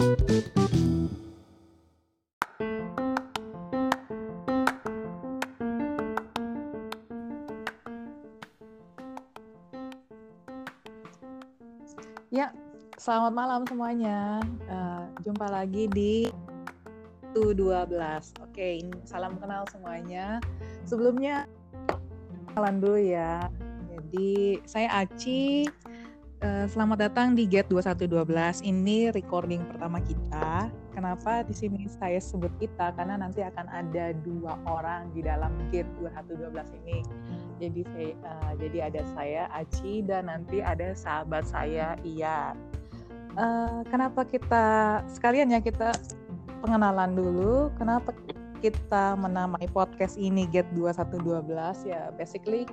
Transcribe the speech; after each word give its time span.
Ya, 0.00 0.08
selamat 12.96 13.32
malam 13.36 13.68
semuanya. 13.68 14.40
Uh, 14.72 15.04
jumpa 15.20 15.52
lagi 15.52 15.84
di 15.92 16.32
12. 17.36 17.60
Oke, 18.40 18.80
salam 19.04 19.36
kenal 19.36 19.68
semuanya. 19.68 20.40
Sebelumnya 20.88 21.44
kenalan 22.48 22.80
dulu 22.80 22.96
ya. 22.96 23.52
Jadi, 23.92 24.64
saya 24.64 25.04
Aci. 25.04 25.68
Uh, 26.40 26.64
selamat 26.72 27.12
datang 27.12 27.36
di 27.36 27.44
Get 27.44 27.68
2112. 27.68 28.64
Ini 28.64 29.12
recording 29.12 29.60
pertama 29.68 30.00
kita. 30.00 30.72
Kenapa 30.96 31.44
di 31.44 31.52
sini 31.52 31.84
saya 31.84 32.16
sebut 32.16 32.48
kita? 32.56 32.96
Karena 32.96 33.20
nanti 33.20 33.44
akan 33.44 33.68
ada 33.68 34.16
dua 34.24 34.56
orang 34.64 35.12
di 35.12 35.20
dalam 35.20 35.52
Get 35.68 35.84
2112 36.00 36.80
ini 36.80 37.04
jadi 37.60 37.84
saya 37.92 38.12
uh, 38.24 38.52
jadi 38.56 38.78
ada 38.88 39.02
saya 39.12 39.42
Aci 39.52 40.00
dan 40.00 40.32
nanti 40.32 40.64
ada 40.64 40.96
sahabat 40.96 41.44
saya 41.44 41.94
Iya. 42.00 42.56
Uh, 43.36 43.84
kenapa 43.92 44.24
kita 44.24 44.64
sekalian 45.12 45.52
ya 45.52 45.60
kita 45.60 45.92
pengenalan 46.64 47.14
dulu. 47.14 47.68
Kenapa 47.76 48.16
kita 48.64 49.12
menamai 49.20 49.68
podcast 49.68 50.16
ini 50.16 50.48
Get 50.48 50.66
2112 50.72 51.84
ya 51.84 52.08
basically 52.16 52.64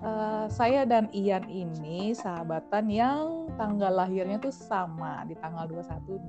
Uh, 0.00 0.48
saya 0.48 0.88
dan 0.88 1.12
Ian 1.12 1.44
ini 1.52 2.16
sahabatan 2.16 2.88
yang 2.88 3.52
tanggal 3.60 3.92
lahirnya 3.92 4.40
tuh 4.40 4.48
sama 4.48 5.28
di 5.28 5.36
tanggal 5.36 5.68
21 5.68 6.24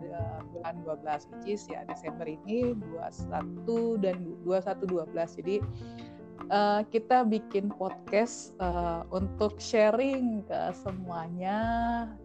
bulan 0.52 0.76
12 0.84 1.32
which 1.32 1.56
is 1.56 1.64
ya 1.72 1.88
Desember 1.88 2.28
ini 2.28 2.76
21 2.76 4.04
dan 4.04 4.28
21 4.44 4.76
12. 5.08 5.40
Jadi 5.40 5.56
uh, 6.52 6.84
kita 6.92 7.24
bikin 7.24 7.72
podcast 7.72 8.52
uh, 8.60 9.08
untuk 9.08 9.56
sharing 9.56 10.44
ke 10.44 10.76
semuanya 10.76 11.60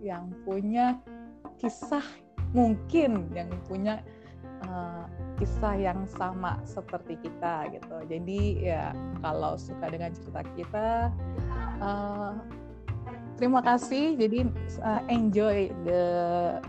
yang 0.02 0.34
punya 0.42 0.98
kisah 1.62 2.02
mungkin 2.50 3.30
yang 3.38 3.54
punya 3.70 4.02
uh, 4.66 5.06
kisah 5.36 5.76
yang 5.76 6.08
sama 6.08 6.58
seperti 6.64 7.20
kita 7.20 7.68
gitu. 7.70 7.96
Jadi 8.08 8.66
ya 8.72 8.96
kalau 9.20 9.60
suka 9.60 9.92
dengan 9.92 10.12
cerita 10.16 10.42
kita, 10.56 10.88
uh, 11.80 12.32
terima 13.36 13.60
kasih. 13.60 14.16
Jadi 14.16 14.48
uh, 14.80 15.02
enjoy 15.12 15.72
the 15.84 16.02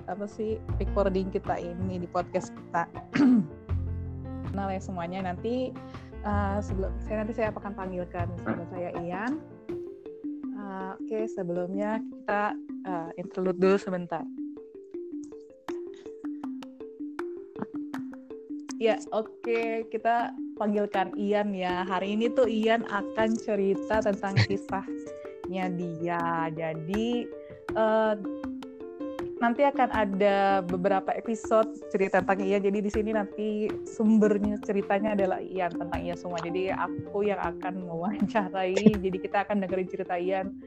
apa 0.07 0.25
sih 0.27 0.59
recording 0.79 1.31
kita 1.31 1.59
ini 1.59 2.03
di 2.03 2.07
podcast 2.07 2.51
kita. 2.53 2.87
Kenal 4.51 4.67
ya 4.71 4.81
semuanya 4.81 5.33
nanti 5.33 5.71
uh, 6.23 6.59
sebelum 6.59 6.91
saya 7.03 7.23
nanti 7.23 7.33
saya 7.35 7.51
akan 7.51 7.73
panggilkan 7.75 8.27
sahabat 8.43 8.67
saya 8.71 8.89
Ian. 9.03 9.39
Uh, 10.57 10.93
Oke, 10.99 11.13
okay, 11.15 11.23
sebelumnya 11.31 12.03
kita 12.03 12.51
uh, 12.83 13.09
interlude 13.15 13.59
dulu 13.59 13.77
sebentar. 13.79 14.25
Ya, 18.77 19.01
oke, 19.09 19.41
okay. 19.41 19.89
kita 19.89 20.37
panggilkan 20.57 21.13
Ian 21.15 21.53
ya. 21.53 21.85
Hari 21.85 22.17
ini 22.17 22.33
tuh 22.33 22.49
Ian 22.49 22.83
akan 22.89 23.29
cerita 23.37 24.01
tentang 24.01 24.33
kisahnya 24.49 25.69
dia. 25.77 26.49
Jadi 26.51 27.29
uh, 27.77 28.17
nanti 29.37 29.61
akan 29.61 29.89
ada 29.93 30.65
beberapa 30.65 31.13
episode 31.13 31.69
cerita 31.93 32.19
tentang 32.25 32.41
Ian. 32.41 32.65
Jadi 32.65 32.79
di 32.81 32.91
sini 32.91 33.13
nanti 33.13 33.69
sumbernya 33.85 34.57
ceritanya 34.65 35.13
adalah 35.13 35.39
Ian 35.39 35.71
tentang 35.77 36.01
Ian 36.01 36.17
semua. 36.17 36.41
Jadi 36.41 36.73
aku 36.73 37.23
yang 37.23 37.39
akan 37.39 37.85
mewawancarai. 37.85 38.97
jadi 39.05 39.17
kita 39.21 39.45
akan 39.45 39.63
dengerin 39.63 39.89
cerita 39.89 40.17
Ian 40.17 40.57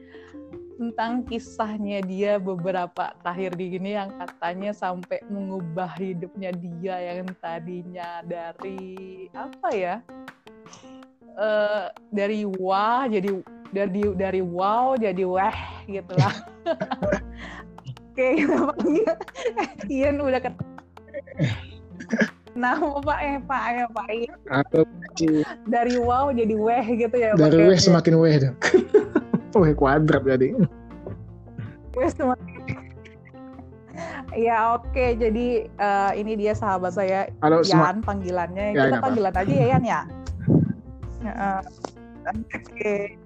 tentang 0.81 1.21
kisahnya 1.29 2.01
dia 2.01 2.41
beberapa 2.41 3.13
terakhir 3.21 3.53
di 3.53 3.77
gini 3.77 3.93
yang 3.93 4.09
katanya 4.17 4.73
sampai 4.73 5.21
mengubah 5.29 5.93
hidupnya 5.93 6.49
dia 6.57 7.21
yang 7.21 7.29
tadinya 7.37 8.25
dari 8.25 9.29
apa 9.29 9.69
ya 9.77 9.95
uh, 11.37 11.93
dari 12.09 12.49
wah 12.57 13.05
jadi 13.05 13.29
dari 13.69 14.09
dari 14.17 14.41
wow 14.41 14.97
jadi 14.97 15.21
weh 15.21 15.57
gitu 15.85 16.13
lah 16.17 16.33
Oke, 18.11 18.43
panggil 18.43 19.07
Ian 19.87 20.19
udah 20.19 20.41
ket 20.43 20.51
Nama 22.51 22.99
Pak 22.99 23.19
eh 23.23 23.37
Pak 23.39 23.63
ya 23.71 23.85
Pak 23.87 24.07
Ian. 24.11 24.37
Dari 25.63 25.95
wow 25.95 26.33
jadi 26.35 26.51
weh 26.51 26.85
gitu 26.99 27.15
ya. 27.15 27.37
Dari 27.39 27.69
weh 27.71 27.79
semakin 27.79 28.13
weh 28.19 28.35
dong. 28.35 28.57
weh 29.59 29.75
kuadrat 29.75 30.23
jadi. 30.23 30.55
Semakin 31.91 32.51
Ya 34.31 34.79
oke, 34.79 34.87
okay. 34.95 35.19
jadi 35.19 35.67
uh, 35.75 36.11
ini 36.15 36.39
dia 36.39 36.55
sahabat 36.55 36.95
saya 36.95 37.27
Halo, 37.43 37.59
Yan 37.67 37.99
panggilannya. 37.99 38.71
Ya, 38.71 38.87
Kita 38.87 39.03
panggilan 39.03 39.35
aja 39.35 39.51
ya 39.51 39.65
Yan 39.75 39.83
ya. 39.83 40.01
Uh, 41.27 41.59
oke. 42.31 42.63
Okay. 42.71 43.19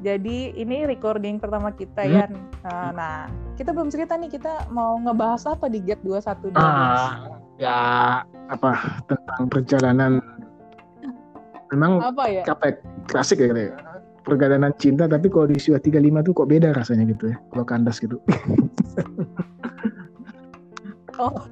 Jadi 0.00 0.56
ini 0.56 0.88
recording 0.88 1.36
pertama 1.36 1.76
kita 1.76 2.08
hmm. 2.08 2.12
Yan. 2.16 2.32
Uh, 2.64 2.90
nah, 2.96 3.28
kita 3.60 3.76
belum 3.76 3.92
cerita 3.92 4.16
nih 4.16 4.32
kita 4.32 4.72
mau 4.72 4.96
ngebahas 4.96 5.44
apa 5.44 5.68
di 5.68 5.84
Get 5.84 6.00
212. 6.00 6.56
Ah, 6.56 7.36
ya 7.60 7.78
apa 8.48 9.00
tentang 9.12 9.42
perjalanan 9.52 10.12
memang 11.68 12.00
apa 12.00 12.24
ya? 12.32 12.42
Kapek 12.48 12.80
klasik 13.12 13.44
ya, 13.44 13.52
ya 13.52 13.85
perjalanan 14.26 14.74
cinta 14.74 15.06
tapi 15.06 15.30
kalau 15.30 15.46
di 15.46 15.54
usia 15.54 15.78
35 15.78 16.26
tuh 16.26 16.34
kok 16.34 16.50
beda 16.50 16.74
rasanya 16.74 17.06
gitu 17.06 17.30
ya 17.30 17.38
kalau 17.54 17.62
kandas 17.62 18.02
gitu. 18.02 18.18
oh. 21.22 21.46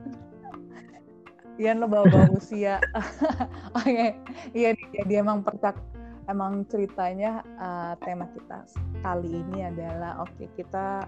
Ian 1.55 1.79
lo 1.79 1.87
bawa-bawa 1.87 2.35
usia. 2.35 2.83
oh, 3.79 3.87
iya, 3.87 4.19
iya 4.51 4.75
dia 5.07 5.23
emang 5.23 5.47
percak 5.47 5.79
emang 6.27 6.67
ceritanya 6.67 7.47
uh, 7.62 7.95
tema 8.03 8.27
kita 8.35 8.67
kali 9.06 9.47
ini 9.47 9.71
adalah 9.71 10.19
oke 10.25 10.33
okay, 10.35 10.49
kita 10.59 11.06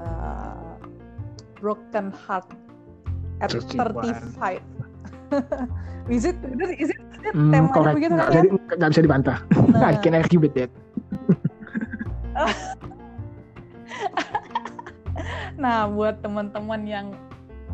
uh, 0.00 0.80
broken 1.60 2.08
heart 2.14 2.48
at 3.44 3.52
35. 3.52 4.62
is 6.12 6.24
it 6.24 6.38
is 6.40 6.70
it, 6.70 6.78
is 6.80 6.90
it 6.94 7.00
hmm, 7.34 7.52
temanya 7.52 7.94
begitu 7.96 8.14
kan? 8.14 8.32
Jadi 8.32 8.48
nggak 8.78 8.90
bisa 8.94 9.02
dibantah. 9.02 9.38
Nah. 9.68 9.90
I 9.90 9.98
can 9.98 10.14
argue 10.14 10.40
with 10.40 10.54
that. 10.56 10.70
nah, 15.62 15.86
buat 15.86 16.18
teman-teman 16.20 16.86
yang 16.86 17.14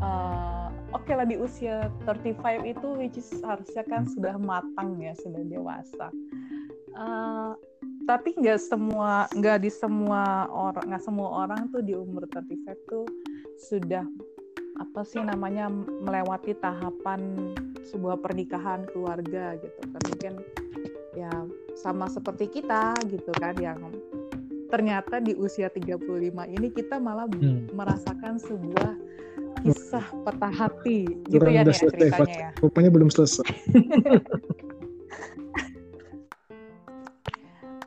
uh, 0.00 0.70
oke 0.92 1.04
okay 1.04 1.16
lah 1.16 1.24
di 1.24 1.36
usia 1.40 1.90
35 2.04 2.68
itu 2.68 2.88
which 2.96 3.16
is 3.16 3.32
harusnya 3.40 3.82
kan 3.88 4.06
sudah 4.06 4.36
matang 4.36 5.00
ya, 5.00 5.16
sudah 5.18 5.42
dewasa. 5.46 6.10
Uh, 6.92 7.56
tapi 8.04 8.34
nggak 8.34 8.58
semua 8.58 9.30
nggak 9.30 9.62
di 9.62 9.70
semua 9.70 10.50
orang 10.50 10.90
nggak 10.90 11.04
semua 11.04 11.46
orang 11.46 11.70
tuh 11.70 11.78
di 11.78 11.94
umur 11.94 12.26
35 12.26 12.90
tuh 12.90 13.06
sudah 13.70 14.02
apa 14.80 15.04
sih 15.04 15.20
namanya 15.20 15.68
melewati 15.70 16.56
tahapan 16.56 17.52
sebuah 17.84 18.16
pernikahan 18.18 18.88
keluarga 18.90 19.54
gitu 19.60 19.80
kan. 19.84 20.00
Mungkin 20.08 20.34
ya 21.16 21.30
sama 21.74 22.06
seperti 22.06 22.60
kita 22.60 22.94
gitu 23.10 23.30
kan 23.38 23.56
yang 23.58 23.78
ternyata 24.70 25.18
di 25.18 25.34
usia 25.34 25.66
35 25.66 25.98
ini 26.30 26.68
kita 26.70 27.02
malah 27.02 27.26
hmm. 27.26 27.74
merasakan 27.74 28.38
sebuah 28.38 28.94
kisah 29.66 30.06
patah 30.24 30.54
hati 30.54 31.10
gitu 31.26 31.42
ya, 31.50 31.66
ya 31.66 31.74
ceritanya 31.74 32.24
ya. 32.30 32.50
Rupanya 32.62 32.90
belum 32.94 33.10
selesai. 33.10 33.46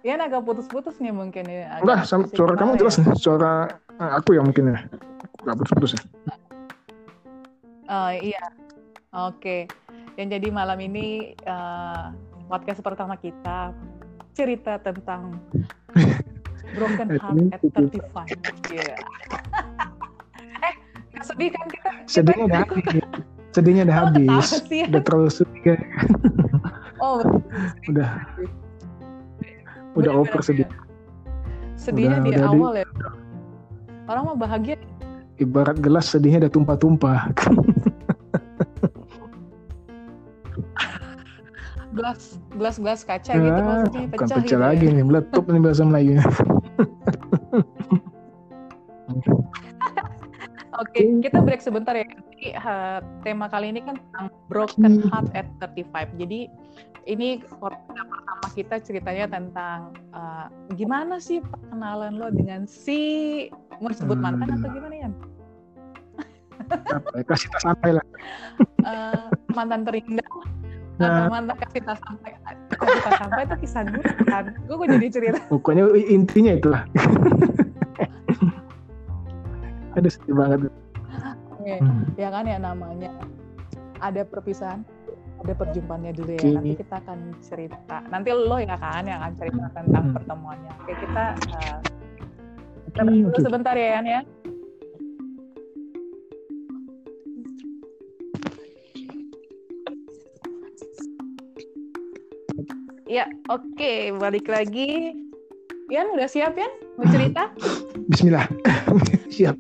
Ya 0.04 0.20
agak 0.20 0.44
putus-putus 0.44 1.00
nih 1.00 1.16
mungkin 1.16 1.48
ya. 1.48 1.80
Enggak, 1.80 2.04
suara 2.12 2.60
kamu 2.60 2.76
jelas 2.76 3.00
ya. 3.00 3.08
nih. 3.08 3.16
Suara 3.16 3.72
eh, 3.72 4.12
aku 4.20 4.36
yang 4.36 4.52
mungkin 4.52 4.76
ya. 4.76 4.84
Enggak 5.48 5.56
putus-putus 5.64 5.96
ya. 5.96 6.04
Oh 7.88 8.12
iya. 8.12 8.44
Oke. 9.16 9.72
Yang 10.20 10.28
jadi 10.36 10.48
malam 10.52 10.76
ini 10.84 11.32
uh, 11.48 12.12
podcast 12.54 12.86
pertama 12.86 13.18
kita 13.18 13.74
cerita 14.38 14.78
tentang 14.78 15.42
broken 16.78 17.18
heart 17.18 17.50
at 17.50 17.66
35. 17.66 18.70
Yeah. 18.70 18.94
eh, 20.70 20.74
sedih 21.26 21.50
kan 21.50 21.66
kita? 21.66 21.90
Sedihnya 22.06 22.46
udah 22.46 22.60
habis. 22.62 22.86
Sedihnya 23.58 23.84
udah 23.90 23.98
habis. 24.06 24.50
Udah 24.70 25.02
terlalu 25.02 25.30
sedih. 25.34 25.82
oh, 27.02 27.26
udah 27.90 28.10
udah 29.94 30.12
over 30.14 30.42
sedih 30.42 30.66
sedihnya 31.78 32.22
udah, 32.22 32.26
di 32.26 32.32
udah 32.34 32.46
awal 32.50 32.72
di, 32.74 32.82
ya 32.82 32.88
orang 34.10 34.24
mau 34.26 34.38
bahagia 34.38 34.76
ibarat 35.38 35.78
gelas 35.78 36.10
sedihnya 36.10 36.48
udah 36.48 36.54
tumpah-tumpah 36.54 37.30
gelas 41.94 42.42
gelas 42.58 42.76
gelas 42.82 43.02
kaca 43.06 43.34
gitu 43.34 43.40
nah, 43.40 43.48
gitu 43.48 43.62
maksudnya 43.62 44.02
pecah, 44.10 44.10
bukan 44.10 44.28
pecah 44.28 44.40
gitu 44.42 44.56
ya? 44.58 44.62
lagi 44.66 44.86
ya? 44.86 44.96
nih 44.98 45.04
meletup 45.06 45.44
nih 45.48 45.62
bahasa 45.62 45.84
Melayu 45.86 46.14
Oke, 50.82 51.00
okay, 51.00 51.06
kita 51.22 51.38
break 51.46 51.62
sebentar 51.62 51.94
ya. 51.94 52.02
Jadi 52.02 52.58
uh, 52.58 53.00
tema 53.22 53.46
kali 53.46 53.70
ini 53.70 53.86
kan 53.86 53.94
tentang 53.94 54.26
broken 54.50 55.06
heart 55.06 55.30
at 55.38 55.46
35. 55.62 56.18
Jadi 56.18 56.50
ini 57.06 57.40
pertama 57.62 58.18
kita 58.58 58.82
ceritanya 58.82 59.30
tentang 59.30 59.94
uh, 60.18 60.50
gimana 60.74 61.22
sih 61.22 61.46
perkenalan 61.46 62.18
lo 62.18 62.34
dengan 62.34 62.66
si 62.66 63.48
mau 63.78 63.94
disebut 63.94 64.18
mantan 64.18 64.50
hmm. 64.50 64.58
atau 64.60 64.70
gimana 64.74 64.96
ya? 64.98 65.10
kasih 67.30 67.50
tak 67.54 67.62
sampai 67.62 67.90
lah. 67.94 68.06
uh, 68.88 69.30
mantan 69.58 69.86
terindah 69.86 70.26
nah. 71.10 71.30
mantan 71.30 71.56
kasih 71.60 71.82
tak 71.84 71.98
sampai 72.04 72.32
kasih 72.40 73.00
tak 73.04 73.14
sampai 73.20 73.42
itu 73.44 73.56
kisah 73.66 73.84
gue 73.88 74.04
kan 74.30 74.46
gue 74.54 74.76
gue 74.76 74.88
jadi 74.88 75.08
cerita 75.12 75.40
pokoknya 75.54 75.84
intinya 76.08 76.54
itulah 76.56 76.84
ada 79.98 80.10
sedih 80.10 80.36
banget 80.36 80.60
okay. 81.54 81.78
hmm. 81.80 82.04
ya 82.20 82.30
kan 82.30 82.44
ya 82.48 82.58
namanya 82.60 83.12
ada 84.04 84.22
perpisahan 84.28 84.84
ada 85.44 85.54
perjumpaannya 85.60 86.12
dulu 86.16 86.32
ya 86.36 86.40
okay. 86.40 86.54
nanti 86.56 86.76
kita 86.80 86.96
akan 87.04 87.20
cerita 87.44 87.98
nanti 88.12 88.30
lo 88.32 88.58
ya 88.60 88.78
kan 88.80 89.04
yang 89.04 89.20
akan 89.24 89.34
cerita 89.36 89.64
tentang 89.76 90.06
hmm. 90.10 90.16
pertemuannya 90.16 90.72
oke 90.84 90.94
kita 90.98 91.24
uh, 91.52 91.80
okay. 93.32 93.42
sebentar 93.44 93.76
ya 93.76 94.00
Yan 94.00 94.06
ya 94.08 94.22
Ya, 103.14 103.30
oke, 103.46 103.62
okay. 103.78 104.10
balik 104.10 104.50
lagi. 104.50 105.14
Yan, 105.94 106.18
udah 106.18 106.26
siap 106.26 106.58
ya? 106.58 106.66
Mau 106.98 107.06
cerita? 107.14 107.54
Bismillah. 108.10 108.50
siap. 109.38 109.54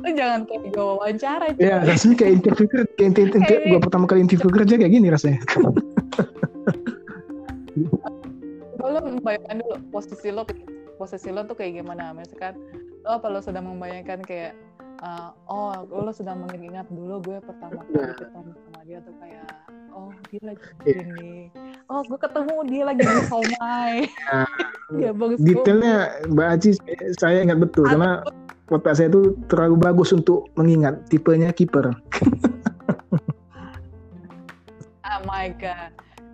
Lu 0.00 0.08
jangan 0.16 0.48
kayak 0.48 0.72
gue 0.72 0.80
wawancara. 0.80 1.52
Ya, 1.60 1.84
rasanya 1.84 2.24
kayak 2.24 2.32
interview 2.40 2.66
kerja. 2.72 2.88
Kayak 2.96 3.36
interview, 3.36 3.68
gue 3.68 3.80
pertama 3.84 4.08
kali 4.08 4.24
interview 4.24 4.48
kerja 4.48 4.80
kayak 4.80 4.92
gini 4.96 5.12
rasanya. 5.12 5.44
lo 8.80 9.00
membayangkan 9.04 9.60
dulu 9.60 9.76
posisi 9.88 10.28
lo 10.28 10.44
posisi 11.00 11.32
lo 11.32 11.48
tuh 11.48 11.56
kayak 11.56 11.80
gimana 11.80 12.12
misalkan 12.12 12.60
lo 13.08 13.16
apa 13.16 13.32
lo 13.32 13.40
sudah 13.40 13.64
membayangkan 13.64 14.20
kayak 14.20 14.52
uh, 15.02 15.30
oh 15.50 15.84
lo 15.90 16.12
sudah 16.14 16.32
mengingat 16.38 16.86
dulu 16.88 17.18
gue 17.20 17.38
pertama 17.42 17.82
kali 17.90 17.98
iya. 17.98 18.14
ketemu 18.14 18.52
sama 18.54 18.80
dia 18.86 18.98
tuh 19.02 19.14
kayak 19.18 19.46
oh 19.92 20.10
dia 20.30 20.40
lagi 20.46 20.62
iya. 20.86 21.02
gini. 21.02 21.34
Oh 21.90 22.00
gue 22.06 22.18
ketemu 22.18 22.54
dia 22.70 22.82
lagi 22.86 23.02
di 23.02 23.20
somai 23.28 23.94
nah, 24.30 24.48
ya 25.02 25.10
bagus 25.12 25.38
detailnya 25.42 25.96
mbak 26.30 26.48
Aci 26.56 26.70
saya 27.18 27.42
ingat 27.42 27.58
betul 27.60 27.84
Atau, 27.84 27.98
karena 27.98 28.10
otak 28.72 28.94
saya 28.96 29.12
itu 29.12 29.36
terlalu 29.52 29.76
bagus 29.76 30.14
untuk 30.16 30.48
mengingat 30.56 31.04
tipenya 31.12 31.52
kiper 31.52 31.92
oh 35.12 35.20
my 35.28 35.52
god. 35.60 35.92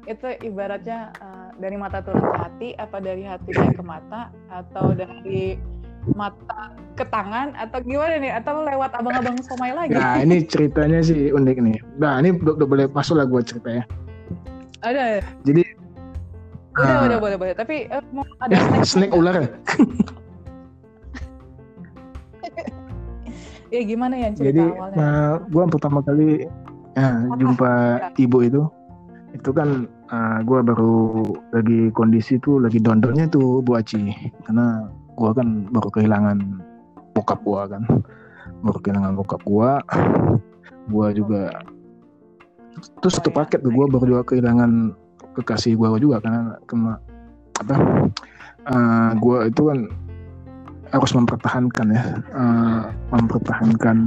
Itu 0.09 0.25
ibaratnya 0.41 1.13
uh, 1.21 1.53
dari 1.61 1.77
mata 1.77 2.01
turun 2.01 2.25
ke 2.25 2.39
hati 2.41 2.69
apa 2.81 2.97
dari 2.97 3.29
hati 3.29 3.53
ke 3.53 3.85
mata 3.85 4.33
atau 4.49 4.97
dari 4.97 5.61
mata 6.17 6.73
ke 6.95 7.05
tangan 7.09 7.53
atau 7.59 7.79
gimana 7.83 8.21
nih? 8.21 8.33
Atau 8.39 8.63
lewat 8.65 8.95
abang-abang 8.97 9.37
somai 9.45 9.75
lagi? 9.75 9.97
Nah 9.97 10.23
ini 10.23 10.45
ceritanya 10.47 11.03
sih 11.03 11.35
unik 11.35 11.57
nih. 11.59 11.79
Nah 11.99 12.23
ini 12.23 12.37
udah, 12.37 12.55
udah 12.57 12.67
boleh 12.69 12.87
masuk 12.93 13.19
lah 13.19 13.27
gue 13.27 13.41
cerita 13.43 13.71
ya 13.73 13.85
ada. 14.83 15.23
Jadi 15.43 15.63
udah 16.79 16.95
uh, 16.95 17.07
udah 17.11 17.19
boleh 17.19 17.37
boleh. 17.39 17.55
Tapi 17.55 17.91
uh, 17.91 18.03
mau 18.15 18.25
ada 18.43 18.55
snack 18.87 18.87
snack 18.87 19.11
ular 19.15 19.35
ya? 19.37 19.49
Ya 23.69 23.85
gimana 23.85 24.17
ya 24.17 24.33
cerita 24.33 24.49
jadi 24.49 24.65
awalnya? 24.65 24.97
Uh, 24.97 25.35
gue 25.53 25.65
pertama 25.77 26.01
kali 26.01 26.49
ya, 26.97 27.21
jumpa 27.37 28.01
ya. 28.01 28.09
ibu 28.17 28.39
itu. 28.41 28.63
Itu 29.37 29.53
kan 29.53 29.85
uh, 30.09 30.41
gue 30.41 30.59
baru 30.65 30.97
lagi 31.53 31.93
kondisi 31.93 32.41
tuh 32.41 32.65
lagi 32.65 32.81
dondolnya 32.81 33.29
tuh 33.29 33.61
Bu 33.61 33.77
Aci. 33.77 34.09
Karena 34.49 34.89
gue 35.19 35.31
kan 35.35 35.49
baru 35.75 35.89
kehilangan 35.91 36.39
bokap 37.13 37.43
gue 37.43 37.63
kan. 37.75 37.83
Baru 38.63 38.79
kehilangan 38.79 39.13
bokap 39.19 39.43
gue 39.43 39.71
gue 40.89 41.09
juga 41.21 41.53
terus 43.03 43.19
satu 43.19 43.31
paket 43.31 43.61
gue 43.63 43.87
baru 43.91 44.05
juga 44.07 44.23
kehilangan 44.25 44.95
kekasih 45.39 45.79
gue 45.79 45.89
juga 46.03 46.23
karena 46.23 46.59
kena 46.67 46.93
apa 47.59 47.75
uh, 47.75 47.91
eh, 48.71 49.11
gue 49.19 49.39
itu 49.51 49.63
kan 49.67 49.79
harus 50.89 51.13
mempertahankan 51.13 51.87
ya 51.93 52.03
uh, 52.33 52.83
mempertahankan 53.13 53.99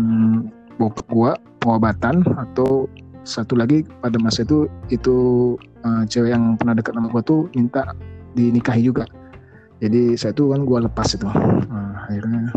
bokap 0.81 1.07
gue 1.11 1.31
pengobatan 1.61 2.25
atau 2.25 2.89
satu 3.21 3.53
lagi 3.53 3.85
pada 4.01 4.17
masa 4.17 4.41
itu 4.41 4.65
itu 4.89 5.17
uh, 5.85 6.03
cewek 6.09 6.33
yang 6.33 6.57
pernah 6.57 6.73
dekat 6.73 6.97
sama 6.97 7.13
gue 7.13 7.21
tuh 7.21 7.41
minta 7.53 7.93
dinikahi 8.33 8.81
juga 8.81 9.05
jadi 9.81 10.15
saya 10.15 10.31
tuh 10.37 10.53
kan 10.53 10.63
gue 10.63 10.77
lepas 10.85 11.07
itu 11.17 11.25
nah, 11.25 12.05
akhirnya 12.07 12.53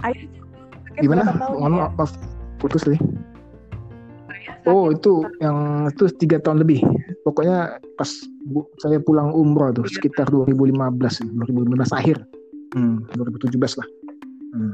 Ayah, 0.00 0.24
gimana 1.04 1.36
mohon 1.36 1.76
ya? 1.76 1.92
maaf 1.92 2.16
putus 2.58 2.88
nih 2.88 3.00
Oh 4.68 4.92
itu 4.92 5.24
yang 5.40 5.88
itu 5.88 6.04
tiga 6.20 6.36
tahun 6.36 6.60
lebih. 6.60 6.84
Pokoknya 7.24 7.80
pas 7.96 8.10
bu, 8.44 8.68
saya 8.76 9.00
pulang 9.00 9.32
umroh 9.32 9.72
tuh 9.72 9.88
iya. 9.88 9.94
sekitar 9.96 10.28
2015, 10.28 10.76
2015 10.76 11.96
akhir, 11.96 12.16
hmm, 12.76 13.08
2017 13.16 13.80
lah. 13.80 13.88
Hmm. 14.52 14.70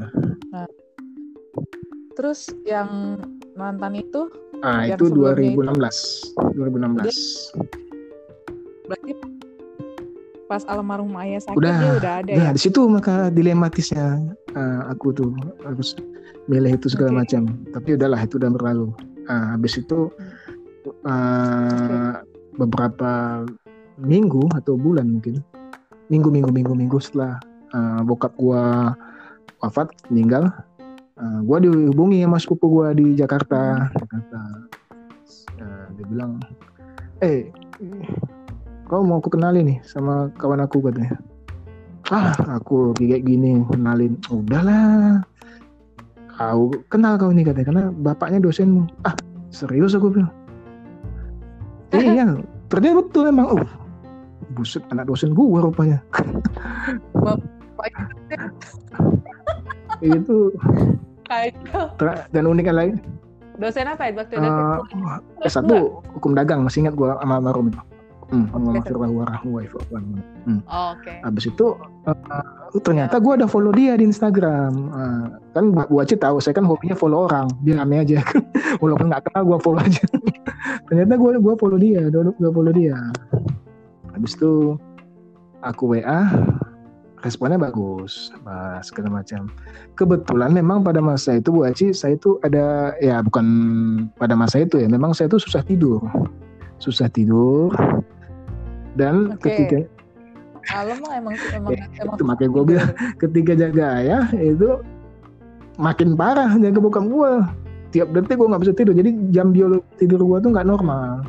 Nah, 0.50 0.66
terus 2.18 2.50
yang 2.66 3.22
mantan 3.54 3.94
itu? 3.94 4.26
Ah 4.66 4.90
itu 4.90 5.06
2016, 5.06 5.54
itu? 5.54 6.58
2016. 6.58 7.54
Berarti 8.90 9.35
pas 10.46 10.62
almarhum 10.70 11.10
ayah 11.18 11.42
sakit 11.42 11.58
udah, 11.58 11.76
dia 11.78 11.92
udah 11.98 12.12
ada 12.22 12.32
nah, 12.38 12.48
ya. 12.50 12.54
di 12.54 12.60
situ 12.62 12.80
maka 12.86 13.34
dilematisnya 13.34 14.22
uh, 14.54 14.80
aku 14.90 15.10
tuh 15.10 15.30
harus 15.66 15.98
milih 16.46 16.78
itu 16.78 16.86
segala 16.90 17.10
okay. 17.12 17.18
macam. 17.22 17.42
Tapi 17.74 17.88
udahlah 17.98 18.20
itu 18.22 18.34
udah 18.38 18.50
berlalu. 18.54 18.88
Uh, 19.26 19.46
habis 19.54 19.74
itu 19.78 20.10
uh, 21.02 21.10
okay. 21.10 22.22
beberapa 22.56 23.42
minggu 23.98 24.46
atau 24.54 24.78
bulan 24.78 25.18
mungkin 25.18 25.42
minggu 26.12 26.28
minggu 26.30 26.50
minggu 26.52 26.72
minggu 26.76 26.98
setelah 27.02 27.42
uh, 27.74 28.00
bokap 28.06 28.30
gua 28.38 28.94
wafat 29.64 29.90
meninggal 30.12 30.52
uh, 31.18 31.40
gua 31.42 31.58
dihubungi 31.58 32.22
sama 32.22 32.38
sepupu 32.38 32.66
gua 32.70 32.94
di 32.94 33.16
Jakarta 33.18 33.90
Jakarta 33.90 34.40
uh, 35.58 35.84
dia 35.96 36.06
bilang 36.06 36.38
eh 37.24 37.50
kau 38.86 39.02
mau 39.02 39.18
aku 39.18 39.34
kenalin 39.34 39.66
nih 39.66 39.78
sama 39.82 40.30
kawan 40.38 40.62
aku 40.62 40.78
katanya. 40.78 41.18
Ah 42.14 42.30
aku 42.46 42.94
kayak 42.94 43.26
gini 43.26 43.66
kenalin. 43.66 44.14
Udahlah. 44.30 45.26
Kau 46.38 46.70
kenal 46.88 47.18
kau 47.18 47.34
ini 47.34 47.42
katanya 47.42 47.66
karena 47.66 47.84
bapaknya 47.90 48.38
dosenmu. 48.38 48.86
Ah 49.02 49.14
serius 49.50 49.98
aku 49.98 50.14
bilang. 50.14 50.30
Eh, 51.90 52.02
iya 52.14 52.38
ternyata 52.70 53.02
betul 53.02 53.26
emang. 53.26 53.58
Oh 53.58 53.66
buset 54.54 54.86
anak 54.94 55.10
dosen 55.10 55.34
gua 55.34 55.66
rupanya. 55.66 55.98
Bapak 57.18 57.90
itu 60.04 60.52
dan 62.30 62.44
uniknya 62.46 62.74
lagi 62.76 62.94
dosen 63.56 63.88
apa 63.88 64.12
ya 64.12 64.20
waktu 64.20 64.36
itu? 64.36 64.44
Uh, 64.44 64.78
S1 65.48 65.64
hukum 66.12 66.36
dagang. 66.36 66.60
Masih 66.62 66.84
ingat 66.84 66.94
gua 66.94 67.16
sama 67.18 67.40
Marum 67.40 67.72
itu 67.72 67.80
Hmm. 68.26 68.50
Hmm. 70.42 70.58
Oh, 70.66 70.98
Oke. 70.98 71.06
Okay. 71.06 71.16
Habis 71.22 71.44
itu 71.46 71.66
uh, 72.10 72.78
ternyata 72.82 73.22
gue 73.22 73.32
ada 73.38 73.46
follow 73.46 73.70
dia 73.70 73.94
di 73.94 74.02
Instagram. 74.02 74.72
Uh, 74.90 75.24
kan 75.54 75.70
Bu 75.70 76.02
Aci 76.02 76.18
tahu 76.18 76.42
saya 76.42 76.58
kan 76.58 76.66
hobinya 76.66 76.98
follow 76.98 77.30
orang, 77.30 77.46
dia 77.62 77.78
rame 77.78 78.02
aja. 78.02 78.18
Walaupun 78.82 79.14
nggak 79.14 79.30
kenal 79.30 79.42
gue 79.46 79.58
follow 79.62 79.78
aja. 79.78 80.02
ternyata 80.90 81.14
gue 81.14 81.30
gua 81.38 81.54
follow 81.54 81.78
dia, 81.78 82.02
gue 82.10 82.50
follow 82.50 82.74
dia. 82.74 82.98
Habis 84.10 84.34
itu 84.34 84.74
aku 85.62 85.94
WA, 85.94 86.26
responnya 87.22 87.62
bagus, 87.62 88.34
bah, 88.42 88.82
segala 88.82 89.22
macam. 89.22 89.54
Kebetulan 89.94 90.50
memang 90.50 90.82
pada 90.82 90.98
masa 90.98 91.38
itu 91.38 91.54
Bu 91.54 91.62
Aci 91.62 91.94
saya 91.94 92.18
itu 92.18 92.42
ada 92.42 92.90
ya 92.98 93.22
bukan 93.22 93.46
pada 94.18 94.34
masa 94.34 94.66
itu 94.66 94.82
ya, 94.82 94.90
memang 94.90 95.14
saya 95.14 95.30
itu 95.30 95.38
susah 95.38 95.62
tidur, 95.62 96.02
susah 96.82 97.06
tidur 97.06 97.70
dan 98.96 99.36
okay. 99.36 99.54
ketiga 99.54 99.78
kalau 100.66 100.94
mah 100.98 101.12
emang 101.14 101.34
emang, 101.56 101.72
ya, 101.78 101.84
emang 102.02 102.16
itu 102.18 102.24
makanya 102.26 102.50
gue 102.50 102.64
bilang 102.66 102.90
ketiga 103.22 103.52
jaga 103.54 103.88
ya 104.02 104.18
itu 104.34 104.82
makin 105.78 106.18
parah 106.18 106.50
jaga 106.58 106.80
bukan 106.82 107.04
gue 107.06 107.30
tiap 107.94 108.10
detik 108.12 108.36
gue 108.36 108.48
nggak 108.50 108.62
bisa 108.66 108.74
tidur 108.74 108.94
jadi 108.96 109.10
jam 109.30 109.54
biologi 109.54 109.86
tidur 109.96 110.20
gue 110.20 110.38
tuh 110.42 110.50
nggak 110.52 110.68
normal. 110.68 111.24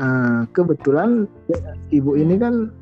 Uh, 0.00 0.48
kebetulan 0.56 1.28
ibu 1.92 2.16
ini 2.16 2.40
kan 2.40 2.72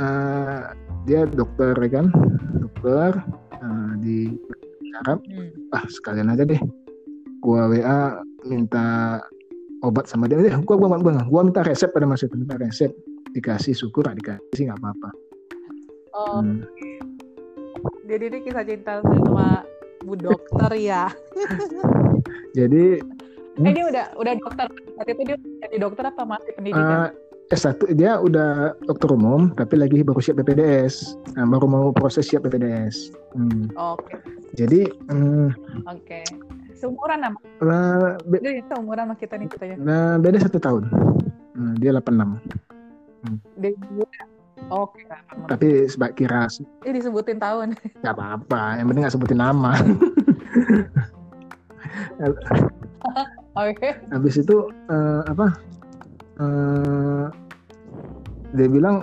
uh, 0.00 0.72
dia 1.04 1.28
dokter 1.28 1.76
ya 1.76 1.90
kan 2.00 2.08
dokter 2.56 3.20
uh, 3.60 3.92
di 4.00 4.32
Arab. 5.04 5.20
Hmm. 5.28 5.76
ah 5.76 5.84
sekalian 5.86 6.32
aja 6.32 6.48
deh. 6.48 6.58
Gua 7.44 7.68
WA 7.68 8.24
minta 8.48 9.20
obat 9.84 10.08
sama 10.08 10.24
dia. 10.24 10.40
Deh 10.40 10.56
gua 10.64 10.80
gua 10.80 10.96
gua, 10.96 11.20
gua 11.28 11.42
minta 11.44 11.60
resep 11.60 11.92
pada 11.92 12.08
masa 12.08 12.26
itu 12.26 12.40
minta 12.40 12.56
resep 12.56 12.90
dikasih 13.34 13.74
syukur 13.74 14.06
dikasih 14.06 14.70
nggak 14.70 14.80
apa-apa 14.80 15.10
oh 16.14 16.40
hmm. 16.40 16.62
jadi 18.06 18.24
ini 18.30 18.38
kisah 18.46 18.64
cinta 18.64 19.02
sama 19.02 19.66
bu 20.06 20.14
dokter 20.14 20.70
ya 20.78 21.10
jadi 22.58 23.02
eh 23.54 23.72
dia 23.74 23.84
udah 23.86 24.06
udah 24.18 24.32
dokter 24.38 24.66
saat 24.98 25.08
itu 25.10 25.22
dia 25.26 25.36
jadi 25.66 25.76
dokter 25.78 26.04
apa 26.06 26.22
masih 26.26 26.50
pendidikan 26.58 27.10
uh, 27.10 27.10
S1 27.52 27.76
dia 27.92 28.16
udah 28.18 28.72
dokter 28.88 29.12
umum 29.12 29.52
tapi 29.52 29.76
lagi 29.76 30.00
baru 30.00 30.16
siap 30.16 30.40
PPDS. 30.40 31.20
Nah, 31.36 31.44
baru 31.44 31.68
mau 31.68 31.86
proses 31.92 32.24
siap 32.24 32.48
PPDS. 32.48 33.12
Hmm. 33.36 33.68
Oke. 33.76 34.16
Okay. 34.16 34.18
Jadi 34.56 34.80
hmm, 35.12 35.52
oke. 35.84 36.00
Okay. 36.02 36.24
Seumuran 36.72 37.20
nama? 37.20 37.38
Nah, 37.60 38.16
be- 38.24 38.40
dia 38.40 38.64
seumuran 38.72 39.12
sama 39.12 39.14
kita 39.20 39.36
nih 39.36 39.48
katanya. 39.52 39.76
Nah, 39.76 40.10
beda 40.16 40.40
satu 40.40 40.56
tahun. 40.56 40.88
Nah, 41.54 41.72
dia 41.76 41.92
86. 41.92 42.73
Hmm. 43.24 43.38
Dia 43.58 43.72
Oke. 44.72 45.02
Okay. 45.04 45.18
Tapi 45.50 45.68
sebab 45.90 46.10
kira. 46.16 46.46
Ini 46.86 46.96
disebutin 46.96 47.42
tahun. 47.42 47.74
Gak 48.04 48.14
apa-apa. 48.16 48.78
Yang 48.80 48.86
penting 48.88 49.02
gak 49.04 49.14
sebutin 49.18 49.40
nama. 49.42 49.72
Oke. 52.22 52.38
okay. 53.54 53.92
Habis 54.08 54.40
itu 54.40 54.70
uh, 54.88 55.20
apa? 55.28 55.58
uh, 56.40 57.26
dia 58.54 58.68
bilang 58.70 59.02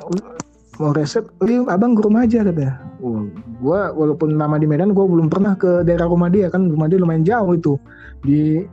mau 0.80 0.92
resep, 0.96 1.28
abang 1.70 1.94
ke 1.94 2.02
rumah 2.02 2.26
aja 2.26 2.42
katanya. 2.42 2.82
Oh, 3.02 3.28
gua 3.62 3.94
walaupun 3.94 4.38
lama 4.38 4.58
di 4.58 4.66
Medan, 4.66 4.96
gua 4.96 5.06
belum 5.06 5.28
pernah 5.30 5.54
ke 5.58 5.86
daerah 5.86 6.08
rumah 6.10 6.32
dia 6.32 6.50
kan, 6.50 6.70
rumah 6.70 6.88
dia 6.90 7.02
lumayan 7.02 7.26
jauh 7.26 7.54
itu 7.54 7.74
di 8.26 8.66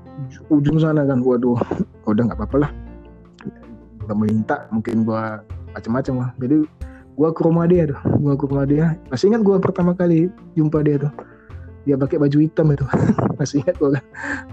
ujung 0.48 0.78
sana 0.80 1.04
kan. 1.04 1.20
Waduh, 1.20 1.58
udah 2.06 2.22
nggak 2.30 2.38
apa-apa 2.38 2.56
lah. 2.68 2.70
Udah 4.08 4.16
minta, 4.16 4.56
mungkin 4.72 5.04
gua 5.04 5.44
macam-macam 5.76 6.14
lah. 6.24 6.30
Jadi 6.40 6.64
gua 7.12 7.28
ke 7.28 7.44
rumah 7.44 7.68
dia 7.68 7.92
tuh, 7.92 8.00
gua 8.24 8.32
ke 8.40 8.44
rumah 8.48 8.64
dia. 8.64 8.96
Masih 9.12 9.28
ingat 9.28 9.44
gua 9.44 9.60
pertama 9.60 9.92
kali 9.92 10.32
jumpa 10.56 10.80
dia 10.80 10.96
tuh. 10.96 11.12
Dia 11.84 12.00
pakai 12.00 12.16
baju 12.16 12.38
hitam 12.40 12.72
itu. 12.72 12.88
Masih 13.38 13.60
ingat 13.60 13.76
gua 13.76 14.00
kan? 14.00 14.04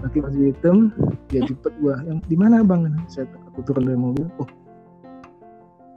Pakai 0.04 0.20
baju 0.28 0.40
hitam 0.44 0.76
dia 1.32 1.40
jemput 1.48 1.72
gua. 1.80 2.04
Yang 2.04 2.20
di 2.28 2.36
mana 2.36 2.60
bang 2.60 2.92
saya 3.08 3.24
aku 3.48 3.64
turun 3.64 3.88
dari 3.88 3.96
mobil. 3.96 4.28
Oh. 4.36 4.48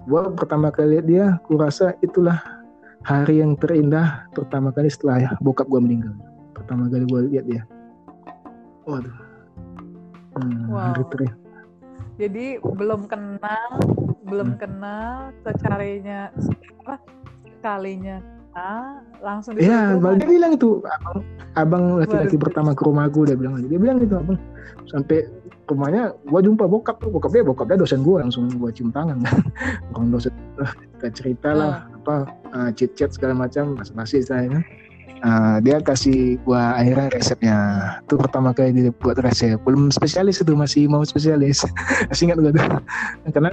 Gua 0.08 0.32
pertama 0.32 0.72
kali 0.72 0.96
lihat 0.96 1.06
dia 1.12 1.26
aku 1.36 1.60
rasa 1.60 2.00
itulah 2.00 2.40
hari 3.04 3.44
yang 3.44 3.60
terindah 3.60 4.32
pertama 4.32 4.72
kali 4.72 4.88
setelah 4.88 5.20
ya, 5.20 5.32
bokap 5.44 5.68
gua 5.68 5.84
meninggal. 5.84 6.16
Pertama 6.56 6.88
kali 6.88 7.04
gua 7.12 7.28
lihat 7.28 7.44
dia. 7.44 7.68
Waduh. 8.88 9.28
Hmm, 10.40 10.72
wow. 10.72 10.96
hari 10.96 11.04
terindah 11.12 11.39
jadi 12.20 12.60
belum 12.60 13.08
kenal 13.08 13.80
belum 14.28 14.54
hmm. 14.54 14.60
kenal 14.60 15.32
secarinya 15.42 16.30
apa 16.84 17.00
sekalinya 17.48 18.20
Ah, 18.58 18.98
langsung 19.22 19.54
Iya, 19.62 19.94
dia 20.02 20.26
bilang 20.26 20.58
itu 20.58 20.82
abang, 20.82 21.22
abang 21.54 21.84
laki-laki 22.02 22.34
pertama 22.34 22.74
ke 22.74 22.82
rumahku 22.82 23.30
dia 23.30 23.38
bilang 23.38 23.62
dia 23.62 23.78
bilang 23.78 24.02
gitu 24.02 24.18
abang 24.18 24.42
sampai 24.90 25.30
rumahnya 25.70 26.18
gua 26.26 26.42
jumpa 26.42 26.66
bokap 26.66 26.98
bokap 26.98 27.30
dia 27.30 27.46
bokap 27.46 27.70
dia 27.70 27.78
dosen 27.78 28.02
gua 28.02 28.26
langsung 28.26 28.50
gua 28.58 28.74
cium 28.74 28.90
tangan. 28.90 29.22
Orang 29.94 30.10
dosen 30.10 30.34
kita 30.98 31.08
cerita 31.14 31.50
lah 31.54 31.72
uh. 31.94 31.98
apa 32.02 32.16
uh, 32.52 32.58
ah, 32.68 32.70
chit 32.74 32.98
chat 32.98 33.14
segala 33.14 33.38
macam 33.38 33.78
masih 33.78 33.94
masih 33.94 34.20
saya 34.26 34.50
kan 34.50 34.66
uh, 35.24 35.58
dia 35.64 35.80
kasih 35.84 36.40
gua 36.44 36.76
akhirnya 36.80 37.08
resepnya 37.14 37.58
itu 38.06 38.16
pertama 38.20 38.50
kali 38.52 38.72
dia 38.76 38.94
buat 39.00 39.20
resep 39.20 39.60
belum 39.64 39.92
spesialis 39.92 40.42
itu 40.42 40.54
masih 40.56 40.88
mau 40.88 41.04
spesialis 41.04 41.64
masih 42.10 42.32
ingat 42.32 42.38
gua 42.42 42.52
tuh 42.54 42.68
karena 43.32 43.52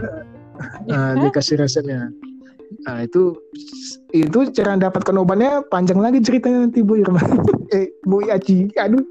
uh, 0.91 1.13
dia 1.21 1.31
kasih 1.31 1.57
resepnya 1.61 2.11
Nah 2.87 3.03
itu 3.03 3.35
itu 4.15 4.39
cara 4.55 4.79
dapatkan 4.79 5.17
obatnya 5.19 5.63
panjang 5.71 5.99
lagi 6.03 6.19
ceritanya 6.23 6.67
nanti 6.67 6.83
Bu 6.83 6.99
Irma. 6.99 7.23
eh 7.77 7.91
Bu 8.07 8.23
Aci, 8.27 8.71
aduh. 8.79 9.03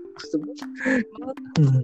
Hmm. 1.59 1.83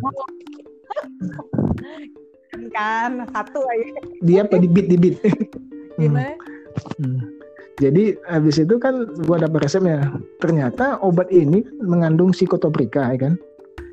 kan 2.71 3.27
satu 3.31 3.59
aja. 3.59 3.99
Dia 4.23 4.47
apa 4.47 4.59
di 4.59 4.67
bit 4.67 4.87
di 4.87 4.97
bit. 4.99 5.15
Gimana? 5.99 6.35
Hmm. 6.99 7.40
Jadi 7.81 8.13
habis 8.29 8.61
itu 8.61 8.77
kan 8.77 9.09
gua 9.25 9.41
dapat 9.41 9.65
resepnya. 9.65 10.05
Ternyata 10.37 11.01
obat 11.01 11.33
ini 11.33 11.65
mengandung 11.81 12.29
psikotoprika 12.29 13.09
ya 13.09 13.17
kan. 13.17 13.33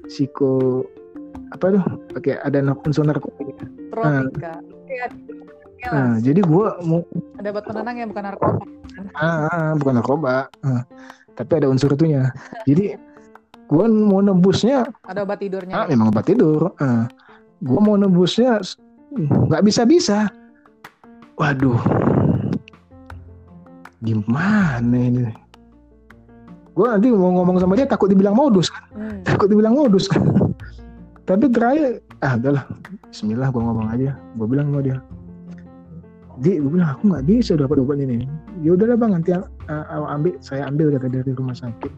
Psiko 0.04 0.85
apa 1.57 1.73
tuh? 1.73 1.85
Oke, 2.12 2.37
ada 2.37 2.61
unsur 2.61 3.09
narkotika. 3.09 3.64
Tropika. 3.88 4.61
Nah, 4.61 5.09
Nah, 5.78 6.18
jadi 6.18 6.42
gue 6.42 6.66
mau 6.85 7.07
ada 7.38 7.49
obat 7.54 7.64
penenang 7.71 7.97
ya 8.02 8.07
bukan 8.11 8.25
narkoba. 8.26 8.62
Ah, 9.14 9.47
ah 9.47 9.71
bukan 9.78 9.95
narkoba. 10.02 10.50
Ah, 10.66 10.83
tapi 11.38 11.52
ada 11.62 11.71
unsur 11.71 11.95
itunya. 11.95 12.35
Jadi 12.66 12.99
gue 13.71 13.85
mau 13.87 14.18
nebusnya. 14.18 14.90
Ada 15.07 15.23
obat 15.23 15.38
tidurnya. 15.38 15.75
Ah, 15.78 15.85
ya? 15.87 15.95
memang 15.95 16.11
obat 16.11 16.26
tidur. 16.26 16.75
Ah, 16.83 17.07
gue 17.62 17.78
mau 17.78 17.95
nebusnya 17.95 18.59
nggak 19.14 19.62
bisa 19.62 19.87
bisa. 19.87 20.18
Waduh, 21.38 21.78
gimana 24.02 24.97
ini? 24.97 25.31
Gue 26.73 26.87
nanti 26.87 27.11
mau 27.11 27.35
ngomong 27.35 27.59
sama 27.59 27.75
dia 27.75 27.90
takut 27.90 28.07
dibilang 28.11 28.38
modus 28.38 28.71
kan? 28.71 28.85
Hmm. 28.95 29.19
Takut 29.26 29.50
dibilang 29.50 29.75
modus 29.75 30.07
kan? 30.07 30.23
Tapi 31.28 31.50
terakhir, 31.52 32.00
ah 32.25 32.38
udahlah, 32.38 32.64
Bismillah 33.11 33.50
gue 33.50 33.62
ngomong 33.62 33.87
aja. 33.93 34.17
Gue 34.38 34.47
bilang 34.49 34.71
sama 34.73 34.81
dia, 34.81 34.97
di 36.38 36.62
gue 36.62 36.71
bilang 36.71 36.95
aku 36.95 37.11
nggak 37.11 37.25
bisa 37.26 37.59
dapat 37.59 37.83
obat 37.83 37.99
ini 37.99 38.23
ya 38.62 38.78
udahlah 38.78 38.95
bang 38.95 39.11
nanti 39.19 39.35
uh, 39.35 40.07
ambil 40.07 40.38
saya 40.38 40.71
ambil 40.71 40.95
kata 40.95 41.11
dari 41.11 41.31
rumah 41.35 41.55
sakit 41.55 41.90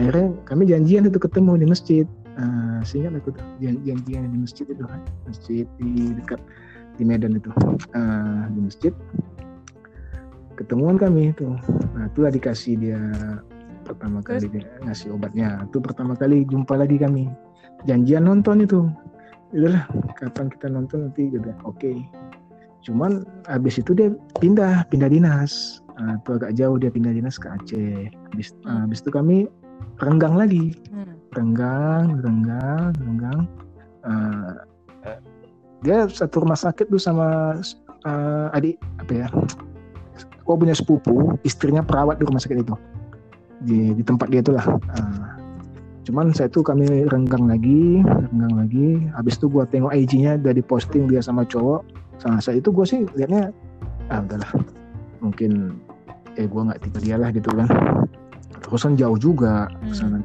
akhirnya 0.00 0.32
kami 0.48 0.64
janjian 0.64 1.04
itu 1.04 1.20
ketemu 1.20 1.60
di 1.60 1.66
masjid 1.68 2.06
uh, 2.40 2.80
sehingga 2.80 3.20
aku 3.20 3.36
tuh 3.36 3.44
janjian 3.60 4.24
di 4.32 4.38
masjid 4.40 4.64
itu 4.64 4.80
kan 4.80 5.00
masjid 5.28 5.64
di 5.76 6.16
dekat 6.16 6.40
di 6.96 7.04
Medan 7.04 7.36
itu 7.36 7.52
uh, 7.92 8.48
di 8.48 8.60
masjid 8.64 8.92
ketemuan 10.60 11.00
kami 11.00 11.32
itu. 11.32 11.48
Nah 11.96 12.04
itulah 12.12 12.28
dikasih 12.28 12.76
dia 12.76 13.00
pertama 13.88 14.20
kali 14.20 14.46
dia 14.52 14.68
ngasih 14.84 15.16
obatnya. 15.16 15.64
Itu 15.64 15.80
pertama 15.80 16.12
kali 16.12 16.44
jumpa 16.44 16.76
lagi 16.76 17.00
kami. 17.00 17.32
Janjian 17.88 18.28
nonton 18.28 18.68
itu. 18.68 18.84
Udahlah 19.56 19.88
kapan 20.20 20.46
kita 20.52 20.68
nonton 20.68 21.08
nanti 21.08 21.32
gitu 21.32 21.48
oke. 21.64 21.80
Okay 21.80 21.96
cuman 22.84 23.28
habis 23.44 23.76
itu 23.76 23.92
dia 23.92 24.12
pindah 24.40 24.88
pindah 24.88 25.10
dinas. 25.12 25.84
Uh, 26.00 26.16
itu 26.16 26.30
agak 26.40 26.52
jauh 26.56 26.76
dia 26.80 26.88
pindah 26.88 27.12
dinas 27.12 27.36
ke 27.36 27.48
Aceh. 27.48 28.08
Habis, 28.32 28.56
uh, 28.64 28.88
habis 28.88 29.04
itu 29.04 29.10
kami 29.12 29.36
renggang 30.00 30.36
lagi. 30.36 30.76
Hmm. 30.92 31.16
renggang 31.30 32.18
renggang 32.26 32.90
renggang. 32.98 33.40
Uh, 34.02 34.66
dia 35.86 36.10
satu 36.10 36.42
rumah 36.42 36.58
sakit 36.58 36.90
tuh 36.90 36.98
sama 36.98 37.60
uh, 38.02 38.56
adik 38.56 38.82
apa 38.98 39.12
ya 39.14 39.28
kok 40.50 40.58
punya 40.58 40.74
sepupu 40.74 41.38
istrinya 41.46 41.86
perawat 41.86 42.18
di 42.18 42.26
rumah 42.26 42.42
sakit 42.42 42.58
itu. 42.58 42.74
Di, 43.62 43.94
di 43.94 44.02
tempat 44.02 44.34
dia 44.34 44.42
itulah. 44.42 44.66
Uh, 44.66 45.30
cuman 46.02 46.34
saya 46.34 46.50
tuh 46.50 46.66
kami 46.66 47.06
renggang 47.06 47.46
lagi 47.46 48.02
renggang 48.02 48.54
lagi. 48.58 48.88
Habis 49.14 49.38
itu 49.38 49.46
gua 49.46 49.62
tengok 49.70 49.94
IG-nya 49.94 50.42
udah 50.42 50.50
diposting 50.50 51.06
dia 51.06 51.22
sama 51.22 51.46
cowok. 51.46 51.86
Nah, 52.26 52.42
saat 52.42 52.60
itu 52.60 52.68
gue 52.68 52.84
sih 52.84 53.00
liatnya 53.16 53.48
ah 54.12 54.20
udahlah 54.20 54.50
mungkin 55.24 55.80
eh 56.36 56.44
gue 56.44 56.60
nggak 56.66 56.82
tipe 56.82 56.98
dia 56.98 57.16
lah 57.16 57.30
gitu 57.30 57.48
kan. 57.54 57.70
Terus 58.60 58.82
kan 58.82 58.98
jauh 58.98 59.16
juga 59.16 59.70
hmm. 59.86 59.94
sana. 59.94 60.18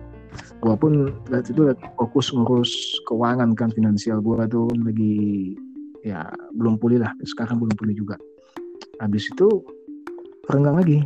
Gue 0.59 0.73
pun 0.75 1.13
saat 1.29 1.45
itu 1.47 1.69
lagi 1.69 1.85
fokus 1.95 2.33
ngurus 2.33 2.97
keuangan 3.05 3.53
kan 3.53 3.69
finansial 3.71 4.19
gue 4.19 4.41
tuh. 4.49 4.67
Lagi 4.73 5.15
ya 6.01 6.27
belum 6.57 6.81
pulih 6.81 7.05
lah. 7.05 7.13
Sekarang 7.23 7.61
belum 7.61 7.77
pulih 7.77 7.95
juga. 7.95 8.17
Habis 8.99 9.31
itu 9.31 9.47
renggang 10.49 10.77
lagi 10.77 10.97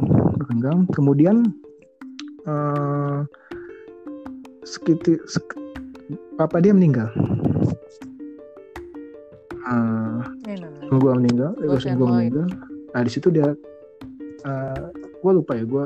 renggang. 0.50 0.90
Kemudian 0.92 1.54
uh, 2.50 3.24
sekitar 4.66 5.22
sek, 5.30 5.46
papa 6.36 6.60
dia 6.60 6.74
meninggal. 6.74 7.08
Uh, 9.70 10.26
gue 10.90 11.12
meninggal 11.14 11.54
eh, 11.62 11.70
gue 11.70 12.08
meninggal. 12.10 12.48
Nah 12.90 13.02
di 13.06 13.12
situ 13.14 13.30
dia 13.30 13.54
uh, 14.50 14.86
gue 14.96 15.32
lupa 15.32 15.54
ya 15.54 15.62
gue 15.62 15.84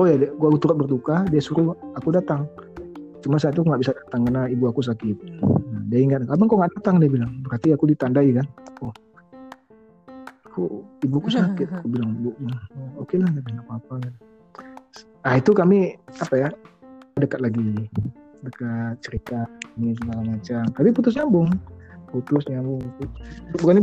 oh 0.00 0.04
ya 0.08 0.16
gue 0.16 0.48
turut 0.56 0.80
berduka 0.80 1.28
dia 1.28 1.42
suruh 1.44 1.76
aku 2.00 2.16
datang. 2.16 2.48
Cuma 3.20 3.36
saat 3.36 3.52
itu 3.52 3.60
nggak 3.60 3.84
bisa 3.84 3.92
datang 3.92 4.24
karena 4.24 4.48
ibu 4.48 4.64
aku 4.72 4.80
sakit. 4.80 5.16
Hmm. 5.20 5.60
nah, 5.68 5.82
dia 5.92 6.00
ingat 6.00 6.24
abang 6.32 6.48
kok 6.48 6.56
nggak 6.56 6.72
datang? 6.80 6.96
Dia 7.04 7.10
bilang. 7.12 7.32
Berarti 7.44 7.76
aku 7.76 7.84
ditandai 7.92 8.32
kan 8.32 8.48
ibuku 11.04 11.28
sakit 11.32 11.68
aku 11.72 11.88
bilang 11.88 12.16
bu 12.20 12.32
oke 12.96 13.08
okay 13.08 13.16
lah 13.20 13.28
nggak 13.32 13.64
apa-apa 13.68 13.94
nah 15.20 15.34
itu 15.36 15.50
kami 15.52 15.96
apa 16.20 16.34
ya 16.36 16.48
dekat 17.20 17.40
lagi 17.44 17.88
dekat 18.40 18.96
cerita 19.04 19.44
ini 19.76 19.92
segala 20.00 20.24
macam 20.24 20.62
tapi 20.72 20.88
putus 20.92 21.16
nyambung 21.16 21.48
putus 22.10 22.44
nyambung 22.48 22.82
bukan 23.60 23.74
ini 23.76 23.82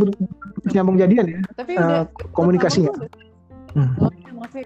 putus 0.57 0.73
nyambung 0.73 0.97
jadian 0.97 1.25
ya 1.29 1.39
tapi 1.53 1.73
uh, 1.77 2.03
komunikasinya 2.33 2.91
hmm. 3.77 3.91
oh, 4.01 4.11
iya, 4.11 4.31
masih 4.33 4.63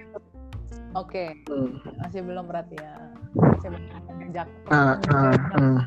oke 0.95 1.11
okay. 1.11 1.27
hmm. 1.51 1.75
masih 1.99 2.19
belum 2.23 2.45
berarti 2.47 2.75
ya 2.79 2.93
masih 3.35 3.67
belum 3.69 3.83
ngajak 4.07 4.47
uh, 4.71 4.95
uh, 5.11 5.35
uh. 5.59 5.79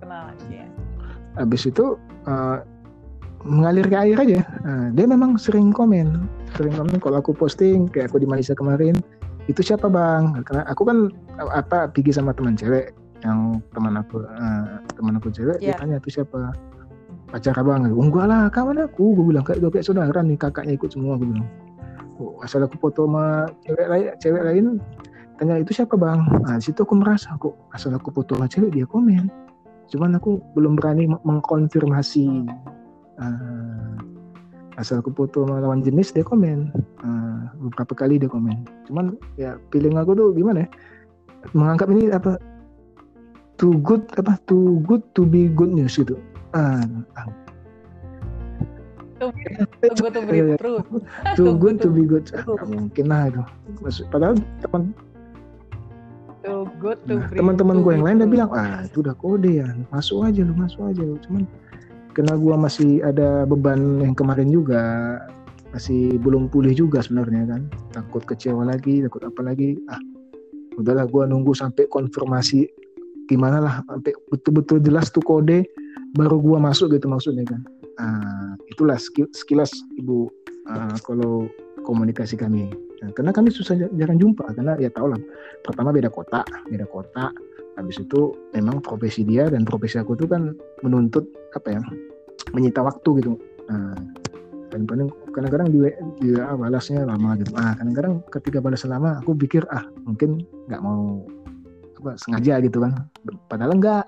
kenal 0.00 0.22
lagi 0.32 0.48
ya 0.56 0.66
habis 1.38 1.62
itu 1.68 2.00
uh, 2.26 2.64
mengalir 3.44 3.86
ke 3.88 3.96
air 3.96 4.16
aja. 4.20 4.40
Uh, 4.64 4.86
dia 4.92 5.06
memang 5.08 5.40
sering 5.40 5.72
komen. 5.72 6.28
Sering 6.56 6.76
komen 6.76 6.96
kalau 7.00 7.20
aku 7.20 7.32
posting 7.32 7.88
kayak 7.88 8.12
aku 8.12 8.20
di 8.20 8.28
Malaysia 8.28 8.52
kemarin 8.52 8.96
itu 9.48 9.60
siapa 9.64 9.88
bang? 9.88 10.36
Karena 10.44 10.62
aku 10.68 10.82
kan 10.84 11.08
apa 11.40 11.88
pergi 11.88 12.12
sama 12.12 12.36
teman 12.36 12.54
cewek 12.54 12.92
yang 13.24 13.60
teman 13.76 14.00
aku 14.00 14.24
uh, 14.24 14.80
teman 14.96 15.16
aku 15.16 15.28
cewek 15.32 15.60
yeah. 15.60 15.76
dia 15.76 15.80
tanya 15.80 15.96
itu 16.00 16.20
siapa? 16.20 16.52
Pacar 17.30 17.54
abang. 17.62 17.86
Oh, 17.94 18.02
enggak 18.02 18.26
lah 18.26 18.50
kawan 18.50 18.82
aku. 18.82 19.14
Gue 19.14 19.24
bilang 19.30 19.46
kayak 19.46 19.62
dua 19.62 19.70
pihak 19.70 19.86
saudara 19.86 20.18
nih 20.20 20.36
kakaknya 20.36 20.74
ikut 20.74 20.90
semua 20.90 21.14
gue 21.16 21.30
bilang. 21.30 21.46
Oh, 22.20 22.36
asal 22.44 22.60
aku 22.66 22.76
foto 22.76 23.08
sama 23.08 23.48
cewek 23.64 23.86
lain 23.88 24.06
cewek 24.20 24.42
lain 24.44 24.66
tanya 25.40 25.56
itu 25.56 25.72
siapa 25.72 25.96
bang? 25.96 26.20
Nah 26.44 26.60
situ 26.60 26.84
aku 26.84 26.98
merasa 26.98 27.32
kok 27.40 27.56
asal 27.72 27.96
aku 27.96 28.12
foto 28.12 28.36
sama 28.36 28.50
cewek 28.50 28.76
dia 28.76 28.84
komen. 28.84 29.30
Cuman 29.90 30.14
aku 30.18 30.38
belum 30.54 30.78
berani 30.78 31.08
mengkonfirmasi 31.26 32.46
uh, 33.20 33.94
asal 34.80 35.04
sama 35.04 35.60
lawan 35.60 35.84
jenis 35.84 36.10
dia 36.16 36.24
komen. 36.24 36.72
Uh, 37.04 37.44
beberapa 37.68 37.92
kali 37.92 38.16
dia 38.16 38.32
komen. 38.32 38.64
Cuman 38.88 39.20
ya 39.36 39.60
feeling 39.68 40.00
aku 40.00 40.16
tuh 40.16 40.32
gimana 40.32 40.64
ya? 40.64 40.68
Menganggap 41.52 41.88
ini 41.92 42.12
apa 42.12 42.40
too 43.60 43.76
good 43.84 44.08
apa 44.16 44.40
too 44.48 44.80
good 44.88 45.04
to 45.12 45.28
be 45.28 45.52
good 45.52 45.68
news 45.68 46.00
gitu. 46.00 46.16
Ah, 46.56 46.80
ah. 47.20 47.28
Too, 49.20 49.28
good 50.00 50.16
to 50.16 50.24
be 50.24 50.40
true. 50.56 50.80
Too 51.36 51.52
good 51.60 51.76
to 51.84 51.92
be 51.92 52.08
good. 52.08 52.32
Mungkin 52.64 53.04
lah 53.12 53.28
itu. 53.28 53.44
Padahal 54.08 54.40
teman 54.64 54.96
too 56.40 56.64
good 56.80 56.96
to 57.04 57.20
nah, 57.20 57.28
teman-teman 57.28 57.84
gue 57.84 57.92
yang 58.00 58.04
lain 58.08 58.16
udah 58.24 58.30
bilang 58.32 58.50
ah 58.56 58.80
itu 58.80 59.04
udah 59.04 59.12
kode 59.20 59.60
ya. 59.60 59.68
Masuk 59.92 60.24
aja 60.24 60.40
lu 60.40 60.56
masuk 60.56 60.88
aja 60.88 61.04
lu. 61.04 61.20
Cuman 61.20 61.44
karena 62.12 62.34
gue 62.36 62.54
masih 62.58 62.90
ada 63.06 63.46
beban 63.46 64.02
yang 64.02 64.14
kemarin 64.14 64.50
juga. 64.50 64.82
Masih 65.70 66.18
belum 66.18 66.50
pulih 66.50 66.74
juga 66.74 66.98
sebenarnya 66.98 67.46
kan. 67.46 67.62
Takut 67.94 68.26
kecewa 68.26 68.66
lagi 68.66 69.06
takut 69.06 69.22
apa 69.22 69.40
lagi. 69.46 69.78
Ah 69.86 70.00
udahlah 70.78 71.06
gue 71.06 71.22
nunggu 71.28 71.52
sampai 71.54 71.86
konfirmasi 71.90 72.66
gimana 73.30 73.62
lah 73.62 73.74
sampai 73.86 74.10
betul-betul 74.32 74.82
jelas 74.82 75.12
tuh 75.14 75.22
kode 75.22 75.62
baru 76.18 76.42
gue 76.42 76.58
masuk 76.58 76.94
gitu 76.98 77.06
maksudnya 77.06 77.46
kan. 77.46 77.62
Ah 78.02 78.58
itulah 78.66 78.98
skill, 78.98 79.30
skillas 79.30 79.70
ibu. 79.98 80.26
Uh, 80.70 80.94
kalau 81.02 81.50
komunikasi 81.82 82.38
kami. 82.38 82.70
Nah, 83.00 83.10
karena 83.16 83.32
kami 83.32 83.48
susah 83.48 83.80
jarang 83.96 84.20
jumpa 84.20 84.44
karena 84.52 84.76
ya 84.76 84.92
tau 84.92 85.08
lah 85.08 85.16
pertama 85.64 85.88
beda 85.88 86.12
kota 86.12 86.44
beda 86.68 86.84
kota 86.84 87.32
habis 87.80 87.96
itu 87.98 88.36
memang 88.52 88.84
profesi 88.84 89.24
dia 89.24 89.48
dan 89.48 89.64
profesi 89.64 89.96
aku 89.96 90.14
tuh 90.14 90.28
kan 90.28 90.52
menuntut 90.84 91.24
apa 91.56 91.80
ya 91.80 91.80
menyita 92.52 92.84
waktu 92.84 93.10
gitu 93.24 93.32
nah, 93.66 93.96
dan 94.70 94.86
kadang-kadang 95.34 95.68
dia, 95.74 95.90
dia 96.22 96.44
balasnya 96.54 97.02
lama 97.02 97.34
gitu 97.40 97.52
ah 97.58 97.74
kadang-kadang 97.74 98.22
ketika 98.30 98.58
balas 98.62 98.86
lama 98.86 99.18
aku 99.18 99.34
pikir 99.34 99.66
ah 99.72 99.82
mungkin 100.06 100.44
nggak 100.70 100.82
mau 100.84 101.24
apa 102.00 102.16
sengaja 102.16 102.62
gitu 102.64 102.80
kan 102.84 102.92
padahal 103.50 103.76
enggak 103.76 104.06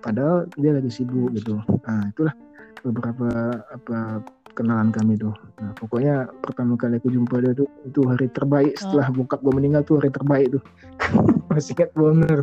padahal 0.00 0.48
dia 0.56 0.72
lagi 0.72 0.90
sibuk 0.90 1.30
gitu 1.36 1.60
nah 1.84 2.08
itulah 2.08 2.34
beberapa 2.80 3.60
apa 3.70 4.24
kenalan 4.54 4.90
kami 4.90 5.14
tuh. 5.16 5.32
Nah, 5.62 5.72
pokoknya 5.78 6.26
pertama 6.42 6.74
kali 6.74 6.98
aku 6.98 7.08
jumpa 7.08 7.38
dia 7.40 7.52
tuh 7.54 7.68
itu 7.86 8.00
hari 8.04 8.26
terbaik 8.34 8.74
setelah 8.76 9.06
oh. 9.08 9.22
bokap 9.22 9.40
gue 9.40 9.54
meninggal 9.54 9.82
tuh 9.86 10.02
hari 10.02 10.10
terbaik 10.10 10.46
tuh. 10.58 10.62
masih 11.50 11.74
ingat 11.76 11.90
bener. 11.92 12.38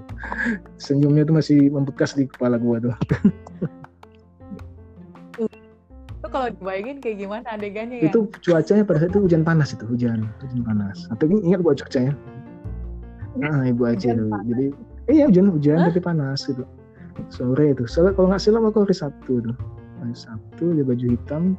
Senyumnya 0.77 1.23
tuh 1.23 1.35
masih 1.39 1.71
membekas 1.71 2.13
di 2.13 2.27
kepala 2.27 2.59
gue 2.59 2.77
tuh. 2.83 2.95
itu 6.17 6.27
kalau 6.33 6.51
dibayangin 6.51 6.97
kayak 6.99 7.17
gimana 7.23 7.47
adegannya 7.55 8.03
ya? 8.03 8.11
Itu 8.11 8.27
cuacanya 8.43 8.83
pada 8.83 8.99
saat 8.99 9.15
itu 9.15 9.21
hujan 9.23 9.41
panas 9.47 9.71
itu, 9.71 9.85
hujan, 9.87 10.27
hujan 10.43 10.61
panas. 10.67 11.07
Atau 11.09 11.31
ingat 11.31 11.63
gue 11.63 11.73
cuacanya? 11.73 12.13
Nah, 13.39 13.63
ibu 13.63 13.87
aja 13.87 14.11
tuh. 14.11 14.27
Jadi, 14.27 14.65
iya 15.07 15.29
hujan, 15.31 15.47
hujan 15.55 15.87
tapi 15.87 16.03
panas 16.03 16.43
gitu. 16.43 16.67
Sore 17.31 17.71
itu. 17.71 17.87
Soalnya 17.87 18.13
kalau 18.13 18.27
nggak 18.29 18.41
silap 18.43 18.67
aku 18.67 18.83
hari 18.83 18.95
Sabtu 18.97 19.39
tuh. 19.39 19.55
Hari 20.03 20.13
Sabtu 20.13 20.65
dia 20.77 20.85
baju 20.85 21.05
hitam, 21.09 21.57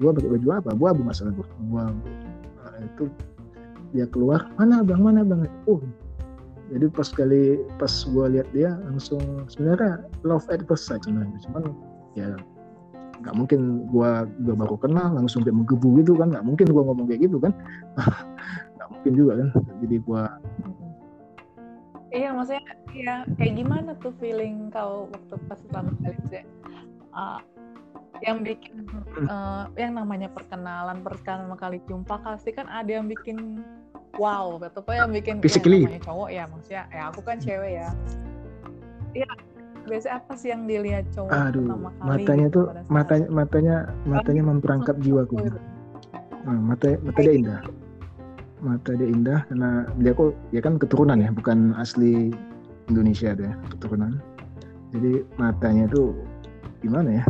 gue 0.00 0.10
pakai 0.12 0.30
baju 0.36 0.48
apa 0.60 0.70
gue 0.76 0.88
abu 0.88 1.02
masalah 1.02 1.32
gue 1.32 1.46
gue 1.46 1.84
nah, 2.60 2.76
itu 2.84 3.04
dia 3.96 4.06
keluar 4.12 4.44
mana 4.60 4.84
bang 4.84 5.00
mana 5.00 5.20
bang 5.24 5.48
oh 5.68 5.80
jadi 6.72 6.86
pas 6.90 7.08
kali 7.10 7.62
pas 7.78 7.90
gue 7.90 8.26
lihat 8.38 8.48
dia 8.50 8.74
langsung 8.90 9.22
sebenarnya 9.46 10.02
love 10.26 10.46
at 10.50 10.62
first 10.66 10.90
sight 10.90 11.02
sebenarnya. 11.06 11.38
Cuman 11.46 11.62
ya 12.18 12.34
nggak 13.22 13.34
mungkin 13.34 13.90
gue 13.90 14.10
gue 14.42 14.54
baru 14.54 14.76
kenal 14.78 15.14
langsung 15.14 15.46
kayak 15.46 15.56
menggebu 15.56 16.02
gitu 16.02 16.18
kan. 16.18 16.34
Nggak 16.34 16.46
mungkin 16.46 16.66
gue 16.66 16.82
ngomong 16.82 17.06
kayak 17.06 17.22
gitu 17.30 17.38
kan. 17.38 17.52
Nggak 18.76 18.88
mungkin 18.92 19.12
juga 19.14 19.32
kan. 19.38 19.48
Jadi 19.82 19.96
gue 20.02 20.22
iya 22.16 22.32
maksudnya 22.32 22.64
ya 22.96 23.14
kayak 23.36 23.54
gimana 23.60 23.92
tuh 24.00 24.14
feeling 24.16 24.72
kau 24.72 25.10
waktu 25.12 25.34
pas 25.50 25.60
pertama 25.60 25.92
kali 26.00 26.18
sih 26.32 26.44
uh, 27.12 27.40
yang 28.24 28.40
bikin 28.40 28.88
uh, 29.28 29.68
yang 29.76 29.92
namanya 29.92 30.32
perkenalan 30.32 31.04
perkenalan 31.04 31.52
kali 31.60 31.78
jumpa 31.84 32.16
pasti 32.24 32.56
kan 32.56 32.64
ada 32.72 32.88
yang 32.88 33.10
bikin 33.10 33.60
wow 34.18 34.58
atau 34.60 34.80
apa 34.82 34.92
yang 34.96 35.10
bikin 35.12 35.38
Physically. 35.40 35.86
Ya, 35.86 36.00
cowok 36.02 36.28
ya 36.32 36.44
maksudnya 36.48 36.82
ya 36.90 37.02
aku 37.12 37.20
kan 37.22 37.36
cewek 37.40 37.72
ya. 37.82 37.88
Iya 39.16 39.30
biasa 39.86 40.08
apa 40.18 40.34
sih 40.34 40.50
yang 40.50 40.66
dilihat 40.66 41.06
cowok 41.14 41.30
Aduh, 41.30 41.62
pertama 41.62 41.88
kali 41.94 42.08
matanya 42.10 42.46
tuh 42.50 42.64
matanya 42.90 43.26
matanya 43.30 43.76
matanya 44.02 44.42
memperangkap 44.42 44.96
jiwaku 44.98 45.46
nah, 46.42 46.58
mata 46.58 46.98
mata 47.06 47.20
dia 47.22 47.34
indah. 47.34 47.60
Mata 48.56 48.90
dia 48.98 49.08
indah 49.08 49.38
karena 49.46 49.70
dia 50.02 50.12
kok 50.16 50.34
ya 50.50 50.60
kan 50.64 50.74
keturunan 50.78 51.18
ya 51.22 51.30
bukan 51.30 51.74
asli 51.78 52.34
Indonesia 52.90 53.34
dia 53.34 53.52
keturunan. 53.70 54.18
Jadi 54.94 55.22
matanya 55.38 55.86
tuh 55.90 56.14
gimana 56.82 57.22
ya? 57.22 57.24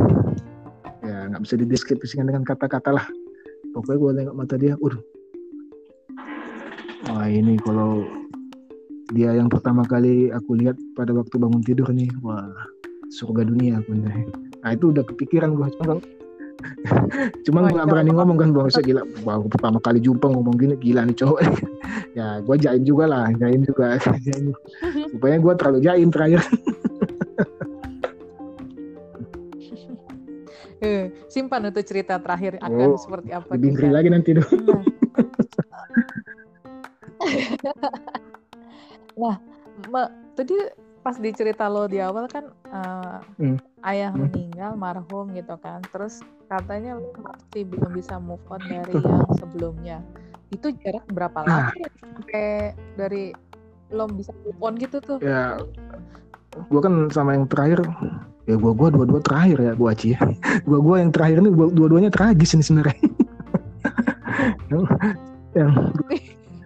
Ya 1.05 1.17
nggak 1.33 1.41
bisa 1.45 1.55
dideskripsikan 1.61 2.29
dengan 2.29 2.45
kata-kata 2.45 2.93
lah. 2.93 3.05
Pokoknya 3.73 3.97
gue 3.97 4.11
tengok 4.21 4.35
mata 4.37 4.55
dia 4.57 4.73
udah 4.81 4.97
wah 7.11 7.27
ini 7.27 7.55
kalau 7.63 8.03
dia 9.15 9.31
yang 9.31 9.47
pertama 9.47 9.87
kali 9.87 10.27
aku 10.35 10.59
lihat 10.59 10.75
pada 10.95 11.15
waktu 11.15 11.39
bangun 11.39 11.63
tidur 11.63 11.87
nih 11.95 12.11
wah 12.19 12.51
surga 13.07 13.47
dunia 13.47 13.79
aku 13.79 13.95
nih. 13.95 14.27
Nah 14.63 14.69
itu 14.75 14.91
udah 14.91 15.03
kepikiran 15.07 15.55
gue 15.55 15.67
cuma 15.79 15.99
cuma 17.45 17.57
gue 17.69 17.77
gak 17.77 17.87
berani 17.87 18.11
ngomong 18.11 18.37
kan 18.41 18.49
bang 18.49 18.67
gila 18.81 19.05
baru 19.21 19.45
pertama 19.47 19.77
kali 19.77 20.01
jumpa 20.01 20.25
ngomong 20.25 20.57
gini 20.57 20.73
gila 20.81 21.05
nih 21.05 21.13
cowok 21.13 21.39
ya 22.17 22.41
gue 22.41 22.55
jaim 22.59 22.83
juga 22.83 23.05
lah 23.07 23.31
jaim 23.39 23.63
juga. 23.63 23.95
Supaya 25.15 25.35
gue 25.39 25.53
terlalu 25.55 25.79
jaim 25.85 26.09
terakhir. 26.11 26.41
Eh, 30.77 31.09
simpan 31.25 31.65
untuk 31.73 31.81
cerita 31.81 32.21
terakhir 32.21 32.61
akan 32.61 32.93
oh, 32.93 33.01
seperti 33.01 33.33
apa. 33.33 33.49
Lebih 33.57 33.69
ngeri 33.73 33.89
lagi 33.89 34.09
nanti 34.13 34.29
dong. 34.37 34.45
nah, 34.45 34.81
nah 39.21 39.35
tadi 40.37 40.55
pas 41.07 41.15
dicerita 41.23 41.71
lo 41.71 41.87
di 41.87 42.03
awal 42.03 42.27
kan 42.27 42.51
uh, 42.67 43.23
hmm. 43.39 43.57
ayah 43.87 44.11
hmm. 44.11 44.27
meninggal 44.27 44.71
marhum 44.75 45.31
gitu 45.31 45.55
kan. 45.63 45.79
Terus 45.87 46.19
katanya 46.51 46.99
lo 46.99 47.15
masih 47.23 47.63
belum 47.63 47.91
bisa 47.95 48.19
move 48.19 48.43
on 48.51 48.59
dari 48.67 48.91
yang 48.91 49.23
sebelumnya. 49.39 49.97
Itu 50.51 50.75
jarak 50.83 51.07
berapa 51.11 51.47
lama 51.47 51.71
nah. 51.71 51.75
ya 51.75 51.89
sampai 52.03 52.47
dari 52.99 53.31
lo 53.95 54.03
bisa 54.11 54.35
move 54.43 54.59
on 54.59 54.75
gitu 54.75 54.99
tuh? 54.99 55.17
Ya, 55.23 55.55
gue 56.67 56.81
kan 56.83 57.07
sama 57.15 57.39
yang 57.39 57.47
terakhir 57.47 57.87
ya 58.47 58.55
gua 58.55 58.71
gua 58.71 58.87
dua-dua 58.91 59.19
terakhir 59.19 59.57
ya 59.59 59.71
gua 59.75 59.91
Aci 59.91 60.15
ya. 60.15 60.19
gua 60.67 60.79
gua 60.79 60.95
yang 61.03 61.11
terakhir 61.11 61.43
ini 61.43 61.51
dua-duanya 61.51 62.11
tragis 62.11 62.55
ini 62.55 62.63
sebenarnya 62.63 62.95
yang, 65.57 65.71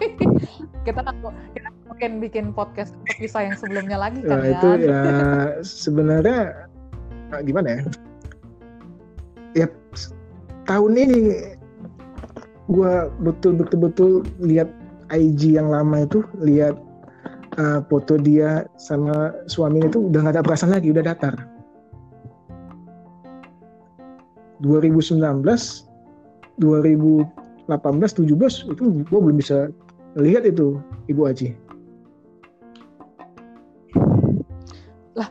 kita 0.88 1.02
kita 1.54 1.70
mungkin 1.86 2.12
bikin 2.18 2.46
podcast 2.56 2.98
kisah 3.20 3.46
yang 3.46 3.56
sebelumnya 3.58 3.98
lagi 4.00 4.26
kan 4.26 4.42
nah, 4.42 4.46
ya? 4.46 4.54
itu 4.58 4.70
ya 4.90 5.02
sebenarnya 5.62 6.40
gimana 7.46 7.68
ya 7.70 7.82
ya 9.54 9.68
tahun 10.66 10.94
ini 10.98 11.18
gue 12.72 12.94
betul 13.22 13.60
betul 13.60 13.80
betul 13.84 14.12
lihat 14.40 14.72
IG 15.12 15.60
yang 15.60 15.68
lama 15.68 16.08
itu 16.08 16.24
lihat 16.40 16.80
uh, 17.60 17.84
foto 17.92 18.16
dia 18.16 18.64
sama 18.80 19.36
suaminya 19.52 19.92
itu 19.92 20.08
udah 20.08 20.20
nggak 20.24 20.36
ada 20.40 20.46
perasaan 20.46 20.72
lagi 20.72 20.96
udah 20.96 21.04
datar 21.04 21.36
2019 24.64 25.20
2018 26.62 27.28
17 27.68 28.72
itu 28.72 28.84
gue 29.04 29.20
belum 29.20 29.38
bisa 29.38 29.68
lihat 30.16 30.44
itu 30.48 30.80
Ibu 31.08 31.22
Aji. 31.28 31.56
Lah 35.16 35.30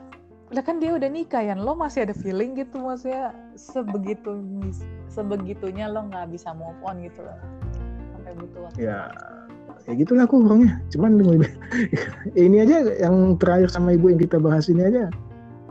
lah 0.50 0.62
kan 0.64 0.80
dia 0.80 0.96
udah 0.96 1.08
nikah 1.08 1.42
ya 1.44 1.54
lo 1.56 1.76
masih 1.76 2.08
ada 2.08 2.14
feeling 2.16 2.56
gitu 2.56 2.80
maksudnya 2.80 3.36
sebegitu 3.56 4.40
sebegitunya 5.12 5.90
lo 5.90 6.08
nggak 6.08 6.32
bisa 6.32 6.52
move 6.56 6.78
on 6.84 7.00
gitu 7.04 7.20
loh. 7.24 7.38
Sampai 8.16 8.32
butuh 8.36 8.60
waktu. 8.68 8.78
Ya 8.80 9.12
ya 9.88 9.92
gitulah 9.96 10.24
aku 10.24 10.44
orangnya. 10.44 10.80
Cuman 10.92 11.20
ini 12.38 12.56
aja 12.64 12.84
yang 13.00 13.36
terakhir 13.36 13.68
sama 13.72 13.96
ibu 13.96 14.08
yang 14.12 14.20
kita 14.20 14.40
bahas 14.40 14.68
ini 14.72 14.84
aja. 14.86 15.12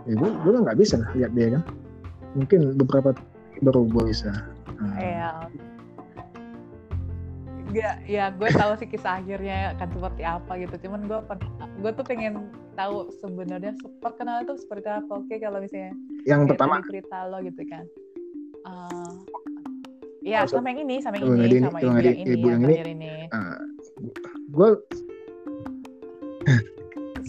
Ya 0.08 0.14
gue 0.18 0.30
gue 0.30 0.52
nggak 0.54 0.78
bisa 0.78 1.02
lihat 1.18 1.34
dia 1.34 1.58
kan. 1.58 1.64
Mungkin 2.38 2.78
beberapa 2.78 3.18
baru 3.60 3.90
gue 3.90 4.04
bisa 4.16 4.32
iya 5.00 5.50
Gak, 7.70 7.96
ya 8.10 8.34
gue 8.34 8.50
tahu 8.50 8.72
sih 8.82 8.90
kisah 8.90 9.22
akhirnya 9.22 9.78
akan 9.78 9.88
seperti 9.94 10.24
apa 10.26 10.52
gitu. 10.58 10.76
Cuman 10.90 11.06
gue 11.06 11.20
gue 11.86 11.92
tuh 11.94 12.06
pengen 12.06 12.50
tahu 12.74 13.14
sebenarnya 13.22 13.78
perkenalan 14.02 14.50
itu 14.50 14.58
seperti 14.58 14.90
apa. 14.90 15.12
Oke 15.22 15.38
kalau 15.38 15.62
misalnya 15.62 15.94
yang 16.26 16.50
pertama 16.50 16.82
cerita 16.82 17.30
lo 17.30 17.38
gitu 17.46 17.62
kan. 17.70 17.86
Uh, 18.66 19.14
ya 20.26 20.50
sama 20.50 20.74
yang 20.74 20.90
ini, 20.90 20.98
sama 20.98 21.22
yang 21.22 21.30
ini, 21.38 21.62
sama 21.62 21.80
ibu 21.80 21.94
yang 21.94 22.20
ini, 22.20 22.34
ibu 22.34 22.48
yang 22.50 22.62
ini. 22.66 22.76
ini. 22.90 23.14
Uh, 23.30 23.62
gue 24.50 24.70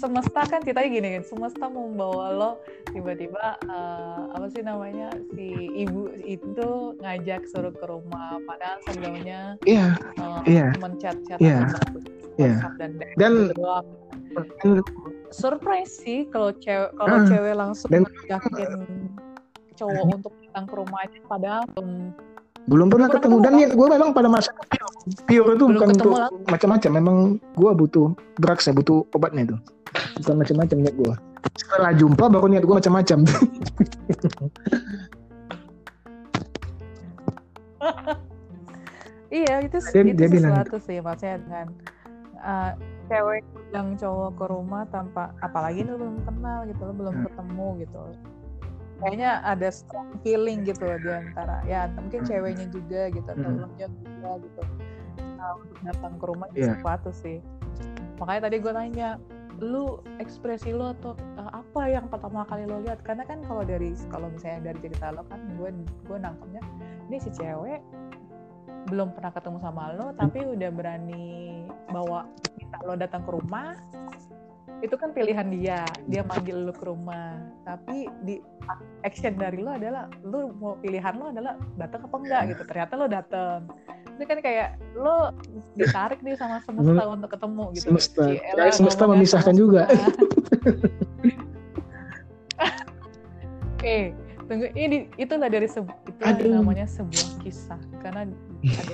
semesta 0.00 0.40
kan 0.48 0.64
ceritanya 0.64 0.88
gini 0.88 1.08
kan 1.20 1.24
semesta 1.28 1.68
membawa 1.68 2.32
lo 2.32 2.50
tiba-tiba 2.88 3.60
uh, 3.68 4.32
apa 4.32 4.48
sih 4.48 4.64
namanya 4.64 5.12
si 5.36 5.68
ibu 5.76 6.08
itu 6.24 6.96
ngajak 7.04 7.44
suruh 7.52 7.74
ke 7.76 7.84
rumah 7.84 8.40
padahal 8.48 8.80
sebelumnya 8.88 9.60
iya 9.68 9.92
yeah, 10.16 10.24
uh, 10.24 10.40
yeah. 10.48 10.72
mencet-chat 10.80 11.36
yeah. 11.36 11.68
yeah. 12.40 12.64
dan 12.80 12.96
dan, 13.20 13.52
dan 13.52 14.80
surprise 15.28 15.92
sih 15.92 16.24
kalau 16.32 16.56
cewek 16.56 16.96
kalau 16.96 17.16
uh, 17.20 17.28
cewek 17.28 17.52
langsung 17.52 17.92
dan, 17.92 18.08
ngajakin 18.08 18.72
cowok 19.76 20.04
untuk 20.16 20.32
datang 20.48 20.64
ke 20.64 20.74
rumahnya 20.80 21.20
padahal 21.28 21.64
belum 21.76 22.16
belum 22.68 22.88
pernah 22.92 23.08
belum 23.08 23.16
ketemu. 23.20 23.36
dan 23.40 23.52
niat 23.56 23.72
gue 23.72 23.86
memang 23.88 24.10
pada 24.12 24.28
masa 24.28 24.52
pure 25.24 25.56
itu 25.56 25.64
bukan 25.64 25.88
untuk 25.96 26.12
macam-macam. 26.44 26.90
Memang 26.92 27.16
gue 27.56 27.70
butuh 27.72 28.12
drugs 28.36 28.68
ya 28.68 28.76
butuh 28.76 29.08
obatnya 29.16 29.48
itu 29.48 29.56
bukan 30.20 30.36
macam-macam 30.44 30.76
niat 30.80 30.94
gue 30.94 31.14
setelah 31.56 31.92
jumpa 31.96 32.24
baru 32.28 32.46
niat 32.52 32.64
gue 32.66 32.76
macam-macam 32.76 33.18
iya 39.30 39.62
itu 39.64 39.78
dia, 39.80 40.02
itu 40.04 40.14
dia 40.18 40.28
sesuatu 40.28 40.76
bilang. 40.76 40.86
sih 40.86 40.98
maksudnya 41.00 41.36
dengan 41.42 41.66
uh, 42.42 42.72
cewek 43.10 43.42
yang 43.74 43.98
cowok 43.98 44.30
ke 44.38 44.44
rumah 44.46 44.82
tanpa 44.90 45.34
apalagi 45.42 45.82
lu 45.82 45.98
belum 45.98 46.22
kenal 46.26 46.66
gitu 46.66 46.80
lo 46.86 46.92
belum 46.94 47.14
hmm. 47.18 47.24
ketemu 47.26 47.68
gitu 47.86 48.02
kayaknya 49.00 49.40
ada 49.48 49.68
strong 49.72 50.12
feeling 50.20 50.62
gitu 50.68 50.84
di 50.84 51.08
antara 51.10 51.64
ya 51.64 51.88
mungkin 51.96 52.20
ceweknya 52.22 52.68
juga 52.68 53.08
gitu 53.08 53.24
atau 53.26 53.50
hmm. 53.50 53.74
juga 53.80 54.30
gitu 54.44 54.62
nah, 55.40 55.56
untuk 55.56 55.78
datang 55.82 56.12
ke 56.20 56.24
rumah 56.28 56.48
yeah. 56.52 56.76
sesuatu 56.76 57.10
sih 57.16 57.40
makanya 58.20 58.52
tadi 58.52 58.56
gue 58.60 58.72
nanya 58.76 59.16
lu 59.60 60.00
ekspresi 60.16 60.72
lu 60.72 60.88
atau 60.96 61.12
uh, 61.36 61.52
apa 61.52 61.82
yang 61.92 62.08
pertama 62.08 62.48
kali 62.48 62.64
lo 62.64 62.80
lihat? 62.80 63.04
Karena 63.04 63.28
kan 63.28 63.44
kalau 63.44 63.62
dari 63.62 63.92
kalau 64.08 64.32
misalnya 64.32 64.72
dari 64.72 64.78
cerita 64.88 65.12
lo 65.12 65.22
kan 65.28 65.40
gue 65.54 65.70
gue 66.08 66.18
nangkepnya 66.18 66.62
ini 67.12 67.16
si 67.20 67.30
cewek 67.30 67.84
belum 68.88 69.12
pernah 69.12 69.32
ketemu 69.36 69.58
sama 69.60 69.92
lo 69.92 70.16
tapi 70.16 70.40
udah 70.40 70.70
berani 70.72 71.68
bawa 71.92 72.24
kita 72.56 72.76
lo 72.88 72.96
datang 72.96 73.22
ke 73.22 73.30
rumah. 73.36 73.76
Itu 74.80 74.96
kan 74.96 75.12
pilihan 75.12 75.52
dia 75.52 75.84
dia 76.08 76.24
manggil 76.24 76.64
lu 76.64 76.72
ke 76.72 76.88
rumah. 76.88 77.36
Tapi 77.68 78.08
di 78.24 78.40
action 79.04 79.36
dari 79.36 79.60
lo 79.60 79.76
adalah 79.76 80.08
lu 80.24 80.56
mau 80.56 80.72
pilihan 80.80 81.20
lo 81.20 81.28
adalah 81.28 81.60
datang 81.76 82.08
apa 82.08 82.16
enggak 82.16 82.42
gitu. 82.56 82.62
Ternyata 82.64 82.92
lo 82.96 83.06
datang 83.06 83.68
ini 84.20 84.28
kan 84.28 84.38
kayak 84.44 84.76
lo 84.92 85.32
ditarik 85.80 86.20
nih 86.20 86.36
sama 86.36 86.60
semesta 86.60 87.08
untuk 87.08 87.32
ketemu 87.32 87.64
gitu. 87.72 87.88
Semesta. 87.88 88.28
Cielah, 88.28 88.68
semesta 88.68 89.02
memisahkan 89.08 89.54
juga. 89.56 89.88
Eh 93.80 94.12
tunggu 94.44 94.68
ini 94.76 95.08
itulah 95.16 95.48
dari 95.48 95.64
sebu 95.64 95.88
itu 96.20 96.52
namanya 96.52 96.84
sebuah 96.84 97.40
kisah 97.40 97.80
karena 98.04 98.28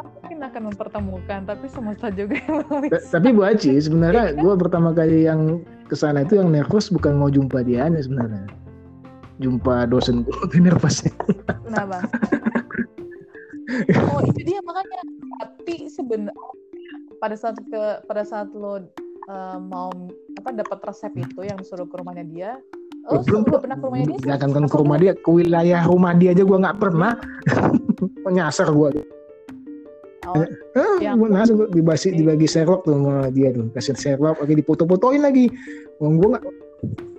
mungkin 0.00 0.38
akan 0.40 0.62
mempertemukan 0.72 1.44
tapi 1.44 1.66
semesta 1.68 2.08
juga 2.08 2.40
yang 2.40 2.64
tapi 3.12 3.28
Bu 3.36 3.44
Aci 3.44 3.76
sebenarnya 3.76 4.38
gue 4.38 4.54
pertama 4.56 4.96
kali 4.96 5.28
yang 5.28 5.60
ke 5.92 5.98
sana 5.98 6.24
itu 6.24 6.40
yang 6.40 6.48
nervous 6.48 6.88
bukan 6.88 7.20
mau 7.20 7.28
jumpa 7.28 7.60
dia 7.66 7.90
sebenarnya 7.92 8.48
jumpa 9.40 9.88
dosen 9.88 10.24
gue 10.24 10.36
tuh 10.48 10.60
nervousnya 10.60 11.12
kenapa? 11.64 12.00
Oh 14.14 14.22
itu 14.22 14.46
dia 14.46 14.62
makanya. 14.62 15.02
Tapi 15.42 15.90
sebenarnya 15.90 16.32
pada 17.18 17.34
saat 17.34 17.58
ke 17.58 17.82
pada 18.06 18.22
saat 18.22 18.46
lo 18.54 18.78
uh, 19.26 19.58
mau 19.58 19.90
apa 20.38 20.54
dapat 20.54 20.78
resep 20.86 21.12
itu 21.18 21.42
yang 21.42 21.58
disuruh 21.58 21.88
ke 21.88 21.98
rumahnya 21.98 22.24
dia 22.30 22.50
Oh, 23.06 23.22
belum 23.22 23.46
udah 23.46 23.62
pernah 23.62 23.78
ke 23.78 23.84
rumahnya 23.86 24.06
dia? 24.10 24.18
Gak 24.34 24.36
akan 24.42 24.66
ke 24.66 24.78
rumah 24.82 24.98
dia, 24.98 25.12
ke 25.14 25.30
wilayah 25.30 25.82
rumah 25.86 26.12
dia 26.18 26.34
aja 26.34 26.42
gue 26.42 26.58
nggak 26.58 26.78
pernah. 26.82 27.14
Nyasar 28.34 28.74
gue. 28.74 29.06
Oh, 30.26 30.42
eh, 30.42 31.06
yang 31.06 31.22
langsung 31.22 31.70
dibagi 31.70 32.18
dibagi 32.18 32.50
Sherlock 32.50 32.82
tuh 32.82 32.98
sama 32.98 33.30
dia 33.30 33.54
tuh. 33.54 33.70
Kasih 33.70 33.94
Sherlock 33.94 34.42
lagi 34.42 34.58
dipoto-fotoin 34.58 35.22
lagi. 35.22 35.46
Wong 36.02 36.18
gue 36.18 36.34
gak 36.34 36.42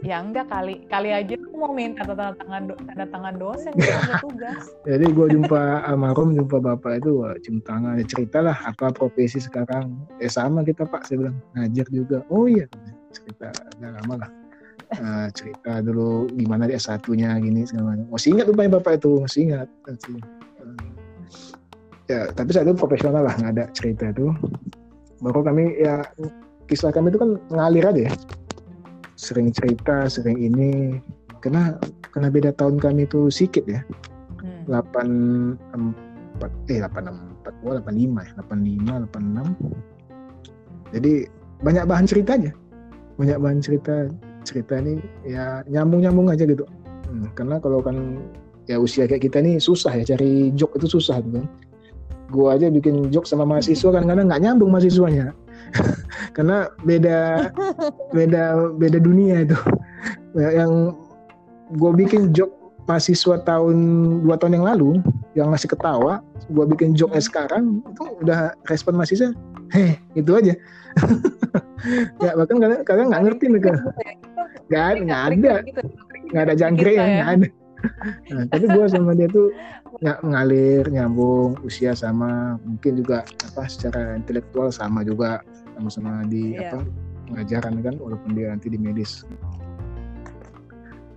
ya 0.05 0.23
enggak 0.23 0.47
kali 0.47 0.87
kali 0.87 1.09
aja 1.11 1.35
aku 1.35 1.55
mau 1.57 1.73
minta 1.75 2.05
tanda 2.05 2.31
tangan 2.39 2.69
do, 2.69 2.73
tanda 2.79 3.05
tangan 3.11 3.35
dosen 3.35 3.73
tugas. 4.23 4.63
Jadi 4.87 5.05
gue 5.11 5.27
jumpa 5.35 5.83
almarhum 5.83 6.31
jumpa 6.37 6.61
bapak 6.61 7.03
itu 7.03 7.11
wah, 7.19 7.35
cium 7.43 7.59
tangan 7.65 7.99
ya 7.99 8.05
cerita 8.07 8.39
lah 8.45 8.57
apa 8.63 8.93
profesi 8.93 9.41
sekarang. 9.41 9.97
Eh 10.21 10.31
sama 10.31 10.63
kita 10.63 10.87
pak 10.87 11.09
saya 11.09 11.27
bilang 11.27 11.37
ngajar 11.57 11.87
juga. 11.89 12.17
Oh 12.31 12.47
iya 12.47 12.69
cerita 13.11 13.51
udah 13.81 13.91
lama 14.01 14.15
lah. 14.23 14.31
Uh, 14.87 15.27
cerita 15.35 15.83
dulu 15.83 16.31
gimana 16.31 16.63
dia 16.63 16.79
satunya 16.79 17.35
gini 17.41 17.67
segala 17.67 17.97
macam. 17.97 18.07
Masih 18.15 18.29
ingat 18.37 18.45
tuh 18.47 18.55
bapak 18.55 18.93
itu 19.03 19.11
masih 19.19 19.39
ingat. 19.51 19.67
Masih 19.83 20.15
ya 22.07 22.31
tapi 22.31 22.49
saat 22.55 22.63
itu 22.63 22.77
profesional 22.79 23.27
lah 23.27 23.35
nggak 23.35 23.51
ada 23.59 23.65
cerita 23.75 24.13
itu. 24.13 24.31
Baru 25.19 25.43
kami 25.43 25.81
ya 25.81 26.05
kisah 26.71 26.93
kami 26.95 27.11
itu 27.11 27.19
kan 27.19 27.35
ngalir 27.51 27.83
aja 27.83 28.01
ya 28.07 28.13
sering 29.17 29.49
cerita 29.51 30.05
sering 30.07 30.37
ini. 30.37 31.01
Karena 31.41 31.75
karena 32.13 32.29
beda 32.29 32.53
tahun 32.55 32.77
kami 32.77 33.09
itu 33.09 33.27
sedikit 33.33 33.65
ya. 33.67 33.81
Hmm. 34.37 34.69
delapan 34.69 35.07
empat 35.73 36.51
eh 36.69 36.77
delapan 36.77 37.09
empat 37.09 37.53
oh 37.65 37.73
delapan 37.73 37.95
lima 37.97 38.21
ya 38.21 38.31
delapan 38.37 38.59
lima 38.61 38.93
delapan 39.01 39.23
enam. 39.33 39.47
Jadi 40.93 41.13
banyak 41.65 41.83
bahan 41.89 42.05
cerita 42.05 42.37
aja 42.37 42.53
banyak 43.17 43.37
bahan 43.41 43.59
cerita 43.59 44.05
cerita 44.45 44.77
ini 44.77 45.01
ya 45.25 45.65
nyambung 45.65 46.05
nyambung 46.05 46.29
aja 46.29 46.45
gitu. 46.45 46.63
Hmm, 47.09 47.27
karena 47.33 47.57
kalau 47.57 47.81
kan 47.81 48.21
ya 48.69 48.77
usia 48.77 49.09
kayak 49.09 49.25
kita 49.25 49.41
nih 49.41 49.57
susah 49.57 49.91
ya 49.97 50.05
cari 50.05 50.53
joke 50.53 50.77
itu 50.77 50.87
susah 50.87 51.17
gitu 51.25 51.41
kan. 51.41 51.47
Gue 52.29 52.47
aja 52.53 52.67
bikin 52.69 53.09
joke 53.09 53.25
sama 53.25 53.47
mahasiswa 53.47 53.89
kan 53.89 54.05
karena 54.05 54.21
nggak 54.29 54.41
nyambung 54.45 54.69
mahasiswanya 54.69 55.33
karena 56.35 56.71
beda 56.83 57.51
beda 58.13 58.43
beda 58.75 58.97
dunia 59.01 59.43
itu. 59.43 59.57
Yang 60.37 60.95
gue 61.75 61.91
bikin 62.05 62.21
joke 62.31 62.53
mahasiswa 62.87 63.43
tahun 63.43 63.77
dua 64.23 64.39
tahun 64.39 64.63
yang 64.63 64.65
lalu 64.65 64.89
yang 65.35 65.51
masih 65.51 65.67
ketawa 65.67 66.23
gue 66.47 66.65
bikin 66.71 66.95
joke 66.95 67.11
sekarang 67.19 67.83
itu 67.83 68.03
udah 68.23 68.55
respon 68.71 68.95
mahasiswa 68.95 69.35
heh 69.75 69.95
itu 70.15 70.31
aja. 70.33 70.53
Ya 72.17 72.33
bahkan 72.33 72.57
kalian 72.57 72.81
kalian 72.83 73.07
nggak 73.13 73.23
ngerti 73.29 73.45
nih 73.53 73.61
kan 73.61 73.75
nggak 74.67 74.85
nggak 75.07 75.21
ada. 75.29 75.53
nggak 76.33 76.43
ada 76.49 76.55
jangkrik 76.57 76.97
ya. 76.97 77.05
nggak 77.05 77.29
ada 77.37 77.47
nah, 78.33 78.45
tapi 78.49 78.65
gue 78.65 78.85
sama 78.89 79.11
dia 79.13 79.29
tuh 79.29 79.53
nggak 80.01 80.19
ngalir 80.25 80.83
nyambung 80.93 81.57
usia 81.65 81.97
sama 81.97 82.61
mungkin 82.61 83.01
juga 83.01 83.25
apa 83.53 83.65
secara 83.65 84.13
intelektual 84.13 84.69
sama 84.69 85.01
juga 85.01 85.41
sama-sama 85.77 86.25
di 86.29 86.57
yeah. 86.57 86.73
apa 86.73 86.85
pengajaran 87.27 87.81
kan 87.81 87.95
walaupun 87.97 88.37
dia 88.37 88.53
nanti 88.53 88.69
di 88.71 88.79
medis 88.79 89.25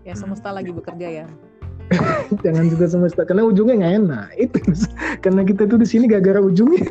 ya 0.05 0.17
semesta 0.17 0.51
hmm. 0.51 0.57
lagi 0.57 0.71
bekerja 0.73 1.09
ya 1.23 1.27
jangan 2.45 2.67
juga 2.71 2.87
semesta 2.89 3.23
karena 3.27 3.45
ujungnya 3.45 3.75
nggak 3.85 3.95
enak 4.07 4.29
itu 4.49 4.59
karena 5.21 5.43
kita 5.45 5.63
tuh 5.69 5.79
di 5.79 5.87
sini 5.87 6.05
gara-gara 6.09 6.41
ujungnya 6.41 6.89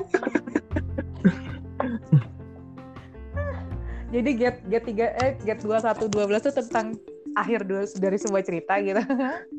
jadi 4.14 4.30
get 4.36 4.58
get 4.68 4.84
tiga 4.86 5.14
eh 5.22 5.38
get 5.46 5.62
dua 5.62 5.82
satu 5.82 6.10
dua 6.10 6.26
belas 6.26 6.46
itu 6.46 6.54
tentang 6.54 6.98
akhir 7.38 7.66
dulu 7.68 7.86
dari 8.00 8.18
sebuah 8.18 8.44
cerita 8.46 8.74
gitu. 8.82 9.02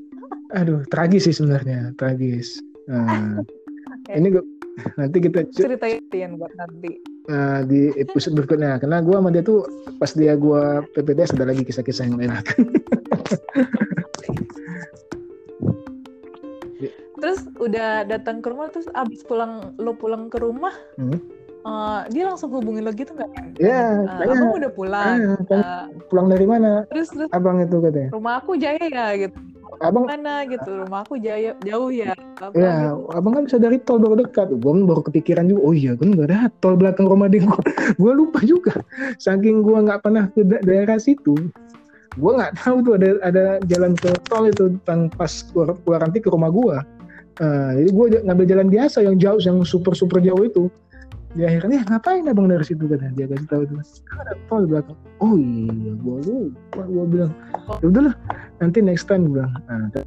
Aduh 0.59 0.83
tragis 0.91 1.27
sih 1.31 1.35
sebenarnya 1.35 1.95
tragis. 1.95 2.59
Nah, 2.91 3.39
okay. 4.03 4.19
ini 4.19 4.35
gue 4.35 4.45
nanti 4.99 5.19
kita 5.23 5.47
ceritain 5.55 6.35
buat 6.35 6.51
nanti. 6.59 6.99
Uh, 7.31 7.63
di 7.69 7.95
episode 7.95 8.35
berikutnya. 8.35 8.81
Karena 8.83 8.99
gue 9.05 9.15
sama 9.15 9.31
dia 9.31 9.45
tuh 9.45 9.63
pas 10.03 10.11
dia 10.11 10.35
gue 10.35 10.63
PPTS 10.97 11.39
ada 11.39 11.47
lagi 11.51 11.63
kisah-kisah 11.63 12.11
yang 12.11 12.19
lain. 12.19 12.35
Terus 17.21 17.45
udah 17.61 18.09
datang 18.09 18.41
ke 18.41 18.49
rumah 18.49 18.73
terus 18.73 18.89
abis 18.97 19.21
pulang 19.29 19.77
lo 19.77 19.93
pulang 19.93 20.33
ke 20.33 20.41
rumah 20.41 20.73
hmm? 20.97 21.21
Uh, 21.65 22.07
dia 22.13 22.25
langsung 22.29 22.51
hubungin 22.53 22.87
lo 22.87 22.93
gitu 22.93 23.13
nggak? 23.13 23.31
Iya. 23.61 24.07
Uh, 24.07 24.31
abang 24.31 24.53
udah 24.57 24.71
pulang. 24.73 25.39
uh, 25.51 25.87
pulang 26.09 26.27
dari 26.29 26.47
mana? 26.47 26.85
Terus, 26.93 27.13
terus 27.13 27.31
abang 27.33 27.61
itu 27.61 27.77
katanya. 27.81 28.09
Rumah 28.13 28.35
aku 28.41 28.53
Jaya 28.57 28.85
ya 28.87 29.07
gitu 29.17 29.39
abang 29.81 30.05
mana 30.05 30.45
gitu 30.45 30.85
rumah 30.85 31.07
aku 31.07 31.17
jauh 31.17 31.57
jauh 31.65 31.91
ya 31.95 32.13
apa 32.37 32.53
ya 32.53 32.93
gitu. 32.93 33.17
abang 33.17 33.33
kan 33.39 33.43
bisa 33.49 33.57
dari 33.57 33.79
tol 33.81 33.97
baru 33.97 34.27
dekat 34.27 34.53
gue 34.53 34.73
baru 34.85 35.03
kepikiran 35.07 35.49
juga 35.49 35.61
oh 35.65 35.75
iya 35.75 35.93
kan 35.97 36.09
gak 36.13 36.27
ada 36.29 36.53
tol 36.61 36.75
belakang 36.77 37.07
rumah 37.09 37.31
dia 37.33 37.45
gue 37.49 37.61
gue 37.97 38.13
lupa 38.13 38.45
juga 38.45 38.75
saking 39.17 39.65
gue 39.65 39.79
nggak 39.89 40.05
pernah 40.05 40.29
ke 40.35 40.45
daerah 40.45 41.01
situ 41.01 41.39
gue 42.19 42.33
nggak 42.35 42.59
tahu 42.61 42.83
tuh 42.83 42.95
ada 42.99 43.09
ada 43.25 43.45
jalan 43.71 43.97
ke 43.97 44.11
tol 44.27 44.45
itu 44.51 44.75
tentang 44.83 45.09
pas 45.15 45.31
keluar, 45.49 45.79
keluar 45.87 46.01
nanti 46.05 46.19
ke 46.19 46.29
rumah 46.29 46.51
gue 46.53 46.77
uh, 47.41 47.71
jadi 47.79 47.91
gue 47.95 48.07
ngambil 48.27 48.47
jalan 48.51 48.69
biasa 48.69 48.99
yang 49.07 49.17
jauh 49.17 49.41
yang 49.41 49.63
super 49.65 49.97
super 49.97 50.19
jauh 50.21 50.45
itu 50.45 50.67
di 51.31 51.47
akhirnya 51.47 51.87
ngapain 51.87 52.27
abang 52.27 52.51
dari 52.51 52.67
situ? 52.67 52.91
kan 52.91 53.15
dia 53.15 53.31
kasih 53.31 53.47
tahu 53.47 53.63
itu 53.63 53.75
ada 54.19 54.35
tol 54.51 54.67
belakang. 54.67 54.99
Oh 55.23 55.39
iya 55.39 55.95
gua 56.03 56.19
lupa 56.27 56.83
gua 56.91 57.05
bilang. 57.07 57.33
Ya 57.79 57.87
udahlah 57.87 58.15
nanti 58.59 58.79
next 58.83 59.07
time 59.07 59.31
gua 59.31 59.47
bilang. 59.47 59.53
Nah, 59.71 60.03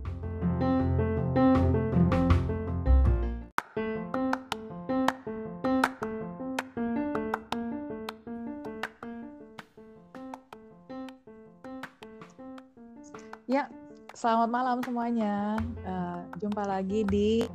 Ya, 13.43 13.69
selamat 14.17 14.49
malam 14.49 14.77
semuanya. 14.81 15.59
Uh, 15.85 16.25
jumpa 16.41 16.63
lagi 16.65 17.05
di 17.05 17.45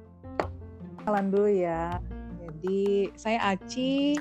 kenalan 1.04 1.32
dulu 1.32 1.50
ya. 1.52 2.04
Jadi 2.44 3.12
saya 3.16 3.56
Aci. 3.56 4.20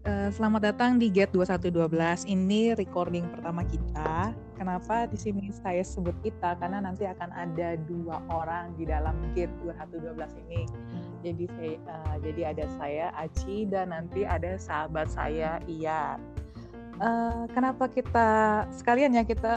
Eh, 0.00 0.28
selamat 0.32 0.72
datang 0.72 0.96
di 0.96 1.12
Get 1.12 1.28
2112. 1.36 2.24
Ini 2.24 2.72
recording 2.72 3.28
pertama 3.28 3.60
kita. 3.68 4.32
Kenapa 4.56 5.04
di 5.04 5.20
sini 5.20 5.52
saya 5.52 5.84
sebut 5.84 6.16
kita? 6.24 6.56
Karena 6.56 6.80
nanti 6.80 7.04
akan 7.04 7.28
ada 7.36 7.76
dua 7.84 8.24
orang 8.32 8.72
di 8.80 8.88
dalam 8.88 9.12
Get 9.36 9.52
2112 9.60 10.40
ini. 10.48 10.64
Jadi 11.20 11.44
saya 11.52 11.76
uh, 11.84 12.16
jadi 12.24 12.42
ada 12.48 12.64
saya 12.80 13.06
Aci 13.12 13.68
dan 13.68 13.92
nanti 13.92 14.24
ada 14.24 14.56
sahabat 14.56 15.12
saya 15.12 15.60
Ian. 15.68 16.16
Uh, 16.96 17.44
kenapa 17.52 17.88
kita 17.88 18.64
sekalian 18.72 19.12
ya 19.16 19.24
kita 19.24 19.56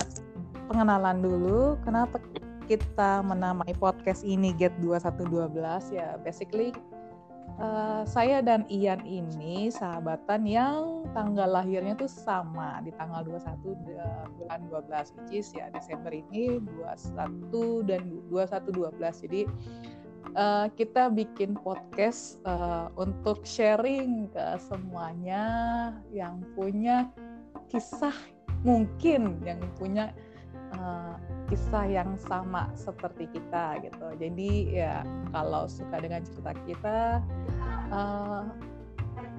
pengenalan 0.68 1.20
dulu 1.22 1.76
kenapa 1.84 2.20
kita 2.66 3.20
menamai 3.22 3.76
podcast 3.76 4.24
ini 4.24 4.56
Get 4.56 4.72
2112 4.80 5.96
ya 5.96 6.16
basically 6.24 6.72
uh, 7.60 8.08
saya 8.08 8.40
dan 8.40 8.64
Ian 8.72 9.04
ini 9.04 9.68
sahabatan 9.68 10.48
yang 10.48 11.04
tanggal 11.12 11.50
lahirnya 11.50 11.94
tuh 12.00 12.10
sama 12.10 12.80
di 12.82 12.92
tanggal 12.96 13.28
21 13.28 13.84
bulan 14.40 14.60
12 14.72 15.16
which 15.20 15.44
is 15.44 15.48
ya 15.52 15.68
Desember 15.76 16.10
ini 16.10 16.64
21 16.80 17.90
dan 17.90 18.02
2112 18.32 19.24
jadi 19.28 19.42
uh, 20.40 20.68
kita 20.74 21.12
bikin 21.12 21.60
podcast 21.60 22.40
uh, 22.48 22.88
untuk 22.96 23.44
sharing 23.44 24.32
ke 24.32 24.46
semuanya 24.64 25.46
yang 26.16 26.40
punya 26.56 27.12
kisah 27.68 28.16
mungkin 28.64 29.44
yang 29.44 29.60
punya 29.76 30.16
uh, 30.78 31.16
kisah 31.50 31.86
yang 31.86 32.16
sama 32.18 32.70
seperti 32.74 33.30
kita 33.30 33.82
gitu. 33.84 34.08
Jadi 34.18 34.74
ya 34.74 35.06
kalau 35.30 35.70
suka 35.70 36.02
dengan 36.02 36.26
cerita 36.26 36.54
kita, 36.66 37.00
uh, 37.94 38.50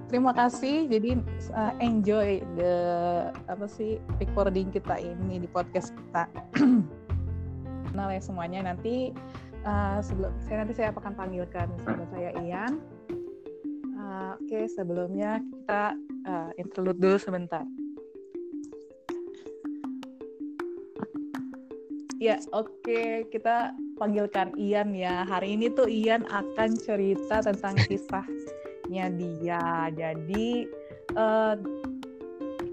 terima 0.06 0.30
kasih. 0.36 0.86
Jadi 0.86 1.18
uh, 1.54 1.72
enjoy 1.82 2.42
the 2.54 2.74
apa 3.50 3.66
sih 3.66 3.98
recording 4.22 4.70
kita 4.70 5.00
ini 5.00 5.42
di 5.42 5.48
podcast 5.50 5.90
kita. 5.94 6.30
Kenal 7.90 8.08
ya 8.10 8.22
semuanya 8.22 8.74
nanti 8.74 9.14
uh, 9.66 9.98
sebelum 10.02 10.34
saya 10.44 10.62
nanti 10.62 10.74
saya 10.76 10.94
akan 10.94 11.14
panggilkan 11.14 11.68
sahabat 11.82 12.08
saya 12.14 12.30
Ian. 12.42 12.78
Uh, 13.94 14.38
Oke 14.38 14.50
okay, 14.50 14.64
sebelumnya 14.68 15.40
kita 15.40 15.96
uh, 16.28 16.50
interlude 16.60 17.00
dulu 17.00 17.16
sebentar. 17.18 17.64
Ya, 22.22 22.38
oke. 22.54 22.70
Okay. 22.82 23.26
Kita 23.30 23.74
panggilkan 23.98 24.54
Ian 24.54 24.94
ya. 24.94 25.26
Hari 25.26 25.58
ini 25.58 25.70
tuh 25.72 25.90
Ian 25.90 26.22
akan 26.30 26.78
cerita 26.78 27.42
tentang 27.42 27.74
kisahnya 27.86 29.10
dia. 29.14 29.90
Jadi 29.90 30.68
uh, 31.18 31.58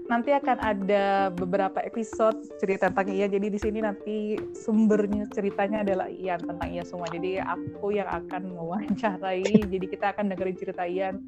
nanti 0.06 0.30
akan 0.30 0.58
ada 0.60 1.32
beberapa 1.32 1.82
episode 1.82 2.38
cerita 2.62 2.92
tentang 2.92 3.10
Ian. 3.10 3.30
Jadi 3.34 3.46
di 3.50 3.58
sini 3.58 3.78
nanti 3.82 4.38
sumbernya 4.54 5.26
ceritanya 5.34 5.82
adalah 5.82 6.06
Ian 6.06 6.40
tentang 6.42 6.68
Ian 6.70 6.86
semua. 6.86 7.08
Jadi 7.10 7.42
aku 7.42 7.96
yang 7.96 8.06
akan 8.06 8.54
mewawancarai. 8.54 9.66
Jadi 9.72 9.86
kita 9.90 10.14
akan 10.14 10.30
dengerin 10.30 10.58
cerita 10.58 10.86
Ian 10.86 11.18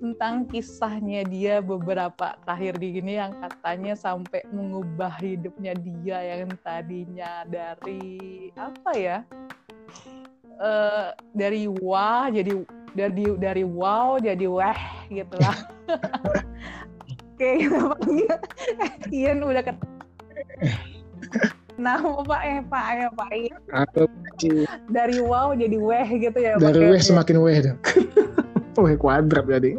tentang 0.00 0.48
kisahnya 0.48 1.28
dia 1.28 1.60
beberapa 1.60 2.32
terakhir 2.48 2.80
di 2.80 2.88
gini 2.96 3.20
yang 3.20 3.36
katanya 3.36 3.92
sampai 3.92 4.40
mengubah 4.48 5.12
hidupnya 5.20 5.76
dia 5.76 6.40
yang 6.40 6.56
tadinya 6.64 7.44
dari 7.44 8.48
apa 8.56 8.90
ya 8.96 9.18
uh, 10.56 11.12
dari 11.36 11.68
wah 11.68 12.32
jadi 12.32 12.64
dari 12.96 13.28
dari 13.36 13.60
wow 13.60 14.16
jadi 14.16 14.48
wah 14.48 14.80
gitu 15.12 15.36
lah 15.36 15.56
oke 17.36 17.50
panggil 18.00 18.36
Ian 19.12 19.44
udah 19.44 19.62
ket 19.62 19.76
Nah, 21.80 21.96
Pak 21.96 22.42
eh 22.44 22.60
Pak 22.68 22.84
eh 22.92 23.08
Pak 23.16 23.30
Ian. 23.32 23.60
Dari 24.92 25.16
wow 25.24 25.56
jadi 25.56 25.80
weh 25.80 26.08
gitu 26.20 26.36
ya. 26.36 26.60
Dari 26.60 26.92
weh 26.92 27.00
semakin 27.00 27.40
weh 27.40 27.56
dong. 27.64 27.80
Wih 28.78 28.96
kuadrat 28.98 29.46
jadi. 29.48 29.78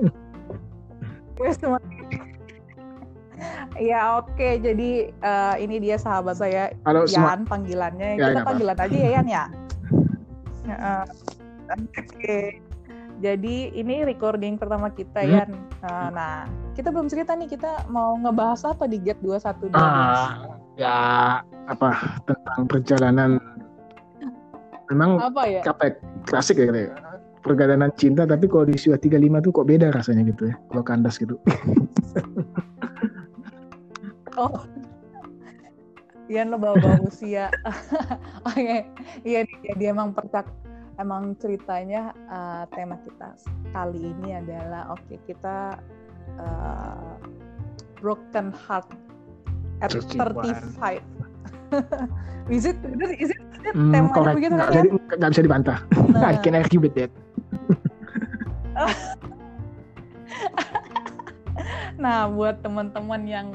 Ya 3.81 4.19
oke, 4.21 4.37
okay. 4.37 4.61
jadi 4.61 5.09
uh, 5.25 5.55
ini 5.57 5.81
dia 5.81 5.97
sahabat 5.97 6.37
saya 6.37 6.69
Halo, 6.85 7.09
Yan 7.09 7.47
panggilannya. 7.49 8.19
Ya, 8.19 8.35
Kita 8.35 8.45
panggilan 8.45 8.77
apa. 8.77 8.85
aja 8.85 8.97
ya 8.99 9.09
Yan 9.17 9.27
ya. 9.27 9.43
uh, 10.69 11.05
oke. 11.73 11.89
Okay. 12.19 12.61
Jadi 13.21 13.73
ini 13.77 14.05
recording 14.05 14.57
pertama 14.61 14.93
kita 14.93 15.25
hmm. 15.25 15.33
Yan. 15.33 15.49
Uh, 15.81 16.09
nah, 16.13 16.45
kita 16.77 16.93
belum 16.93 17.09
cerita 17.09 17.33
nih 17.33 17.49
kita 17.49 17.89
mau 17.89 18.13
ngebahas 18.21 18.61
apa 18.69 18.85
di 18.85 19.01
Get 19.01 19.17
21 19.25 19.73
Ah, 19.73 20.45
ya 20.77 20.97
apa 21.65 22.21
tentang 22.29 22.61
perjalanan 22.69 23.31
memang 24.91 25.19
apa 25.23 25.47
ya? 25.47 25.61
capek 25.63 25.95
klasik 26.27 26.59
ya, 26.59 26.67
ya 26.67 26.91
pergadanan 27.41 27.89
cinta 27.97 28.23
tapi 28.29 28.45
kalau 28.45 28.69
di 28.69 28.77
usia 28.77 28.95
35 28.95 29.45
tuh 29.45 29.51
kok 29.51 29.67
beda 29.67 29.87
rasanya 29.89 30.23
gitu 30.29 30.53
ya 30.53 30.55
kalau 30.69 30.83
kandas 30.85 31.17
gitu. 31.17 31.35
Oh. 34.39 34.63
Ian 36.31 36.55
lo 36.55 36.57
bawa-bawa 36.57 37.03
usia. 37.03 37.51
Oh, 38.47 38.55
iya. 38.57 38.87
Iya 39.21 39.39
dia, 39.45 39.73
dia 39.77 39.89
emang 39.93 40.17
percak 40.17 40.49
emang 40.97 41.37
ceritanya 41.37 42.09
uh, 42.25 42.65
tema 42.73 42.97
kita 43.05 43.37
kali 43.69 44.13
ini 44.17 44.37
adalah 44.37 44.93
oke 44.93 45.01
okay, 45.05 45.17
kita 45.29 45.77
uh, 46.41 47.17
broken 48.01 48.49
heart 48.49 48.89
at 49.85 49.93
35 49.93 51.01
is 52.53 52.65
it 52.65 52.77
is 53.17 53.29
it, 53.29 53.41
hmm, 53.73 53.93
temanya 53.93 54.13
correct. 54.13 54.35
begitu 54.41 54.53
nggak 54.57 54.69
kan 54.69 54.85
bisa, 54.89 55.15
ya? 55.21 55.29
bisa 55.29 55.41
dibantah. 55.45 55.77
Nah. 56.11 56.33
I 56.33 56.35
can 56.41 56.57
argue 56.57 56.81
with 56.81 56.93
that 56.97 57.13
nah 62.03 62.31
buat 62.31 62.63
teman-teman 62.65 63.27
yang 63.27 63.51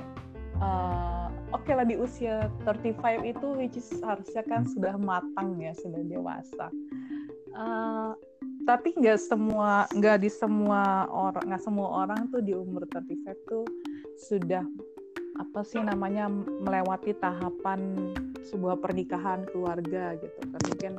uh, 0.60 1.32
oke 1.52 1.64
okay 1.64 1.74
lah 1.74 1.84
di 1.88 1.96
usia 1.98 2.50
35 2.64 3.24
itu 3.24 3.46
which 3.56 3.76
is 3.80 3.88
harusnya 4.04 4.42
kan 4.46 4.64
sudah 4.68 4.94
matang 5.00 5.58
ya 5.58 5.72
sudah 5.74 6.04
dewasa. 6.04 6.70
Uh, 7.56 8.12
tapi 8.68 8.92
nggak 8.92 9.16
semua 9.16 9.88
nggak 9.94 10.26
di 10.26 10.30
semua 10.30 11.08
orang 11.08 11.48
nggak 11.48 11.64
semua 11.64 12.04
orang 12.04 12.28
tuh 12.28 12.44
di 12.44 12.52
umur 12.52 12.84
35 12.84 13.48
tuh 13.48 13.64
sudah 14.20 14.60
apa 15.36 15.60
sih 15.64 15.80
namanya 15.80 16.28
melewati 16.64 17.12
tahapan 17.16 18.12
sebuah 18.44 18.76
pernikahan 18.80 19.44
keluarga 19.52 20.16
gitu. 20.20 20.40
Kan 20.48 20.60
mungkin 20.68 20.92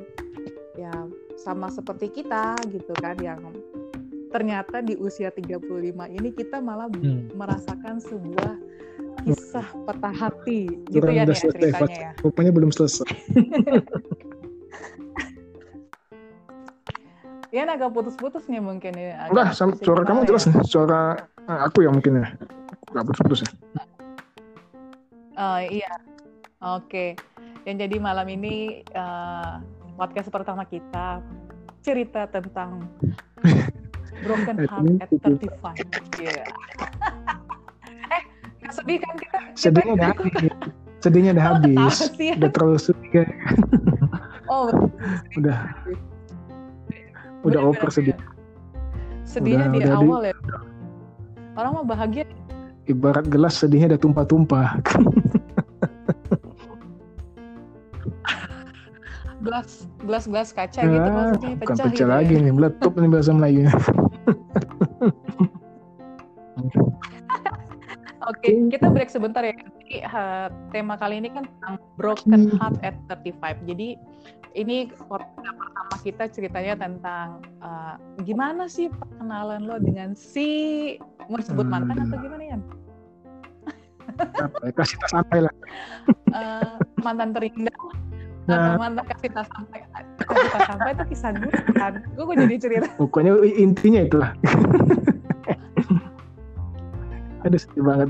ya 0.78 0.94
sama 1.34 1.66
seperti 1.74 2.22
kita 2.22 2.54
gitu 2.70 2.94
kan 3.02 3.18
yang 3.18 3.42
ternyata 4.30 4.78
di 4.84 4.94
usia 4.94 5.34
35 5.34 5.58
ini 5.90 6.30
kita 6.30 6.62
malah 6.62 6.86
hmm. 6.92 7.34
merasakan 7.34 7.98
sebuah 7.98 8.54
kisah 9.26 9.66
patah 9.82 10.14
hati 10.14 10.70
gitu 10.94 11.02
Kurang 11.02 11.18
ya 11.18 11.24
nih 11.26 11.34
ceritanya 11.34 11.90
ya. 11.90 12.14
Rupanya 12.22 12.52
belum 12.54 12.70
selesai. 12.70 13.08
ya 17.54 17.64
agak 17.66 17.90
putus-putus 17.96 18.46
nih 18.46 18.62
mungkin 18.62 18.94
ya. 18.94 19.26
Enggak, 19.32 19.56
suara 19.56 20.04
kamu 20.06 20.28
jelas 20.28 20.46
ya. 20.46 20.52
nih. 20.54 20.62
Suara 20.68 21.16
eh, 21.48 21.60
aku 21.66 21.82
yang 21.82 21.98
mungkin 21.98 22.22
ya. 22.22 22.30
Enggak 22.94 23.04
putus-putus 23.10 23.42
ya. 23.42 23.50
Oh 25.38 25.60
iya. 25.66 25.92
Oke. 26.62 26.86
Okay. 26.86 27.08
Yang 27.66 27.76
jadi 27.84 27.96
malam 28.00 28.26
ini 28.32 28.80
uh, 28.96 29.60
podcast 29.98 30.30
pertama 30.30 30.62
kita 30.62 31.18
cerita 31.82 32.30
tentang 32.30 32.86
Broken 34.22 34.56
Heart 34.70 35.02
at 35.02 35.10
35. 35.10 36.22
Yeah. 36.22 36.46
eh, 38.14 38.22
gak 38.62 38.72
sedih 38.78 38.98
kan 39.02 39.14
kita? 39.18 39.38
Sedihnya 39.58 39.92
udah 39.98 40.08
habis. 40.14 40.34
Sedihnya 41.02 41.30
udah 41.34 41.46
oh, 41.46 41.50
habis. 41.54 41.98
Udah 42.38 42.50
terlalu 42.54 42.78
sedih 42.78 43.10
kan. 43.10 43.28
oh, 44.46 44.70
udah. 45.38 45.58
Udah 47.46 47.60
over 47.62 47.90
sedih. 47.90 48.14
Sedihnya 49.26 49.70
udah, 49.70 49.74
di 49.74 49.78
udah 49.82 49.94
awal 49.98 50.20
di... 50.22 50.30
ya. 50.30 50.34
Orang 51.58 51.72
mau 51.82 51.86
bahagia. 51.86 52.26
Ibarat 52.86 53.26
gelas 53.30 53.58
sedihnya 53.58 53.94
udah 53.94 54.00
tumpah-tumpah. 54.02 54.78
Gelas 59.48 59.88
gelas 60.04 60.24
gelas 60.28 60.48
kaca 60.52 60.80
gitu 60.84 61.08
ah, 61.08 61.14
maksudnya 61.16 61.48
pecah, 61.56 61.56
bukan 61.56 61.74
pecah 61.80 61.88
gitu 61.88 62.04
ya. 62.04 62.08
lagi 62.12 62.34
ya. 62.36 62.44
nih 62.44 62.52
meletup 62.52 62.92
nih 63.00 63.08
bahasa 63.08 63.32
Melayu 63.32 63.64
Oke, 68.28 68.52
okay, 68.52 68.76
kita 68.76 68.92
break 68.92 69.08
sebentar 69.08 69.40
ya. 69.40 69.56
Jadi 69.56 70.04
uh, 70.04 70.52
tema 70.68 71.00
kali 71.00 71.16
ini 71.16 71.32
kan 71.32 71.48
tentang 71.48 71.74
broken 71.96 72.52
heart 72.60 72.76
at 72.84 72.92
35. 73.08 73.64
Jadi 73.64 73.96
ini 74.52 74.92
pertama 74.92 75.96
kita 76.04 76.28
ceritanya 76.28 76.76
tentang 76.76 77.40
uh, 77.64 77.96
gimana 78.28 78.68
sih 78.68 78.92
perkenalan 78.92 79.64
lo 79.64 79.80
dengan 79.80 80.12
si 80.12 81.00
mau 81.24 81.40
disebut 81.40 81.64
mantan 81.72 82.04
hmm. 82.04 82.04
atau 82.04 82.18
gimana 82.20 82.44
ya? 82.44 82.58
Kasih 84.76 85.00
tak 85.00 85.08
sampai 85.08 85.48
lah. 85.48 85.54
uh, 86.36 86.76
mantan 87.00 87.32
terindah 87.32 87.80
nah, 88.48 88.80
mantan 88.80 89.04
kasih 89.04 89.30
tak 89.30 89.46
sampai 89.52 89.84
kasih 90.24 90.48
tak 90.48 90.62
sampai 90.64 90.90
itu 90.96 91.04
kisah 91.12 91.30
gue 91.36 91.52
kan? 91.76 91.92
Gue 92.16 92.24
kok 92.24 92.36
jadi 92.40 92.54
cerita. 92.56 92.88
Pokoknya 92.96 93.32
intinya 93.44 94.00
itulah. 94.02 94.32
Ada 97.46 97.56
sedih 97.60 97.84
banget. 97.84 98.08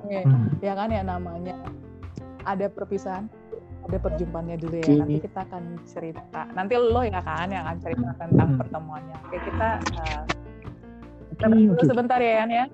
Oke, 0.00 0.18
hmm. 0.24 0.48
ya 0.64 0.72
kan 0.74 0.88
ya 0.90 1.02
namanya. 1.04 1.54
Ada 2.44 2.68
perpisahan 2.72 3.28
ada 3.84 4.00
perjumpaannya 4.00 4.56
dulu 4.56 4.80
ya. 4.80 4.88
Nanti 4.96 5.20
kita 5.28 5.44
akan 5.44 5.76
cerita. 5.84 6.48
Nanti 6.56 6.72
lo 6.80 7.04
ya 7.04 7.20
kan 7.20 7.52
yang 7.52 7.68
akan 7.68 7.76
cerita 7.84 8.16
tentang 8.16 8.56
hmm. 8.56 8.60
pertemuannya. 8.64 9.16
Oke 9.28 9.36
kita 9.44 9.68
uh, 10.00 10.24
kita 11.36 11.46
dulu 11.52 11.80
sebentar 11.84 12.18
ya 12.20 12.44
Yan 12.44 12.50
ya 12.50 12.64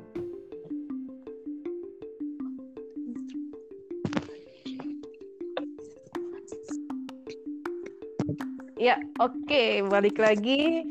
Ya, 8.81 8.97
oke, 9.21 9.37
okay. 9.45 9.85
balik 9.85 10.17
lagi. 10.17 10.89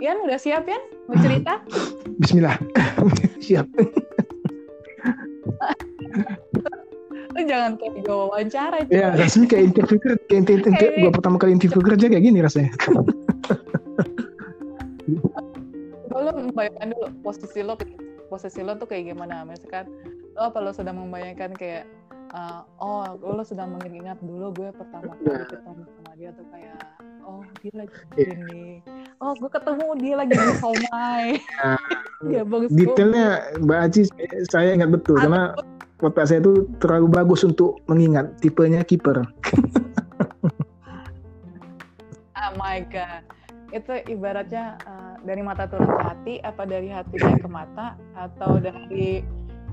Yan, 0.00 0.24
udah 0.24 0.40
siap 0.40 0.64
Yan? 0.64 0.80
Mau 1.04 1.20
cerita? 1.20 1.60
Bismillah. 2.16 2.56
siap. 3.44 3.68
Lu 7.36 7.40
jangan 7.44 7.76
kayak 7.76 7.92
gue 8.00 8.16
wawancara. 8.16 8.88
Ya, 8.88 9.12
rasanya 9.12 9.52
kayak 9.52 9.64
interview 9.68 10.00
kerja. 10.00 10.22
Kayak 10.32 10.40
interview, 10.48 10.72
kayak 10.72 10.92
gue 10.96 11.12
pertama 11.12 11.36
kali 11.36 11.52
interview 11.60 11.82
kerja 11.84 12.08
kayak 12.08 12.24
gini 12.24 12.40
rasanya. 12.40 12.72
lo 16.20 16.32
membayangkan 16.36 16.88
dulu 16.96 17.08
posisi 17.24 17.60
lo 17.64 17.76
posisi 18.28 18.60
lo 18.60 18.76
tuh 18.76 18.84
kayak 18.84 19.16
gimana 19.16 19.40
misalkan 19.48 19.88
lo 20.36 20.52
apa 20.52 20.60
lo 20.60 20.68
sedang 20.68 21.00
membayangkan 21.00 21.56
kayak 21.56 21.88
uh, 22.34 22.62
oh 22.78 23.18
lo 23.20 23.42
sudah 23.42 23.66
mengingat 23.66 24.18
dulu 24.22 24.52
gue 24.54 24.70
pertama 24.74 25.14
kali 25.18 25.30
iya. 25.30 25.46
ketemu 25.46 25.82
sama 25.86 26.12
dia 26.16 26.30
tuh 26.34 26.46
kayak 26.50 26.78
oh 27.26 27.42
dia 27.62 27.72
lagi 27.74 27.94
iya. 28.16 28.24
gini 28.34 28.66
oh 29.20 29.32
gue 29.36 29.50
ketemu 29.50 29.86
dia 29.98 30.14
lagi 30.16 30.32
di 30.34 30.54
somai 30.58 31.26
nah, 31.62 31.80
ya 32.34 32.42
bagus 32.46 32.70
detailnya 32.72 33.28
mbak 33.62 33.78
Aci 33.90 34.00
saya 34.48 34.74
ingat 34.74 34.90
betul 34.94 35.18
Atau, 35.18 35.24
karena 35.26 35.42
otak 36.00 36.24
saya 36.30 36.40
itu 36.40 36.64
terlalu 36.80 37.06
bagus 37.12 37.44
untuk 37.44 37.76
mengingat 37.90 38.32
tipenya 38.40 38.80
kiper 38.86 39.20
oh 42.40 42.52
my 42.56 42.80
god 42.88 43.22
itu 43.70 44.02
ibaratnya 44.10 44.74
uh, 44.82 45.14
dari 45.22 45.46
mata 45.46 45.70
turun 45.70 45.86
ke 45.86 46.02
hati 46.02 46.34
apa 46.42 46.66
dari 46.66 46.90
hati 46.90 47.22
ke 47.22 47.46
mata 47.46 47.94
atau 48.18 48.58
dari 48.58 49.22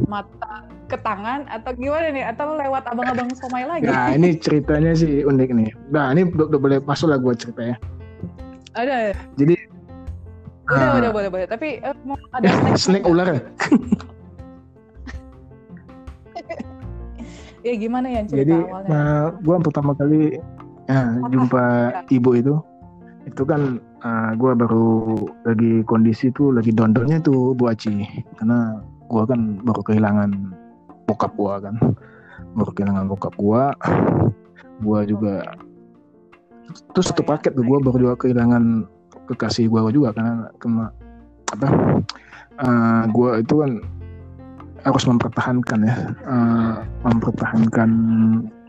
mata 0.05 0.67
ke 0.85 0.97
tangan 1.01 1.49
atau 1.49 1.73
gimana 1.73 2.13
nih? 2.13 2.23
Atau 2.29 2.53
lewat 2.53 2.85
abang-abang 2.85 3.33
somai 3.33 3.65
lagi? 3.65 3.89
Nah 3.89 4.13
ini 4.13 4.37
ceritanya 4.37 4.93
sih 4.93 5.25
unik 5.25 5.49
nih. 5.57 5.69
Nah 5.89 6.13
ini 6.13 6.29
udah, 6.29 6.59
boleh 6.61 6.77
masuk 6.85 7.09
lah 7.09 7.17
gue 7.17 7.33
cerita 7.33 7.61
ya. 7.73 7.75
Ada. 8.77 9.17
Jadi 9.41 9.55
udah 10.69 10.87
uh, 10.93 10.99
udah 11.01 11.11
boleh 11.11 11.29
boleh. 11.33 11.45
Tapi 11.49 11.81
uh, 11.81 11.97
mau 12.05 12.17
ada 12.37 12.47
snake, 12.77 12.77
snake 13.01 13.05
ular. 13.09 13.27
Ya 17.65 17.75
gimana 17.75 18.07
ya 18.07 18.21
cerita 18.23 18.47
jadi 18.47 18.55
awalnya? 18.63 18.87
nah 18.87 19.11
gue 19.43 19.55
pertama 19.59 19.91
kali 19.91 20.39
ya, 20.87 21.19
jumpa 21.27 21.63
ya. 21.91 22.01
ibu 22.15 22.31
itu 22.31 22.55
itu 23.27 23.43
kan 23.43 23.83
uh, 24.07 24.31
gue 24.39 24.51
baru 24.55 25.19
lagi 25.43 25.83
kondisi 25.83 26.31
tuh 26.31 26.55
lagi 26.55 26.71
dondolnya 26.71 27.19
tuh 27.19 27.51
Bu 27.51 27.67
Aci. 27.67 28.07
Karena 28.39 28.79
gue 29.07 29.23
kan 29.23 29.39
baru 29.63 29.81
kehilangan 29.83 30.31
bokap 31.07 31.33
gue 31.35 31.55
kan. 31.63 31.75
Baru 32.53 32.71
kehilangan 32.75 33.05
bokap 33.09 33.33
gue 33.35 33.63
gue 34.81 34.99
juga 35.09 35.41
terus 36.93 37.09
satu 37.09 37.23
paket 37.23 37.55
tuh 37.55 37.65
gue 37.65 37.77
baru 37.79 37.97
juga 37.97 38.15
kehilangan 38.19 38.85
kekasih 39.31 39.71
gue 39.71 39.79
juga 39.91 40.13
karena 40.13 40.51
kena 40.59 40.91
apa 41.55 41.67
uh, 41.67 41.87
eh, 42.63 43.03
gue 43.09 43.29
itu 43.41 43.55
kan 43.63 43.71
harus 44.85 45.03
mempertahankan 45.09 45.79
ya 45.83 45.95
uh, 46.27 46.75
mempertahankan 47.07 47.89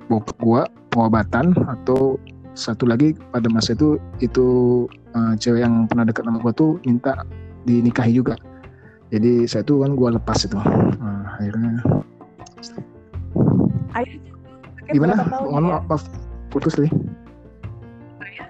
bokap 0.09 0.39
gue 0.41 0.63
pengobatan 0.95 1.53
atau 1.69 2.17
satu 2.59 2.91
lagi 2.91 3.15
pada 3.31 3.47
masa 3.53 3.77
itu 3.77 4.01
itu 4.19 4.47
uh, 5.15 5.35
cewek 5.39 5.63
yang 5.63 5.87
pernah 5.87 6.09
dekat 6.09 6.27
sama 6.27 6.43
gue 6.43 6.53
tuh 6.57 6.71
minta 6.83 7.23
dinikahi 7.69 8.19
juga 8.19 8.35
jadi 9.09 9.49
saya 9.49 9.63
tuh 9.65 9.85
kan 9.85 9.97
gue 9.97 10.09
lepas 10.21 10.39
itu. 10.45 10.57
Nah, 10.57 11.37
akhirnya 11.41 11.81
Ayah, 13.97 14.21
gimana? 14.93 15.25
mohon 15.25 15.65
ya? 15.65 15.81
maaf 15.89 16.05
putus 16.53 16.77
nih 16.77 16.93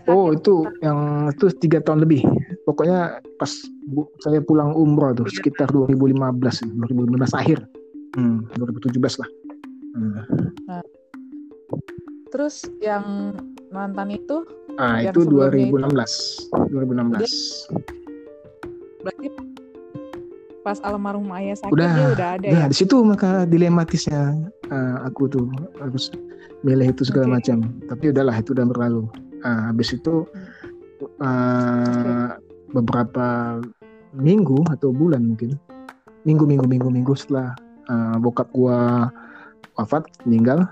oh 0.09 0.32
itu 0.32 0.64
yang 0.80 1.30
itu 1.30 1.52
tiga 1.61 1.84
tahun 1.84 2.02
lebih. 2.09 2.24
Pokoknya 2.64 3.20
pas 3.36 3.52
bu, 3.88 4.09
saya 4.24 4.40
pulang 4.40 4.72
umroh 4.76 5.12
tuh 5.12 5.28
sekitar 5.28 5.68
2015 5.72 6.16
2015 6.16 7.40
akhir. 7.40 7.59
Hmm, 8.16 8.48
2017 8.56 9.20
lah. 9.20 9.30
Hmm. 9.98 10.20
nah, 10.68 10.82
terus 12.32 12.64
yang 12.80 13.36
mantan 13.72 14.12
itu? 14.12 14.44
Ah 14.78 15.02
itu 15.02 15.26
2016 15.26 15.90
2016 16.70 17.66
berarti 19.02 19.26
pas 20.68 20.84
almarhum 20.84 21.24
ayah 21.40 21.56
sakit 21.56 21.72
udah, 21.72 21.88
dia 21.96 22.06
udah 22.12 22.28
ada 22.36 22.44
udah, 22.44 22.60
ya? 22.60 22.68
di 22.68 22.76
situ 22.76 22.96
maka 23.00 23.48
dilematisnya 23.48 24.36
uh, 24.68 24.96
aku 25.08 25.24
tuh 25.32 25.48
harus 25.80 26.12
milih 26.60 26.92
itu 26.92 27.08
segala 27.08 27.32
okay. 27.32 27.34
macam 27.40 27.72
tapi 27.88 28.12
udahlah 28.12 28.36
itu 28.36 28.52
udah 28.52 28.66
berlalu 28.68 29.08
uh, 29.48 29.72
habis 29.72 29.96
itu 29.96 30.28
uh, 31.24 31.24
okay. 31.24 32.36
beberapa 32.76 33.56
minggu 34.12 34.60
atau 34.68 34.92
bulan 34.92 35.24
mungkin 35.24 35.56
minggu 36.28 36.44
minggu 36.44 36.68
minggu 36.68 36.88
minggu 36.92 37.12
setelah 37.16 37.56
uh, 37.88 38.20
bokap 38.20 38.52
gua 38.52 39.08
wafat 39.80 40.04
meninggal 40.28 40.68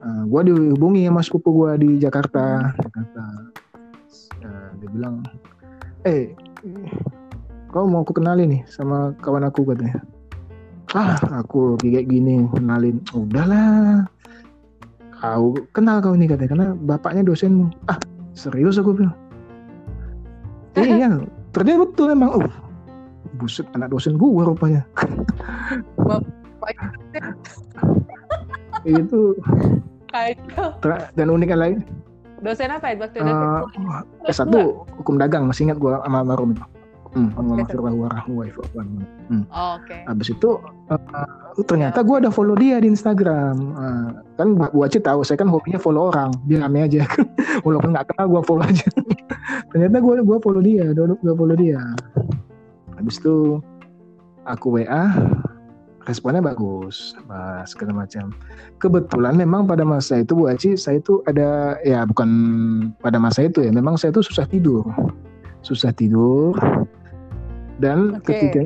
uh, 0.00 0.24
gua 0.32 0.48
dihubungi 0.48 1.04
sama 1.12 1.20
sepupu 1.20 1.52
gua 1.52 1.76
di 1.76 2.00
Jakarta 2.00 2.72
Jakarta 2.80 3.24
uh, 4.48 4.68
dia 4.80 4.88
bilang 4.88 5.20
eh 6.08 6.32
kau 7.70 7.86
mau 7.86 8.02
aku 8.02 8.16
kenalin 8.16 8.58
nih 8.58 8.62
sama 8.70 9.12
kawan 9.22 9.46
aku 9.46 9.62
katanya. 9.68 10.02
Ah 10.94 11.18
aku 11.42 11.76
kayak 11.82 12.08
gini 12.08 12.46
kenalin. 12.54 13.02
Udahlah. 13.12 14.06
Kau 15.16 15.56
kenal 15.74 15.98
kau 16.00 16.14
nih 16.14 16.30
katanya 16.30 16.50
karena 16.52 16.68
bapaknya 16.86 17.26
dosenmu. 17.26 17.66
Ah 17.90 17.98
serius 18.36 18.78
aku 18.78 18.94
bilang. 18.94 19.16
Eh, 20.76 20.84
iya. 20.84 21.08
Ternyata 21.56 21.88
betul 21.88 22.12
memang 22.12 22.36
oh 22.36 22.44
buset 23.40 23.64
anak 23.72 23.88
dosen 23.88 24.20
gue 24.20 24.44
rupanya. 24.44 24.84
Itu. 28.84 29.32
Dan 31.16 31.32
uniknya 31.32 31.56
lagi 31.56 31.80
dosen 32.46 32.70
apa 32.70 32.86
ya 32.92 32.96
waktu 33.00 33.18
itu? 33.20 33.32
Uh, 33.32 33.62
S1 34.28 34.54
hukum 35.00 35.16
dagang 35.16 35.48
masih 35.48 35.70
ingat 35.70 35.78
gue 35.80 35.90
sama 35.90 36.18
almarhum 36.22 36.52
itu 36.52 36.62
Hmm, 37.16 37.32
hmm. 37.32 37.48
Oh, 39.48 39.80
Oke. 39.80 39.88
Okay. 39.88 40.00
Habis 40.04 40.36
itu 40.36 40.60
uh, 40.92 41.64
ternyata 41.64 42.04
gue 42.04 42.16
ada 42.20 42.28
follow 42.28 42.52
dia 42.52 42.76
di 42.76 42.92
Instagram. 42.92 43.56
Uh, 43.72 44.08
kan 44.36 44.52
gue 44.52 44.84
aja 44.84 45.00
tahu 45.00 45.24
saya 45.24 45.40
kan 45.40 45.48
hobinya 45.48 45.80
follow 45.80 46.12
orang, 46.12 46.28
dia 46.44 46.60
rame 46.60 46.84
aja. 46.84 47.08
Walaupun 47.64 47.96
nggak 47.96 48.12
kenal 48.12 48.28
gue 48.28 48.42
follow 48.44 48.68
aja. 48.68 48.84
ternyata 49.72 49.96
gue 50.04 50.14
gue 50.20 50.38
follow 50.44 50.60
dia, 50.60 50.92
gue 50.92 51.34
follow 51.40 51.56
dia. 51.56 51.80
Habis 53.00 53.16
itu 53.16 53.64
aku 54.44 54.76
WA, 54.76 55.08
responnya 56.04 56.44
bagus, 56.44 57.16
mas 57.24 57.72
segala 57.72 58.04
macam. 58.04 58.28
Kebetulan 58.76 59.40
memang 59.40 59.64
pada 59.64 59.88
masa 59.88 60.20
itu 60.20 60.36
Bu 60.36 60.52
Aci, 60.52 60.76
saya 60.76 61.00
itu 61.00 61.24
ada 61.24 61.80
ya 61.80 62.04
bukan 62.04 62.28
pada 63.00 63.16
masa 63.16 63.48
itu 63.48 63.64
ya, 63.64 63.72
memang 63.72 63.96
saya 63.96 64.12
itu 64.12 64.20
susah 64.20 64.44
tidur, 64.44 64.84
susah 65.64 65.96
tidur 65.96 66.52
dan 67.80 68.18
okay. 68.20 68.50
ketika 68.50 68.60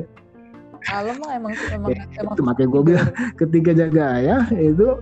kalau 0.81 1.13
emang 1.13 1.29
emang 1.29 1.51
ya, 1.53 2.03
emang 2.21 2.33
itu 2.33 2.41
makanya 2.41 2.69
gue 2.69 2.81
bilang 2.83 3.09
ketika 3.41 3.71
jaga 3.77 4.07
ya 4.19 4.37
itu 4.57 4.97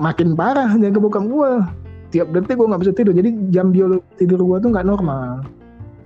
makin 0.00 0.34
parah 0.34 0.74
jaga 0.78 0.98
bukan 0.98 1.28
gue 1.30 1.50
tiap 2.12 2.28
detik 2.34 2.60
gue 2.60 2.68
nggak 2.68 2.82
bisa 2.84 2.92
tidur 2.92 3.14
jadi 3.16 3.30
jam 3.48 3.72
biologi 3.72 4.04
tidur 4.20 4.40
gue 4.44 4.58
tuh 4.60 4.70
nggak 4.70 4.86
normal. 4.86 5.42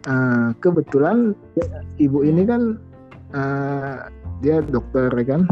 Uh, 0.07 0.55
kebetulan 0.63 1.35
ibu 1.99 2.23
ini 2.23 2.47
kan 2.47 2.79
uh, 3.35 4.07
dia 4.39 4.63
dokter 4.63 5.11
ya 5.11 5.25
kan 5.35 5.43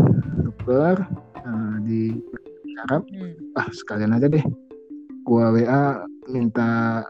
dokter 0.46 0.94
uh, 1.42 1.76
di 1.82 2.14
Arab. 2.86 3.02
Hmm. 3.11 3.59
ah 3.59 3.66
sekalian 3.74 4.14
aja 4.14 4.30
deh. 4.30 4.46
Gue 5.26 5.42
WA 5.42 6.07
minta 6.30 7.02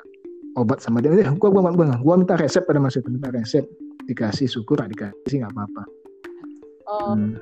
obat 0.56 0.80
sama 0.80 1.04
dia. 1.04 1.12
Gue 1.12 1.36
gua, 1.36 1.60
gua, 1.60 1.72
gua, 1.76 2.00
gua 2.00 2.14
minta 2.16 2.40
resep 2.40 2.64
pada 2.64 2.80
masa 2.80 3.04
itu 3.04 3.12
minta 3.12 3.28
resep 3.28 3.68
dikasih 4.08 4.46
syukur 4.46 4.80
nggak 4.80 4.92
dikasih 4.94 5.36
nggak 5.44 5.52
apa-apa. 5.52 5.82
Oh 6.84 7.16
hmm. 7.16 7.40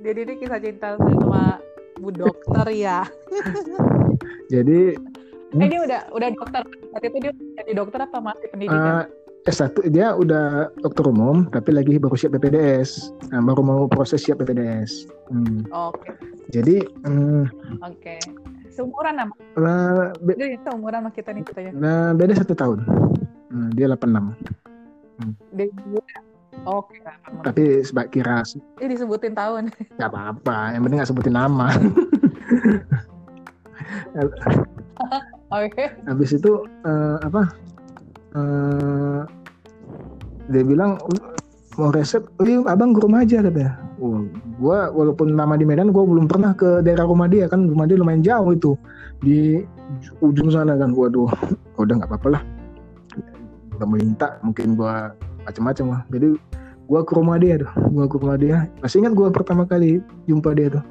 jadi 0.00 0.18
ini 0.22 0.34
kisah 0.38 0.60
cinta 0.62 0.94
sama 0.96 1.58
bu 1.98 2.12
dokter 2.12 2.66
ya. 2.72 3.02
Jadi 4.52 4.94
eh, 5.58 5.66
ini 5.66 5.76
udah 5.82 6.12
udah 6.14 6.28
dokter. 6.32 6.62
Waktu 6.94 7.06
itu 7.10 7.18
dia 7.28 7.32
jadi 7.58 7.72
dokter 7.74 7.98
apa 8.04 8.18
masih 8.22 8.46
pendidikan? 8.52 9.04
Uh, 9.04 9.04
S1 9.46 9.78
dia 9.94 10.10
udah 10.14 10.74
dokter 10.82 11.06
umum 11.06 11.46
tapi 11.46 11.70
lagi 11.70 12.02
baru 12.02 12.18
siap 12.18 12.34
PPDS 12.34 13.14
nah, 13.30 13.38
baru 13.38 13.62
mau 13.62 13.82
proses 13.86 14.26
siap 14.26 14.42
PPDS 14.42 15.06
hmm. 15.30 15.70
oke. 15.70 16.02
Okay. 16.02 16.14
jadi 16.50 16.76
um, 17.06 17.46
oke. 17.78 17.94
Okay. 18.02 18.18
seumuran 18.74 19.14
sama? 19.14 19.34
Uh, 19.54 20.10
be- 20.26 20.58
seumuran 20.66 21.06
sama 21.06 21.10
kita 21.14 21.30
nih 21.30 21.46
kita 21.46 21.60
ya 21.62 21.72
nah, 21.78 22.10
beda 22.10 22.34
satu 22.42 22.58
tahun. 22.58 22.78
Nah, 23.54 23.70
dia 23.78 23.86
86 23.86 24.65
Hmm. 25.16 25.32
Oke. 26.64 26.98
Okay. 26.98 27.40
Tapi 27.44 27.64
sebab 27.84 28.06
kira. 28.08 28.40
Ini 28.80 28.96
disebutin 28.96 29.36
tahun. 29.36 29.68
Gak 30.00 30.10
apa-apa. 30.10 30.72
Yang 30.72 30.82
penting 30.88 30.98
gak 30.98 31.10
sebutin 31.12 31.34
nama. 31.36 31.68
Oke. 34.16 35.68
Okay. 35.72 35.88
Habis 36.08 36.30
itu 36.40 36.64
uh, 36.88 37.16
apa? 37.20 37.42
Uh, 38.36 39.20
dia 40.52 40.62
bilang 40.64 41.00
mau 41.76 41.92
resep, 41.92 42.24
oh 42.40 42.46
iya, 42.48 42.60
abang 42.68 42.96
ke 42.96 43.00
rumah 43.04 43.24
aja 43.24 43.44
katanya. 43.44 43.76
Oh, 44.00 44.24
gua 44.60 44.92
walaupun 44.92 45.32
nama 45.32 45.56
di 45.56 45.64
Medan, 45.64 45.92
gua 45.92 46.04
belum 46.04 46.28
pernah 46.28 46.52
ke 46.52 46.84
daerah 46.84 47.08
rumah 47.08 47.28
dia 47.28 47.48
kan, 47.48 47.68
rumah 47.68 47.88
dia 47.88 47.96
lumayan 47.96 48.24
jauh 48.24 48.52
itu 48.52 48.72
di 49.20 49.64
ujung 50.20 50.52
sana 50.52 50.76
kan. 50.76 50.92
Waduh, 50.92 51.28
udah 51.80 51.94
nggak 52.00 52.08
apa-apa 52.12 52.28
lah 52.36 52.55
udah 53.76 53.88
minta 53.88 54.28
mungkin 54.40 54.74
gua 54.74 55.12
macam-macam 55.44 55.86
lah. 55.92 56.02
Jadi 56.08 56.28
gua 56.88 57.00
ke 57.04 57.12
rumah 57.12 57.36
dia 57.36 57.60
tuh 57.60 57.72
gua 57.92 58.04
ke 58.08 58.16
rumah 58.16 58.36
dia. 58.40 58.56
Masih 58.80 59.04
ingat 59.04 59.12
gua 59.12 59.28
pertama 59.28 59.68
kali 59.68 60.00
jumpa 60.24 60.56
dia 60.56 60.72
tuh. 60.72 60.84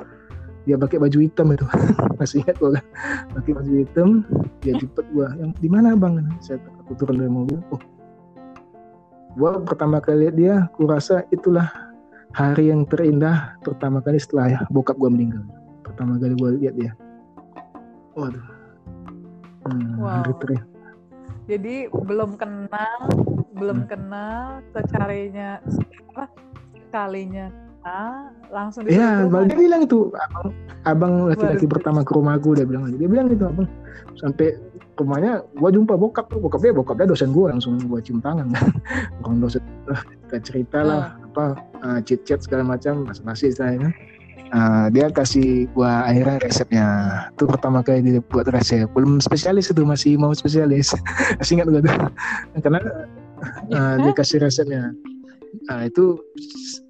Dia 0.65 0.77
pakai 0.77 0.97
baju 0.97 1.17
hitam 1.21 1.47
itu. 1.53 1.65
Masih 2.21 2.41
ingat 2.45 2.55
gua 2.61 2.69
kan? 2.77 2.85
Pakai 3.37 3.51
baju 3.57 3.71
hitam 3.73 4.09
dia 4.61 4.73
jemput 4.77 5.05
gua. 5.11 5.27
Yang 5.37 5.49
di 5.59 5.69
mana 5.69 5.97
bang 5.97 6.21
saya 6.39 6.61
aku 6.85 6.93
turun 6.97 7.17
dari 7.19 7.31
mobil. 7.31 7.57
Oh. 7.73 7.81
Gua 9.35 9.59
pertama 9.65 9.99
kali 9.99 10.29
lihat 10.29 10.35
dia 10.37 10.55
kurasa 10.77 11.25
itulah 11.33 11.67
hari 12.31 12.71
yang 12.71 12.87
terindah 12.87 13.59
pertama 13.63 13.99
kali 13.99 14.15
setelah 14.21 14.47
ya, 14.47 14.59
bokap 14.71 14.95
gua 14.95 15.11
meninggal. 15.11 15.43
Pertama 15.83 16.15
kali 16.21 16.33
gua 16.39 16.55
lihat 16.55 16.75
dia. 16.77 16.91
Waduh. 18.15 18.45
Hmm, 19.65 19.97
wow. 19.97 20.21
hari 20.21 20.33
terindah 20.39 20.74
jadi 21.45 21.89
belum 21.93 22.37
kenal 22.37 22.99
belum 23.55 23.85
hmm. 23.85 23.89
kenal 23.89 24.59
secarinya 24.75 25.61
apa 26.11 26.25
sekalinya 26.75 27.47
ah 27.85 28.33
langsung 28.49 28.89
Iya, 28.89 29.29
dia 29.29 29.57
bilang 29.57 29.85
itu 29.85 30.09
abang 30.09 30.49
abang 30.89 31.13
laki-laki 31.29 31.69
pertama 31.69 32.01
ke 32.01 32.11
rumahku 32.17 32.57
dia 32.57 32.65
bilang 32.65 32.89
dia 32.89 33.05
bilang 33.05 33.29
gitu 33.29 33.45
abang 33.45 33.69
sampai 34.17 34.57
rumahnya 34.97 35.45
gua 35.59 35.69
jumpa 35.69 35.93
bokap 35.93 36.25
bokap 36.33 36.65
dia 36.65 36.73
bokap 36.73 36.97
dia 36.97 37.05
dosen 37.05 37.29
gua 37.29 37.53
langsung 37.53 37.77
gua 37.85 38.01
cium 38.01 38.23
tangan. 38.25 38.49
Orang 39.21 39.37
dosen 39.37 39.61
kita 40.25 40.37
cerita 40.41 40.79
lah 40.81 41.13
hmm. 41.13 41.25
apa 41.29 41.45
uh, 41.85 41.85
ah, 41.85 41.99
chat 42.01 42.25
chat 42.25 42.41
segala 42.41 42.65
macam 42.65 43.05
masih 43.05 43.21
masih 43.21 43.49
saya 43.53 43.77
kan 43.77 43.93
Uh, 44.55 44.87
dia 44.95 45.11
kasih 45.11 45.67
gua 45.75 46.07
akhirnya 46.07 46.39
resepnya. 46.39 46.87
Itu 47.35 47.43
pertama 47.43 47.83
kali 47.83 47.99
dia 48.07 48.23
buat 48.23 48.47
resep. 48.47 48.87
Belum 48.95 49.19
spesialis 49.19 49.67
itu 49.67 49.83
masih 49.83 50.15
mau 50.15 50.31
spesialis. 50.31 50.95
Masih 51.39 51.59
ingat 51.59 51.67
gak 51.67 51.83
tuh. 51.83 51.95
Karena 52.63 52.79
uh, 53.75 53.95
dia 53.99 54.11
kasih 54.15 54.39
resepnya. 54.39 54.95
Nah 55.67 55.83
itu 55.83 56.23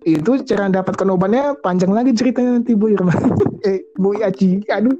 itu 0.05 0.31
cara 0.45 0.69
dapatkan 0.69 1.09
obatnya 1.09 1.57
panjang 1.65 1.89
lagi 1.89 2.13
ceritanya 2.13 2.61
nanti 2.61 2.77
Bu 2.77 2.93
Irma. 2.93 3.13
Eh 3.65 3.81
Bu 3.97 4.13
Aji 4.21 4.61
aduh. 4.69 4.93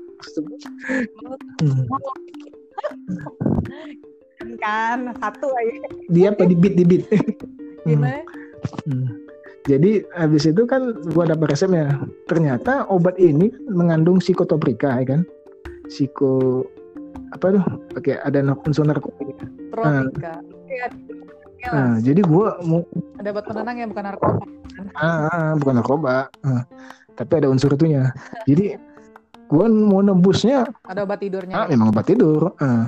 Hmm. 1.61 1.85
kan 4.57 5.13
satu 5.21 5.53
aja. 5.53 5.73
Dia 6.09 6.33
apa? 6.33 6.49
Di 6.49 6.57
beat 6.57 6.73
di 6.73 6.85
beat 6.85 7.05
gimana 7.85 8.25
hmm. 8.89 9.24
Jadi 9.65 10.05
habis 10.13 10.45
itu 10.45 10.61
kan 10.69 10.93
gua 11.13 11.25
dapat 11.25 11.57
resepnya. 11.57 11.97
Ternyata 12.29 12.85
obat 12.85 13.17
ini 13.17 13.49
mengandung 13.65 14.21
psikotoprika 14.21 15.01
ya 15.01 15.05
kan. 15.17 15.21
Psiko 15.89 16.65
apa 17.33 17.57
tuh? 17.57 17.63
Oke, 17.97 18.13
ada 18.21 18.45
unsur 18.65 18.85
narkotika. 18.85 19.45
Tropika. 19.73 20.33
Nah, 21.65 21.73
nah, 21.73 21.93
jadi 21.97 22.21
gua 22.21 22.61
mau 22.61 22.85
ada 23.17 23.33
obat 23.33 23.45
penenang 23.49 23.75
ya 23.81 23.85
bukan 23.89 24.03
narkoba. 24.05 24.43
Ah, 24.93 25.25
ah 25.33 25.51
bukan 25.57 25.73
narkoba. 25.81 26.29
Ah, 26.45 26.61
tapi 27.17 27.31
ada 27.41 27.49
unsur 27.49 27.73
itunya. 27.73 28.13
jadi 28.45 28.77
gua 29.49 29.65
mau 29.65 30.05
nebusnya 30.05 30.69
ada 30.85 31.09
obat 31.09 31.25
tidurnya. 31.25 31.57
Ah, 31.57 31.65
memang 31.65 31.89
obat 31.89 32.05
tidur. 32.05 32.53
Ah, 32.61 32.85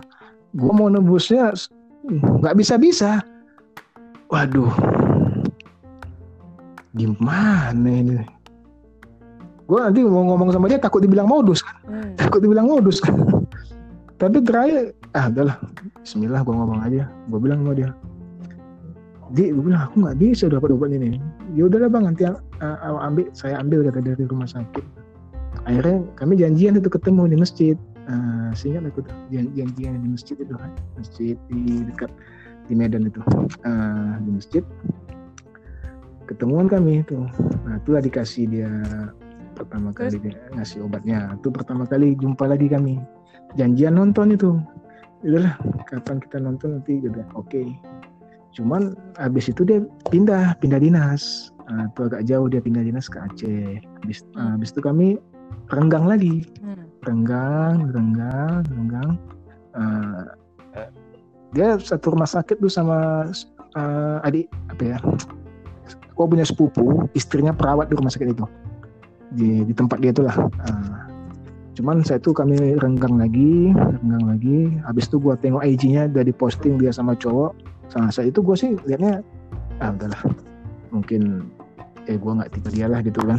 gua 0.54 0.72
mau 0.78 0.88
nebusnya 0.94 1.58
nggak 2.06 2.54
bisa-bisa. 2.54 3.26
Waduh, 4.28 4.70
gimana 6.98 7.90
ini? 7.90 8.18
Gue 9.68 9.80
nanti 9.84 10.00
mau 10.02 10.24
ngomong 10.24 10.50
sama 10.56 10.72
dia 10.72 10.80
takut 10.80 11.04
dibilang 11.04 11.28
modus 11.30 11.62
kan? 11.62 11.76
Hmm. 11.86 12.12
takut 12.18 12.40
dibilang 12.42 12.68
modus 12.68 12.98
kan? 13.04 13.14
Tapi 14.22 14.42
terakhir 14.42 14.98
ah 15.14 15.30
udahlah 15.30 15.58
Bismillah 16.02 16.42
gue 16.42 16.56
ngomong 16.56 16.80
aja. 16.88 17.06
Gue 17.28 17.40
bilang 17.44 17.68
sama 17.68 17.76
dia. 17.76 17.92
Di 19.36 19.52
gue 19.52 19.60
bilang 19.60 19.92
aku 19.92 20.08
nggak 20.08 20.18
bisa 20.24 20.48
dapat 20.48 20.72
obat 20.72 20.96
ini. 20.96 21.20
Ya 21.54 21.68
udahlah 21.68 21.92
bang 21.92 22.04
nanti 22.08 22.24
uh, 22.26 23.00
ambil 23.04 23.28
saya 23.36 23.60
ambil 23.60 23.84
kata 23.92 24.00
dari 24.02 24.24
rumah 24.24 24.48
sakit. 24.48 24.88
Akhirnya 25.68 26.08
kami 26.16 26.40
janjian 26.40 26.80
itu 26.80 26.88
ketemu 26.88 27.36
di 27.36 27.38
masjid. 27.38 27.76
Uh, 28.08 28.56
sehingga 28.56 28.88
aku 28.88 29.04
tuh 29.04 29.12
janjian 29.36 30.00
di 30.00 30.08
masjid 30.08 30.40
itu 30.40 30.56
kan? 30.56 30.72
Masjid 30.96 31.36
di 31.52 31.84
dekat 31.92 32.08
di 32.72 32.74
Medan 32.74 33.12
itu. 33.12 33.20
Uh, 33.68 34.16
di 34.24 34.32
masjid 34.32 34.64
ketemuan 36.28 36.68
kami 36.68 37.02
itu. 37.02 37.24
Nah 37.64 37.80
itulah 37.80 38.04
dikasih 38.04 38.46
dia 38.52 38.72
pertama 39.56 39.90
kali 39.96 40.20
dia 40.20 40.36
ngasih 40.54 40.86
obatnya. 40.86 41.34
Itu 41.40 41.50
pertama 41.50 41.88
kali 41.88 42.14
jumpa 42.20 42.46
lagi 42.46 42.68
kami. 42.68 43.00
Janjian 43.56 43.96
nonton 43.96 44.36
itu. 44.36 44.60
Udahlah 45.26 45.58
kapan 45.90 46.22
kita 46.22 46.38
nonton 46.38 46.78
nanti 46.78 47.00
gitu 47.02 47.24
oke. 47.34 47.48
Okay. 47.50 47.68
cuman 48.56 48.98
habis 49.22 49.54
itu 49.54 49.62
dia 49.62 49.86
pindah 50.10 50.58
pindah 50.58 50.82
dinas. 50.82 51.54
Nah, 51.70 51.86
itu 51.94 52.10
agak 52.10 52.26
jauh 52.26 52.50
dia 52.50 52.58
pindah 52.58 52.82
dinas 52.82 53.06
ke 53.06 53.22
Aceh. 53.22 53.78
Habis, 54.02 54.26
hmm. 54.34 54.58
habis 54.58 54.70
itu 54.74 54.82
kami 54.82 55.08
renggang 55.70 56.10
lagi. 56.10 56.42
Hmm. 56.66 56.90
renggang 57.06 57.94
renggang 57.94 58.66
renggang. 58.66 59.12
Uh, 59.78 60.26
dia 61.54 61.78
satu 61.78 62.18
rumah 62.18 62.28
sakit 62.28 62.58
tuh 62.60 62.72
sama 62.72 63.30
uh, 63.78 64.26
adik 64.28 64.50
apa 64.74 64.84
ya 64.84 64.98
gue 66.18 66.26
punya 66.26 66.46
sepupu 66.46 67.06
istrinya 67.14 67.54
perawat 67.54 67.94
di 67.94 67.96
rumah 67.96 68.10
sakit 68.10 68.34
itu. 68.34 68.46
Di, 69.38 69.50
di 69.70 69.74
tempat 69.78 70.02
dia 70.02 70.10
itulah. 70.10 70.34
Uh, 70.66 70.98
cuman 71.78 72.02
saya 72.02 72.18
tuh 72.18 72.34
kami 72.34 72.58
renggang 72.82 73.22
lagi 73.22 73.70
renggang 74.02 74.26
lagi. 74.26 74.58
Habis 74.90 75.14
itu 75.14 75.22
gue 75.22 75.38
tengok 75.38 75.62
IG-nya 75.62 76.10
udah 76.10 76.26
diposting 76.26 76.82
dia 76.82 76.90
sama 76.90 77.14
cowok. 77.14 77.54
Sama 77.94 78.10
saya 78.10 78.34
itu 78.34 78.42
gue 78.42 78.56
sih 78.58 78.74
liatnya 78.90 79.22
ah 79.78 79.94
udahlah. 79.94 80.22
Mungkin 80.90 81.46
eh 82.10 82.18
gue 82.18 82.32
nggak 82.34 82.50
tipe 82.58 82.70
dia 82.74 82.90
lah 82.90 83.06
gitu 83.06 83.22
kan. 83.22 83.38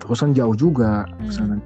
Terusan 0.00 0.32
jauh 0.32 0.56
juga 0.56 1.04
hmm. 1.20 1.60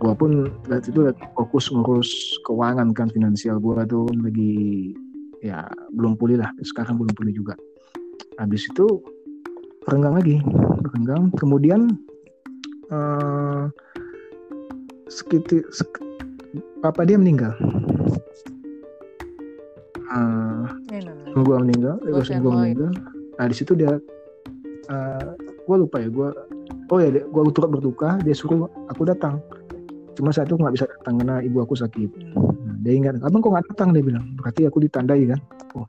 gue 0.00 0.12
pun 0.16 0.48
lihat 0.72 0.88
itu 0.88 1.12
fokus 1.36 1.68
ngurus 1.68 2.08
keuangan 2.48 2.96
kan 2.96 3.12
finansial 3.12 3.60
gue 3.60 3.84
tuh 3.84 4.08
lagi 4.24 4.96
ya 5.44 5.68
belum 5.92 6.16
pulih 6.16 6.40
lah. 6.40 6.48
Sekarang 6.64 6.96
belum 6.96 7.12
pulih 7.12 7.36
juga. 7.36 7.54
Habis 8.40 8.72
itu 8.72 9.04
renggang 9.88 10.14
lagi. 10.16 10.36
Renggang. 10.92 11.32
Kemudian 11.38 11.96
uh, 12.92 13.72
sekitar 15.08 15.64
sek, 15.72 15.88
papa 16.84 17.06
dia 17.08 17.16
meninggal. 17.16 17.54
Uh, 20.10 20.66
gua 21.46 21.62
meninggal. 21.62 21.96
Gua, 22.02 22.20
gua 22.20 22.52
meninggal. 22.66 22.92
nah 23.40 23.48
di 23.48 23.56
situ 23.56 23.72
dia 23.72 23.96
uh, 24.92 25.28
gua 25.64 25.76
lupa 25.80 25.96
ya 25.96 26.12
gua 26.12 26.28
oh 26.92 26.98
ya 27.00 27.08
gua 27.32 27.48
turut 27.48 27.72
berduka 27.72 28.20
dia 28.20 28.36
suruh 28.36 28.68
aku 28.90 29.08
datang. 29.08 29.40
Cuma 30.18 30.34
saat 30.34 30.50
itu 30.50 30.58
nggak 30.58 30.74
bisa 30.76 30.84
datang 30.90 31.22
karena 31.22 31.40
ibu 31.40 31.64
aku 31.64 31.78
sakit. 31.78 32.10
Hmm. 32.12 32.52
nah, 32.66 32.76
dia 32.84 32.92
ingat 32.98 33.22
abang 33.24 33.40
kok 33.40 33.54
nggak 33.54 33.66
datang? 33.72 33.94
Dia 33.96 34.02
bilang. 34.04 34.26
Berarti 34.36 34.66
aku 34.68 34.82
ditandai 34.84 35.24
kan? 35.30 35.40
Oh 35.78 35.86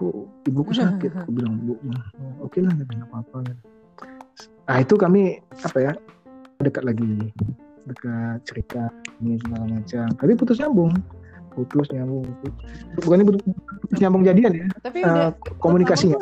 aku 0.00 0.24
ibuku 0.48 0.72
sakit. 0.72 1.12
aku 1.12 1.28
bilang 1.36 1.60
bu 1.60 1.76
oke 2.40 2.48
okay 2.48 2.64
lah 2.64 2.72
nggak 2.72 3.04
apa-apa. 3.12 3.52
Nah 4.64 4.76
itu 4.80 4.96
kami 4.96 5.44
apa 5.60 5.76
ya 5.76 5.92
dekat 6.64 6.88
lagi. 6.88 7.28
Dekat 7.84 8.40
cerita 8.48 8.88
ini 9.20 9.36
segala 9.44 9.68
macam. 9.68 10.08
Tapi 10.16 10.32
putus 10.40 10.56
nyambung. 10.56 10.96
Putus 11.52 11.92
nyambung 11.92 12.24
bukan 13.04 13.16
ini 13.20 13.24
putus 13.84 13.98
nyambung 14.00 14.24
jadian 14.24 14.52
ya? 14.56 14.66
Tapi 14.80 15.04
uh, 15.04 15.36
komunikasinya. 15.60 16.16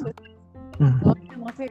hmm. 0.83 0.99
oh, 1.07 1.14
iya, 1.14 1.35
masih 1.39 1.68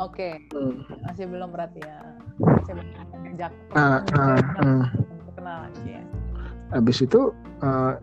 oke. 0.00 0.16
Okay. 0.16 0.32
hmm. 0.56 0.80
masih 1.04 1.28
belum 1.28 1.52
berarti 1.52 1.84
ya. 1.84 1.98
Masih 2.40 2.72
belum 2.72 2.88
ngajak 3.20 3.52
uh, 3.76 4.00
uh, 4.16 4.40
uh. 4.64 4.84
kenal 5.36 5.68
lagi 5.68 5.92
ya. 5.92 6.02
Habis 6.72 7.04
itu 7.04 7.36
uh, 7.60 8.00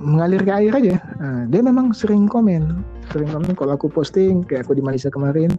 mengalir 0.00 0.40
ke 0.40 0.52
air 0.52 0.72
aja. 0.72 0.96
Nah, 1.20 1.44
dia 1.50 1.60
memang 1.60 1.92
sering 1.92 2.24
komen, 2.30 2.80
sering 3.12 3.28
komen 3.28 3.52
kalau 3.52 3.76
aku 3.76 3.92
posting 3.92 4.40
kayak 4.46 4.64
aku 4.64 4.78
di 4.78 4.84
Malaysia 4.84 5.12
kemarin, 5.12 5.52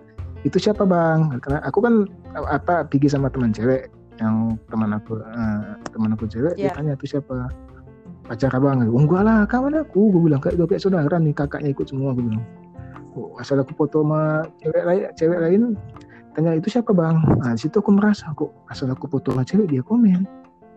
itu 0.43 0.57
siapa 0.59 0.84
bang? 0.84 1.39
Karena 1.39 1.59
aku 1.63 1.79
kan 1.84 2.07
apa 2.36 2.88
pergi 2.88 3.07
sama 3.11 3.31
teman 3.31 3.55
cewek 3.55 3.88
yang 4.21 4.55
teman 4.69 4.93
aku 4.93 5.17
uh, 5.19 5.79
teman 5.89 6.13
aku 6.13 6.29
cewek 6.29 6.53
yeah. 6.59 6.69
dia 6.69 6.77
tanya 6.77 6.93
itu 6.99 7.17
siapa? 7.17 7.49
Pacar 8.23 8.55
abang. 8.55 8.84
Oh, 8.88 8.99
enggak 8.99 9.23
lah 9.27 9.43
kawan 9.47 9.75
aku. 9.84 10.11
Gue 10.15 10.31
bilang 10.31 10.39
kayak 10.39 10.55
kayak 10.63 10.79
saudara 10.79 11.15
nih 11.19 11.36
kakaknya 11.36 11.75
ikut 11.75 11.88
semua 11.88 12.15
gue 12.15 12.23
bilang. 12.23 12.43
Oh, 13.13 13.36
asal 13.38 13.61
aku 13.61 13.75
foto 13.77 14.01
sama 14.01 14.47
cewek 14.63 14.84
lain 14.84 15.03
cewek 15.13 15.39
lain 15.39 15.61
tanya 16.34 16.57
itu 16.57 16.67
siapa 16.71 16.91
bang? 16.95 17.19
Nah 17.39 17.53
situ 17.53 17.77
aku 17.77 17.93
merasa 17.93 18.31
kok 18.34 18.51
asal 18.71 18.89
aku 18.89 19.05
foto 19.11 19.31
sama 19.36 19.43
cewek 19.43 19.69
dia 19.69 19.84
komen. 19.84 20.23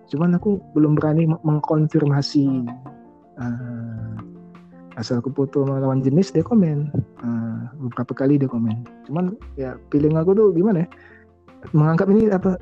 Cuman 0.07 0.39
aku 0.39 0.63
belum 0.75 0.95
berani 0.95 1.27
mengkonfirmasi 1.43 2.67
uh, 3.41 4.15
asal 4.97 5.21
aku 5.21 5.29
foto 5.33 5.65
lawan 5.69 6.01
jenis 6.01 6.33
dia 6.33 6.41
komen 6.41 6.89
uh, 7.21 7.69
beberapa 7.77 8.13
kali 8.17 8.41
dia 8.41 8.49
komen 8.49 8.85
cuman 9.09 9.37
ya 9.61 9.77
feeling 9.93 10.17
aku 10.17 10.33
tuh 10.33 10.49
gimana 10.57 10.85
ya 10.85 10.89
menganggap 11.77 12.09
ini 12.09 12.33
apa 12.33 12.57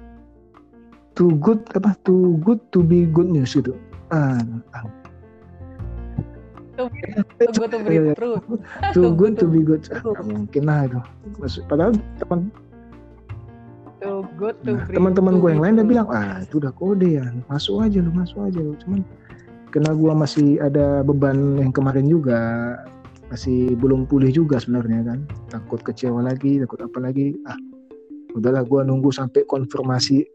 too 1.14 1.30
good 1.38 1.62
apa 1.78 1.94
too 2.02 2.38
good 2.42 2.58
to 2.74 2.82
be 2.82 3.06
good 3.06 3.30
news 3.30 3.54
gitu 3.54 3.74
ah, 4.10 4.42
ah. 4.74 4.86
Too, 6.74 6.90
good 7.54 7.70
to 7.70 7.78
be 7.86 8.02
true. 8.18 8.42
Too 8.90 9.14
good 9.14 9.38
to 9.38 9.46
be 9.46 9.62
good. 9.62 9.86
Ah, 9.94 10.26
mungkin 10.26 10.66
lah 10.66 10.90
itu. 10.90 10.98
Maksud, 11.38 11.70
padahal 11.70 11.94
teman 12.18 12.50
nah, 14.04 14.84
teman-teman 14.92 15.34
gue 15.40 15.50
yang 15.54 15.62
lain 15.62 15.74
udah 15.80 15.86
bilang 15.86 16.08
ah 16.12 16.42
itu 16.44 16.60
udah 16.60 16.72
kode 16.76 17.08
ya 17.16 17.24
masuk 17.48 17.80
aja 17.80 17.98
lu 18.04 18.12
masuk 18.12 18.38
aja 18.44 18.60
lu 18.60 18.76
cuman 18.84 19.00
karena 19.74 19.90
gue 19.90 20.12
masih 20.14 20.62
ada 20.62 21.02
beban 21.02 21.58
yang 21.58 21.74
kemarin 21.74 22.06
juga. 22.06 22.38
Masih 23.26 23.74
belum 23.74 24.06
pulih 24.06 24.30
juga 24.30 24.62
sebenarnya 24.62 25.02
kan. 25.02 25.18
Takut 25.50 25.82
kecewa 25.82 26.22
lagi 26.22 26.62
takut 26.62 26.78
apa 26.78 27.02
lagi. 27.02 27.34
Ah 27.50 27.58
udahlah 28.34 28.66
gue 28.66 28.80
nunggu 28.86 29.14
sampai 29.14 29.46
konfirmasi 29.46 30.26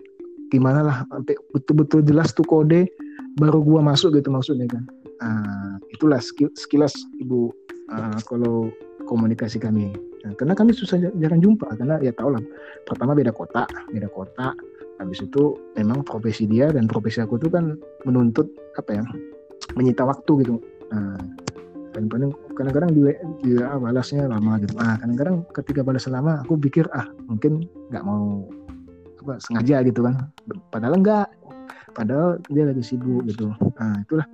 gimana 0.50 0.82
lah 0.82 0.98
sampai 1.12 1.36
betul-betul 1.54 2.02
jelas 2.02 2.32
tuh 2.34 2.48
kode 2.48 2.90
baru 3.38 3.62
gue 3.62 3.80
masuk 3.80 4.18
gitu 4.18 4.28
maksudnya 4.34 4.66
kan. 4.68 4.84
Ah, 5.20 5.76
itulah 5.92 6.20
sekilas 6.56 6.96
ibu. 7.20 7.52
Ah, 7.92 8.18
kalau 8.28 8.72
komunikasi 9.08 9.60
kami. 9.60 9.96
Nah, 10.20 10.36
karena 10.36 10.52
kami 10.52 10.76
susah 10.76 11.00
jarang 11.00 11.40
jumpa 11.40 11.80
karena 11.80 11.96
ya 12.04 12.12
tau 12.12 12.36
lah 12.36 12.44
pertama 12.84 13.16
beda 13.16 13.32
kota 13.32 13.64
beda 13.92 14.12
kota. 14.12 14.52
Habis 15.00 15.24
itu 15.24 15.56
memang 15.80 16.04
profesi 16.04 16.44
dia 16.44 16.76
dan 16.76 16.84
profesi 16.84 17.24
aku 17.24 17.40
tuh 17.40 17.48
kan 17.48 17.80
menuntut 18.04 18.52
apa 18.76 19.00
ya 19.00 19.04
menyita 19.78 20.06
waktu 20.06 20.32
gitu. 20.46 20.56
Nah, 20.90 21.18
kadang-kadang 22.00 22.32
kadang-kadang 22.56 22.92
dia, 22.96 23.12
dia 23.44 23.66
balasnya 23.76 24.30
lama 24.30 24.62
gitu. 24.62 24.74
Nah 24.80 24.96
kadang-kadang 25.02 25.36
ketika 25.52 25.82
balas 25.84 26.08
lama 26.08 26.40
aku 26.46 26.56
pikir 26.56 26.86
ah 26.96 27.06
mungkin 27.28 27.66
nggak 27.92 28.04
mau 28.06 28.46
apa 29.26 29.34
sengaja 29.44 29.82
gitu 29.84 30.06
kan. 30.06 30.30
Padahal 30.72 30.96
enggak 30.96 31.28
padahal 31.98 32.40
dia 32.48 32.70
lagi 32.70 32.84
sibuk 32.86 33.26
gitu. 33.28 33.52
Nah 33.80 34.00
itulah 34.06 34.28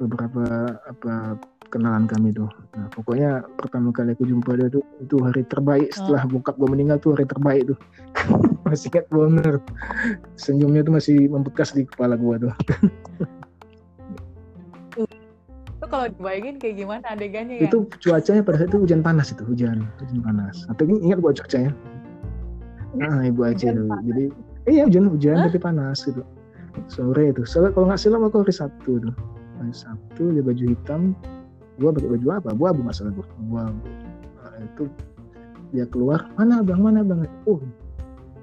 beberapa 0.00 0.76
apa 0.88 1.38
kenalan 1.70 2.10
kami 2.10 2.34
tuh. 2.34 2.50
Nah 2.74 2.90
pokoknya 2.90 3.44
pertama 3.60 3.94
kali 3.94 4.18
aku 4.18 4.26
jumpa 4.26 4.58
dia 4.58 4.68
tuh 4.72 4.84
itu 4.98 5.16
hari 5.22 5.46
terbaik. 5.46 5.94
Setelah 5.94 6.26
oh. 6.26 6.38
bokap 6.38 6.58
gue 6.58 6.68
meninggal 6.68 6.98
tuh 6.98 7.14
hari 7.14 7.28
terbaik 7.28 7.70
tuh. 7.70 7.78
Masih 8.66 8.88
ingat 8.88 9.06
bener. 9.12 9.54
Senyumnya 10.34 10.80
tuh 10.86 10.94
masih 10.96 11.28
membekas 11.28 11.76
di 11.76 11.84
kepala 11.84 12.16
gua 12.16 12.40
tuh 12.40 12.54
kalau 15.92 16.08
dibayangin 16.08 16.56
kayak 16.56 16.80
gimana 16.80 17.04
adegannya 17.04 17.60
ya? 17.60 17.68
Itu 17.68 17.84
cuacanya 18.00 18.40
pada 18.40 18.64
saat 18.64 18.72
itu 18.72 18.80
hujan 18.80 19.04
panas 19.04 19.28
itu, 19.28 19.44
hujan, 19.44 19.84
hujan 20.00 20.20
panas. 20.24 20.64
Atau 20.72 20.88
ingat 20.88 21.20
gua 21.20 21.36
cuacanya? 21.36 21.76
Nah, 22.96 23.28
ibu 23.28 23.44
aja 23.44 23.76
tuh. 23.76 23.88
Jadi, 24.08 24.24
iya 24.72 24.88
hujan 24.88 25.12
hujan 25.12 25.36
tapi 25.52 25.60
panas 25.60 26.00
gitu. 26.08 26.24
Sore 26.88 27.36
itu. 27.36 27.44
Soalnya 27.44 27.76
kalau 27.76 27.92
nggak 27.92 28.00
salah 28.00 28.18
aku 28.24 28.40
hari 28.40 28.54
Sabtu 28.56 28.90
tuh. 29.04 29.14
Hari 29.60 29.74
Sabtu 29.76 30.32
dia 30.32 30.40
baju 30.40 30.64
hitam. 30.64 31.12
Gua 31.76 31.92
pakai 31.92 32.08
baju 32.16 32.26
apa? 32.40 32.48
Gua 32.56 32.72
abu 32.72 32.80
masalah 32.80 33.12
gua. 33.12 33.28
Gua 33.52 33.62
nah, 34.40 34.56
itu 34.64 34.88
dia 35.72 35.88
keluar 35.88 36.28
mana 36.36 36.60
bang 36.60 36.80
mana 36.84 37.00
bang 37.00 37.24
oh 37.48 37.58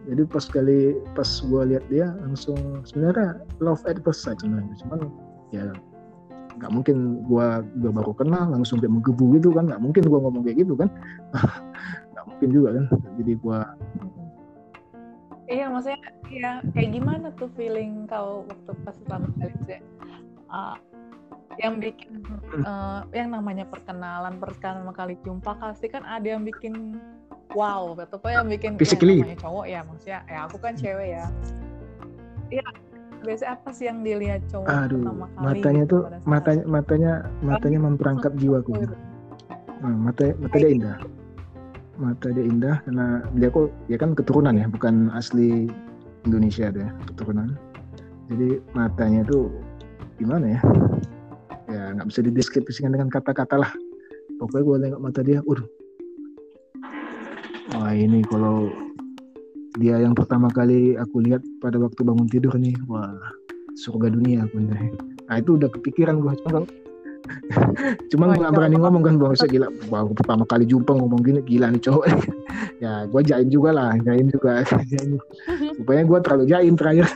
jadi 0.10 0.26
pas 0.26 0.50
kali 0.50 0.98
pas 1.14 1.30
gue 1.46 1.62
lihat 1.70 1.86
dia 1.94 2.18
langsung 2.26 2.58
sebenarnya 2.82 3.46
love 3.62 3.86
at 3.86 4.02
first 4.02 4.26
sight 4.26 4.42
sebenarnya 4.42 4.74
cuman 4.82 5.14
ya 5.54 5.70
nggak 6.60 6.72
mungkin 6.76 7.24
gue 7.26 7.48
gue 7.80 7.92
baru 7.92 8.12
kenal 8.12 8.52
langsung 8.52 8.84
kayak 8.84 8.94
menggebu 8.94 9.26
gitu 9.40 9.50
kan. 9.56 9.72
Nggak 9.72 9.82
mungkin 9.82 10.04
gue 10.06 10.20
ngomong 10.20 10.44
kayak 10.44 10.58
gitu 10.68 10.74
kan. 10.76 10.90
Nggak 12.12 12.26
mungkin 12.28 12.50
juga 12.52 12.70
kan. 12.76 12.86
Jadi 13.18 13.32
gue 13.40 13.60
iya 15.50 15.66
maksudnya 15.66 16.00
ya 16.30 16.52
kayak 16.78 16.90
gimana 16.94 17.34
tuh 17.34 17.50
feeling 17.58 18.06
kau 18.06 18.46
waktu 18.46 18.72
pas 18.86 18.96
pertama 19.02 19.28
kali 19.42 19.82
uh, 20.54 20.78
yang 21.58 21.82
bikin 21.82 22.24
uh, 22.64 23.04
yang 23.12 23.34
namanya 23.34 23.66
perkenalan 23.68 24.38
pertama 24.38 24.94
kali 24.94 25.18
jumpa 25.26 25.58
pasti 25.58 25.90
kan 25.90 26.06
ada 26.06 26.38
yang 26.38 26.46
bikin 26.46 27.02
wow 27.58 27.98
atau 27.98 28.22
apa 28.22 28.30
yang 28.32 28.48
bikin 28.48 28.78
ya, 28.78 28.94
namanya 28.96 29.40
cowok 29.42 29.66
ya 29.66 29.80
maksudnya 29.84 30.20
ya 30.30 30.40
aku 30.46 30.58
kan 30.62 30.74
cewek 30.78 31.18
ya. 31.18 31.26
Ya 32.50 32.66
biasanya 33.24 33.52
apa 33.60 33.70
sih 33.76 33.86
yang 33.88 34.00
dilihat 34.02 34.42
cowok 34.48 34.68
Aduh, 34.68 35.04
pertama 35.04 35.26
kali 35.28 35.44
matanya 35.44 35.84
gitu 35.84 35.92
tuh 35.92 36.02
matanya 36.24 36.64
matanya 36.66 37.12
matanya 37.44 37.80
memperangkap 37.84 38.34
jiwaku. 38.40 38.74
Nah, 39.80 39.96
mata 39.96 40.36
mata 40.40 40.56
dia 40.60 40.72
indah. 40.72 40.98
Mata 42.00 42.28
dia 42.32 42.46
indah 42.48 42.76
karena 42.88 43.08
dia 43.36 43.48
kok 43.52 43.68
ya 43.92 43.98
kan 44.00 44.12
keturunan 44.16 44.56
ya, 44.56 44.66
bukan 44.72 45.12
asli 45.16 45.68
Indonesia 46.24 46.72
dia 46.72 46.88
keturunan. 47.12 47.56
Jadi 48.32 48.62
matanya 48.72 49.22
tuh 49.28 49.52
gimana 50.20 50.56
ya? 50.56 50.62
Ya 51.70 51.82
nggak 51.96 52.08
bisa 52.12 52.20
dideskripsikan 52.24 52.92
dengan 52.96 53.12
kata-kata 53.12 53.60
lah. 53.60 53.72
Pokoknya 54.40 54.64
gue 54.64 54.76
nengok 54.88 55.02
mata 55.04 55.22
dia, 55.22 55.44
waduh. 55.44 55.68
Wah 57.76 57.94
ini 57.94 58.24
kalau 58.26 58.72
dia 59.78 60.02
yang 60.02 60.18
pertama 60.18 60.50
kali 60.50 60.98
aku 60.98 61.22
lihat 61.22 61.46
pada 61.62 61.78
waktu 61.78 62.02
bangun 62.02 62.26
tidur 62.26 62.58
nih, 62.58 62.74
wah 62.90 63.14
surga 63.78 64.10
dunia 64.10 64.50
aku 64.50 64.58
ini. 64.66 64.90
Nah 65.30 65.36
itu 65.38 65.62
udah 65.62 65.70
kepikiran 65.70 66.18
gue 66.26 66.34
cuma 66.48 66.66
cuman 68.10 68.26
Wah, 68.32 68.34
gue 68.34 68.42
gak 68.42 68.50
iya. 68.50 68.58
berani 68.58 68.78
ngomong 68.82 69.04
kan 69.06 69.14
bang 69.22 69.36
gila. 69.38 69.68
Baru 69.92 70.14
pertama 70.18 70.44
kali 70.50 70.66
jumpa 70.66 70.92
ngomong 70.98 71.22
gini 71.22 71.40
gila 71.46 71.70
nih 71.70 71.82
cowok. 71.84 72.06
Ya 72.80 73.04
gue 73.12 73.22
jaim 73.28 73.52
juga 73.52 73.76
lah 73.76 73.92
jaim 74.08 74.32
juga. 74.32 74.64
Jaim. 74.92 75.20
supaya 75.76 76.00
gue 76.00 76.20
terlalu 76.24 76.46
jaim 76.48 76.80
terakhir. 76.80 77.12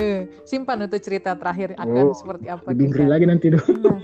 Eh, 0.00 0.26
simpan 0.48 0.88
itu 0.88 0.98
cerita 0.98 1.36
terakhir 1.36 1.76
akan 1.78 2.08
Oh, 2.08 2.16
seperti 2.16 2.48
apa 2.48 2.72
lebih 2.72 2.88
ngeri 2.88 3.06
lagi 3.06 3.24
nanti 3.28 3.46
dong 3.52 4.00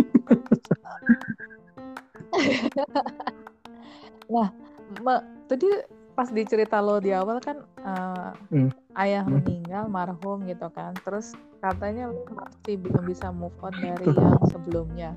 Nah, 4.29 4.51
Ma- 4.99 5.23
tadi 5.47 5.67
pas 6.13 6.27
di 6.27 6.43
cerita 6.43 6.79
lo 6.79 6.97
di 6.97 7.11
awal 7.11 7.39
kan 7.39 7.61
eh, 7.77 8.29
Hmm. 8.49 8.69
ayah 8.97 9.23
Hmm. 9.23 9.37
meninggal 9.37 9.85
marhum 9.87 10.43
gitu 10.45 10.67
kan. 10.71 10.93
Terus 10.99 11.35
katanya 11.59 12.07
lo 12.07 12.23
masih 12.29 12.75
belum 12.79 13.03
bisa 13.05 13.31
move 13.31 13.55
on 13.61 13.73
dari 13.75 14.07
yang 14.07 14.39
sebelumnya. 14.47 15.11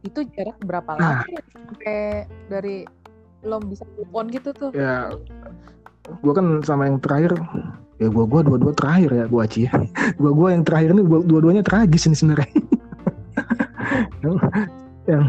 Itu 0.00 0.22
jarak 0.28 0.56
berapa 0.60 0.90
Nah. 0.94 1.18
lama 1.18 1.24
ya 1.28 1.40
sampai 1.52 1.98
dari 2.46 2.76
lo 3.42 3.56
bisa 3.60 3.84
move 3.92 4.12
on 4.12 4.26
gitu 4.28 4.50
tuh? 4.50 4.70
ya 4.72 5.10
gue 6.06 6.32
kan 6.32 6.62
sama 6.62 6.86
yang 6.86 6.98
terakhir 6.98 7.34
ya 7.96 8.06
gue 8.06 8.24
gua 8.24 8.40
dua-dua 8.40 8.72
terakhir 8.72 9.10
ya 9.12 9.24
gue 9.26 9.40
aci 9.40 9.58
ya 9.66 9.72
gue 10.20 10.30
gua 10.30 10.50
yang 10.50 10.62
terakhir 10.62 10.94
ini 10.94 11.02
gua- 11.02 11.20
dua-duanya 11.20 11.62
tragis 11.62 12.06
ini 12.06 12.14
sebenarnya 12.14 12.46
yang 15.06 15.22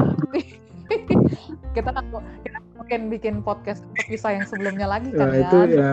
kita 1.76 1.90
kan 1.90 2.04
kita 2.42 2.57
mungkin 2.88 3.12
bikin 3.12 3.44
podcast 3.44 3.84
untuk 3.84 4.08
kisah 4.08 4.40
yang 4.40 4.48
sebelumnya 4.48 4.88
lagi 4.88 5.12
kan 5.12 5.28
Nah, 5.28 5.36
ya. 5.36 5.44
itu 5.44 5.58
ya 5.76 5.92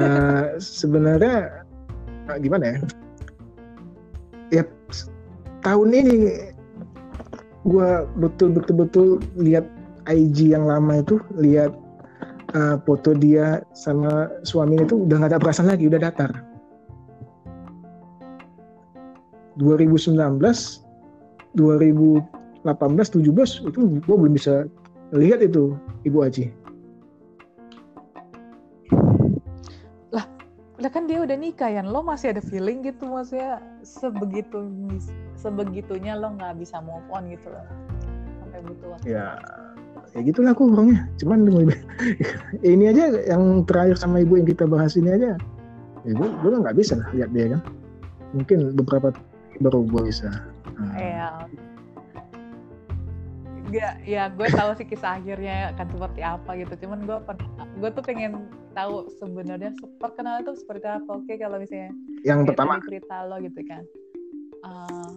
sebenarnya 0.62 1.66
ah, 2.30 2.38
gimana 2.38 2.64
ya? 2.70 2.78
Ya 4.54 4.62
tahun 5.66 5.90
ini 5.90 6.38
gua 7.66 8.06
betul 8.14 8.54
betul 8.54 8.86
betul 8.86 9.08
lihat 9.34 9.66
IG 10.06 10.54
yang 10.54 10.70
lama 10.70 11.02
itu 11.02 11.18
lihat 11.34 11.74
uh, 12.54 12.78
foto 12.86 13.10
dia 13.10 13.66
sama 13.74 14.30
suaminya 14.46 14.86
itu 14.86 15.02
udah 15.02 15.18
nggak 15.18 15.34
ada 15.34 15.42
perasaan 15.42 15.74
lagi, 15.74 15.90
udah 15.90 15.98
datar. 15.98 16.30
2019, 19.58 20.14
2018, 21.58 21.58
17 21.58 23.66
itu 23.66 23.80
gua 24.06 24.14
belum 24.14 24.38
bisa 24.38 24.70
lihat 25.10 25.42
itu 25.42 25.74
Ibu 26.06 26.22
Aji. 26.22 26.62
Lah 30.84 30.92
kan 30.92 31.08
dia 31.08 31.24
udah 31.24 31.32
nikah 31.32 31.72
ya, 31.72 31.80
lo 31.80 32.04
masih 32.04 32.36
ada 32.36 32.44
feeling 32.44 32.84
gitu 32.84 33.08
maksudnya 33.08 33.56
sebegitu 33.80 34.68
sebegitunya 35.32 36.12
lo 36.12 36.36
nggak 36.36 36.60
bisa 36.60 36.76
move 36.84 37.08
on 37.08 37.24
gitu 37.32 37.48
loh. 37.48 37.64
Sampai 38.44 38.60
butuh 38.68 38.88
waktu. 38.92 39.08
ya 39.08 39.40
ya 40.12 40.20
gitulah 40.22 40.54
aku 40.54 40.70
orangnya 40.70 41.10
cuman 41.18 41.42
ini 42.62 42.84
aja 42.86 43.18
yang 43.26 43.66
terakhir 43.66 43.98
sama 43.98 44.20
ibu 44.20 44.36
yang 44.36 44.44
kita 44.44 44.68
bahas 44.68 44.92
ini 45.00 45.08
aja. 45.08 45.40
Ya 46.04 46.12
gue 46.12 46.28
gue 46.28 46.50
nggak 46.52 46.76
bisa 46.76 47.00
lah 47.00 47.08
lihat 47.16 47.32
dia 47.32 47.56
kan. 47.56 47.60
Mungkin 48.36 48.76
beberapa 48.76 49.08
baru 49.64 49.88
gue 49.88 50.12
bisa 50.12 50.28
Nah, 50.74 50.94
Iya. 50.98 51.28
Gak, 53.74 53.94
ya 54.06 54.30
gue 54.30 54.46
tahu 54.54 54.70
sih 54.78 54.86
kisah 54.86 55.18
akhirnya 55.18 55.74
akan 55.74 55.86
seperti 55.90 56.20
apa 56.22 56.50
gitu. 56.54 56.86
Cuman 56.86 57.02
gue 57.02 57.18
gue 57.82 57.90
tuh 57.90 58.04
pengen 58.06 58.46
tahu 58.70 59.10
sebenarnya 59.18 59.74
perkenalan 59.98 60.46
itu 60.46 60.54
seperti 60.62 60.86
apa. 60.86 61.10
Oke 61.10 61.34
kalau 61.34 61.58
misalnya 61.58 61.90
yang 62.22 62.46
pertama 62.46 62.78
cerita 62.86 63.26
lo 63.26 63.42
gitu 63.42 63.60
kan. 63.66 63.82
Eh, 64.64 65.10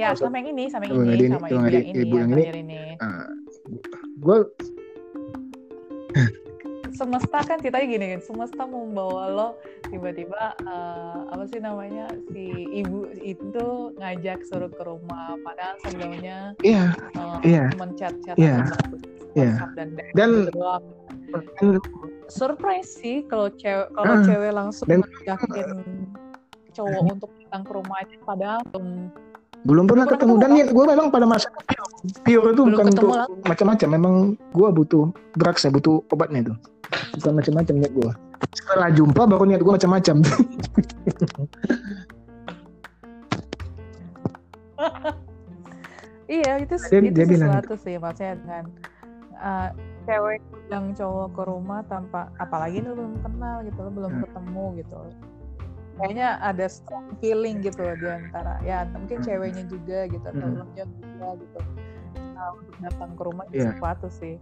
ya 0.00 0.10
Oh, 0.10 0.16
so- 0.16 0.26
sama 0.26 0.40
yang 0.40 0.56
ini, 0.56 0.64
sama 0.72 0.88
yang 0.88 1.04
ini, 1.04 1.12
ini, 1.20 1.36
sama 1.36 1.46
yang 1.52 1.54
ibu 1.54 1.68
ini, 1.68 1.76
yang 1.76 1.84
ini, 1.84 2.00
ibu 2.00 2.14
yang 2.16 2.16
yang 2.16 2.30
ini. 2.32 2.34
terakhir 2.40 2.56
ini. 2.56 2.82
gue 4.24 4.38
Semesta 6.94 7.42
kan 7.42 7.58
ceritanya 7.58 7.86
gini 7.86 8.06
kan, 8.14 8.20
semesta 8.22 8.62
membawa 8.64 9.26
lo 9.26 9.48
tiba-tiba 9.90 10.54
eh, 10.62 11.18
apa 11.34 11.44
sih 11.44 11.58
namanya 11.58 12.06
si 12.30 12.44
ibu 12.70 13.10
itu 13.18 13.92
ngajak 13.98 14.46
suruh 14.46 14.70
ke 14.70 14.82
rumah, 14.82 15.34
padahal 15.42 15.74
sebelumnya 15.82 16.54
iya 16.62 16.94
uh, 17.18 17.42
Iya. 17.42 17.74
cuman 17.74 17.90
chat-chat 17.98 18.38
Iya. 18.38 18.62
Iya. 19.34 19.52
Dan 19.74 19.98
Dan- 20.14 20.46
gitu 20.46 21.82
surprise 22.30 22.86
sih 22.88 23.26
kalau 23.26 23.50
cewek 23.50 23.90
kalau 23.90 24.14
Ah, 24.14 24.22
cewek 24.22 24.52
langsung 24.54 24.86
ngajakin 24.86 25.68
cowok 26.70 27.02
untuk 27.10 27.30
datang 27.42 27.62
ke 27.66 27.72
rumahnya 27.74 28.16
padahal 28.22 28.60
belum 28.70 29.10
belum 29.64 29.84
pernah 29.88 30.04
pernah 30.04 30.16
ketemu 30.20 30.34
ketemu, 30.36 30.42
dan 30.44 30.50
niat 30.52 30.68
gue 30.70 30.84
memang 30.86 31.06
pada 31.08 31.24
masa 31.24 31.48
pure 32.20 32.52
itu 32.52 32.62
Belum 32.62 32.68
bukan 32.76 32.86
untuk 32.92 33.08
macam-macam. 33.42 33.88
Memang 33.90 34.14
gue 34.52 34.68
butuh 34.70 35.04
drugs 35.34 35.64
ya 35.64 35.72
butuh 35.72 36.04
obatnya 36.12 36.40
itu 36.44 36.54
bukan 37.16 37.32
macam-macam 37.34 37.74
niat 37.80 37.92
gue 37.92 38.10
setelah 38.54 38.90
jumpa 38.92 39.22
baru 39.24 39.44
niat 39.48 39.60
gue 39.60 39.72
macam-macam. 39.72 40.16
Iya 46.24 46.64
itu 46.64 46.74
Dia- 46.88 47.04
itu 47.04 47.12
dia 47.12 47.26
bilang 47.28 47.50
sesuatu 47.52 47.74
sih 47.76 47.94
maksudnya 48.00 48.34
dengan 48.40 48.64
uh, 49.38 49.68
cewek. 50.04 50.40
yang 50.72 50.96
cowok 50.96 51.28
ke 51.36 51.42
rumah 51.44 51.84
tanpa 51.84 52.32
apalagi 52.40 52.80
lu 52.80 52.96
belum 52.96 53.20
kenal 53.20 53.60
gitu 53.68 53.84
lu 53.84 53.90
belum 53.92 54.12
Hmm. 54.16 54.22
ketemu 54.24 54.64
gitu 54.80 54.98
kayaknya 55.94 56.28
ada 56.42 56.66
strong 56.66 57.14
feeling 57.22 57.62
gitu 57.62 57.80
loh 57.82 57.96
di 57.96 58.08
antara 58.10 58.58
ya 58.66 58.82
mungkin 58.90 59.22
Hmm. 59.22 59.26
ceweknya 59.26 59.64
juga 59.70 59.98
gitu 60.10 60.26
atau 60.26 60.46
Hmm. 60.50 60.58
juga 60.74 61.28
gitu 61.38 61.58
nah, 62.34 62.50
untuk 62.58 62.76
datang 62.82 63.10
ke 63.14 63.22
rumah 63.22 63.44
itu 63.50 63.56
Iya. 63.62 63.70
sesuatu 63.74 64.06
sih 64.10 64.36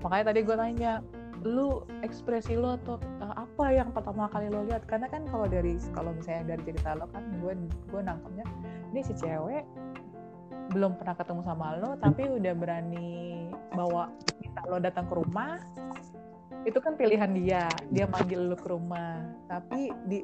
makanya 0.00 0.32
tadi 0.32 0.40
gue 0.40 0.56
nanya 0.56 0.92
lu 1.40 1.84
ekspresi 2.04 2.52
lo 2.52 2.76
atau 2.76 3.00
uh, 3.24 3.32
apa 3.32 3.72
yang 3.72 3.88
pertama 3.96 4.28
kali 4.28 4.52
lo 4.52 4.60
lihat 4.68 4.84
karena 4.84 5.08
kan 5.08 5.24
kalau 5.28 5.48
dari 5.48 5.76
kalau 5.96 6.12
misalnya 6.12 6.56
dari 6.56 6.62
cerita 6.68 6.96
lo 6.96 7.08
kan 7.12 7.24
gue 7.40 7.52
gue 7.88 8.00
nangkepnya 8.00 8.44
ini 8.92 9.00
si 9.00 9.12
cewek 9.16 9.64
belum 10.70 11.00
pernah 11.00 11.16
ketemu 11.16 11.40
sama 11.44 11.80
lo 11.80 11.96
tapi 11.96 12.28
udah 12.28 12.54
berani 12.56 13.48
bawa 13.72 14.12
minta 14.40 14.62
lo 14.68 14.76
datang 14.78 15.08
ke 15.08 15.14
rumah 15.16 15.56
itu 16.68 16.76
kan 16.76 16.92
pilihan 16.92 17.32
dia 17.32 17.64
dia 17.88 18.04
manggil 18.04 18.52
lo 18.52 18.56
ke 18.56 18.68
rumah 18.68 19.24
tapi 19.48 19.88
di 20.12 20.20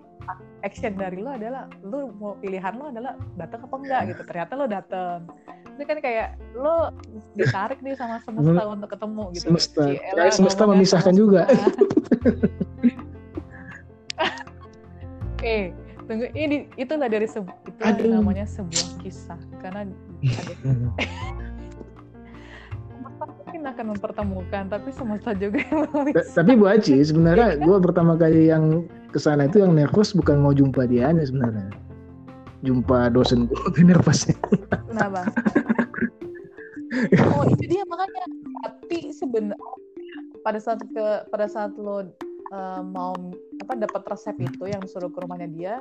action 0.61 0.93
dari 0.93 1.17
lo 1.25 1.33
adalah 1.33 1.65
lo 1.81 2.13
mau 2.21 2.37
pilihan 2.37 2.77
lo 2.77 2.93
adalah 2.93 3.17
datang 3.41 3.65
apa 3.65 3.77
enggak 3.81 4.03
gitu 4.13 4.23
ternyata 4.29 4.53
lo 4.53 4.67
datang 4.69 5.19
itu 5.77 5.85
kan 5.85 5.99
kayak 6.01 6.29
lo 6.57 6.93
ditarik 7.37 7.81
nih 7.81 7.97
sama 7.97 8.21
semesta 8.25 8.65
untuk 8.69 8.89
ketemu 8.93 9.25
gitu 9.37 9.45
Semesta. 9.53 9.85
Kayak 9.93 10.33
semesta 10.33 10.63
memisahkan 10.65 11.13
sama 11.13 11.21
juga. 11.21 11.43
semesta. 11.45 11.85
eh 15.45 15.71
tunggu 16.09 16.27
ini 16.33 16.65
itulah 16.81 17.13
dari 17.13 17.29
sebu 17.29 17.53
Aduh. 17.85 18.09
namanya 18.19 18.49
sebuah 18.49 19.05
kisah 19.05 19.37
karena 19.61 19.85
ada 19.85 19.95
semesta 19.95 20.55
akan 23.67 23.97
mempertemukan 23.97 24.63
tapi 24.71 24.89
semesta 24.95 25.35
juga 25.35 25.59
yang 25.67 25.91
memisahkan. 25.91 26.35
tapi 26.39 26.53
Bu 26.55 26.67
Aci 26.71 27.03
sebenarnya 27.03 27.59
gue 27.59 27.77
pertama 27.83 28.15
kali 28.15 28.51
yang 28.51 28.87
ke 29.11 29.19
sana 29.19 29.51
itu 29.51 29.63
yang 29.63 29.75
nervous 29.75 30.15
bukan 30.15 30.43
mau 30.43 30.55
jumpa 30.55 30.87
dia 30.87 31.11
sebenarnya 31.11 31.71
jumpa 32.63 33.11
dosen 33.11 33.51
gue 33.51 33.83
nervousnya 33.91 34.39
Kenapa? 34.91 35.27
oh 37.37 37.45
itu 37.51 37.65
dia 37.69 37.83
makanya. 37.87 38.25
Tapi 38.65 39.13
sebenarnya 39.13 39.59
pada 40.41 40.59
saat 40.63 40.81
ke 40.81 41.07
pada 41.29 41.47
saat 41.51 41.75
lo 41.77 42.09
uh, 42.55 42.83
mau 42.83 43.13
apa 43.61 43.73
dapat 43.77 44.03
resep 44.07 44.37
itu 44.41 44.71
yang 44.71 44.81
disuruh 44.81 45.11
ke 45.11 45.19
rumahnya 45.21 45.49
dia, 45.51 45.75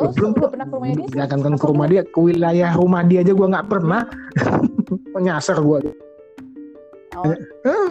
Oh, 0.00 0.08
belum 0.08 0.32
belum 0.32 0.48
pernah 0.56 0.66
ke 0.68 0.74
rumahnya 0.80 0.96
dia? 1.04 1.08
Jangan 1.20 1.38
kan 1.44 1.54
ke 1.60 1.66
rumah 1.68 1.86
dia, 1.88 2.02
ke 2.04 2.18
wilayah 2.20 2.70
rumah 2.80 3.02
dia 3.04 3.20
aja 3.20 3.32
gue 3.36 3.48
nggak 3.52 3.68
pernah. 3.68 4.02
Nyasar 5.24 5.60
gue. 5.60 5.78
Oh, 7.12 7.28
eh, 7.28 7.36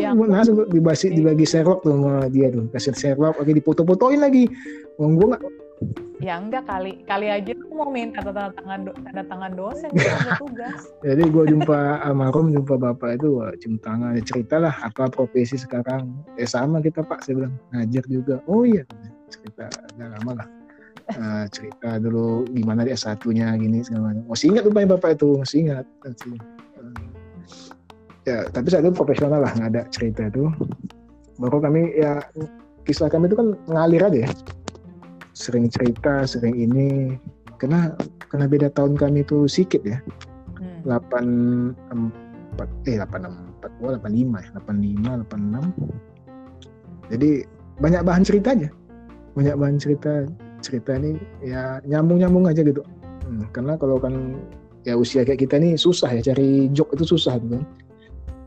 ya, 0.02 0.18
gue 0.18 0.26
langsung 0.26 0.66
dibagi, 0.74 1.14
dibagi 1.14 1.46
Sherlock 1.46 1.86
tuh 1.86 1.94
sama 1.94 2.26
dia 2.34 2.50
tuh. 2.50 2.66
Kasih 2.74 2.98
Sherlock 2.98 3.38
oke 3.38 3.52
difoto-fotoin 3.54 4.18
lagi. 4.18 4.50
Wong 4.98 5.22
gue 5.22 5.28
nggak? 5.34 5.44
Ya 6.22 6.38
enggak 6.38 6.70
kali 6.70 7.02
kali 7.10 7.34
aja 7.34 7.58
aku 7.58 7.74
mau 7.74 7.90
minta 7.90 8.22
tanda 8.22 8.54
tangan 8.54 8.86
do, 8.86 8.94
tanda 9.02 9.26
tangan 9.26 9.52
dosen 9.58 9.90
tugas. 10.42 10.94
Jadi 11.02 11.24
gue 11.26 11.44
jumpa 11.50 12.06
almarhum 12.06 12.54
jumpa 12.54 12.78
bapak 12.78 13.18
itu 13.18 13.42
cium 13.58 13.82
tangan 13.82 14.14
ya 14.14 14.22
cerita 14.22 14.62
lah 14.62 14.74
apa 14.86 15.10
profesi 15.10 15.58
sekarang. 15.58 16.14
Eh 16.38 16.46
sama 16.46 16.78
kita 16.86 17.02
pak 17.02 17.26
saya 17.26 17.42
bilang 17.42 17.58
ngajar 17.74 18.06
juga. 18.06 18.36
Oh 18.46 18.62
iya 18.62 18.86
cerita 19.34 19.66
udah 19.98 20.08
lama 20.22 20.32
lah. 20.46 20.48
Uh, 21.12 21.44
cerita 21.50 21.98
dulu 21.98 22.46
gimana 22.54 22.86
dia 22.86 22.94
satunya 22.94 23.50
gini 23.58 23.82
segala 23.82 24.14
macam. 24.14 24.30
Masih 24.30 24.54
ingat 24.54 24.62
tuh 24.70 24.74
bapak 24.78 25.18
itu 25.18 25.30
masih 25.42 25.58
ingat. 25.66 25.86
Masih, 26.06 26.38
uh, 26.38 26.61
ya 28.28 28.46
tapi 28.50 28.68
saya 28.70 28.86
itu 28.86 28.94
profesional 28.94 29.42
lah 29.42 29.52
nggak 29.58 29.70
ada 29.76 29.82
cerita 29.90 30.30
itu. 30.30 30.50
Baru 31.42 31.58
kami 31.58 31.98
ya 31.98 32.22
kisah 32.86 33.10
kami 33.10 33.30
itu 33.30 33.38
kan 33.38 33.58
ngalir 33.70 34.02
aja 34.06 34.20
ya. 34.28 34.32
Sering 35.34 35.72
cerita 35.72 36.26
sering 36.30 36.58
ini. 36.58 37.18
Karena 37.58 37.94
karena 38.30 38.46
beda 38.50 38.68
tahun 38.74 38.98
kami 38.98 39.26
itu 39.26 39.46
sedikit 39.46 39.82
ya. 39.86 40.00
Hmm. 40.62 40.86
delapan 40.86 41.26
empat 41.90 42.70
eh 42.86 42.98
delapan 43.02 43.34
empat 43.34 43.72
dua 43.82 43.98
delapan 43.98 44.14
lima 44.14 44.38
ya 44.46 44.50
delapan 44.54 44.76
lima 44.78 45.12
delapan 45.22 45.42
enam. 45.50 45.66
Jadi 47.10 47.30
banyak 47.82 48.02
bahan 48.06 48.24
cerita 48.26 48.54
aja 48.54 48.70
banyak 49.34 49.56
bahan 49.56 49.78
cerita 49.80 50.28
cerita 50.62 50.94
ini 51.00 51.18
ya 51.42 51.82
nyambung 51.88 52.22
nyambung 52.22 52.46
aja 52.46 52.62
gitu. 52.62 52.86
Hmm, 53.26 53.48
karena 53.56 53.74
kalau 53.80 53.98
kan 53.98 54.38
ya 54.86 54.98
usia 54.98 55.26
kayak 55.26 55.46
kita 55.46 55.58
ini 55.62 55.78
susah 55.78 56.10
ya 56.14 56.22
cari 56.22 56.70
joke 56.74 56.94
itu 56.98 57.06
susah 57.06 57.38
gitu 57.38 57.58
kan 57.58 57.64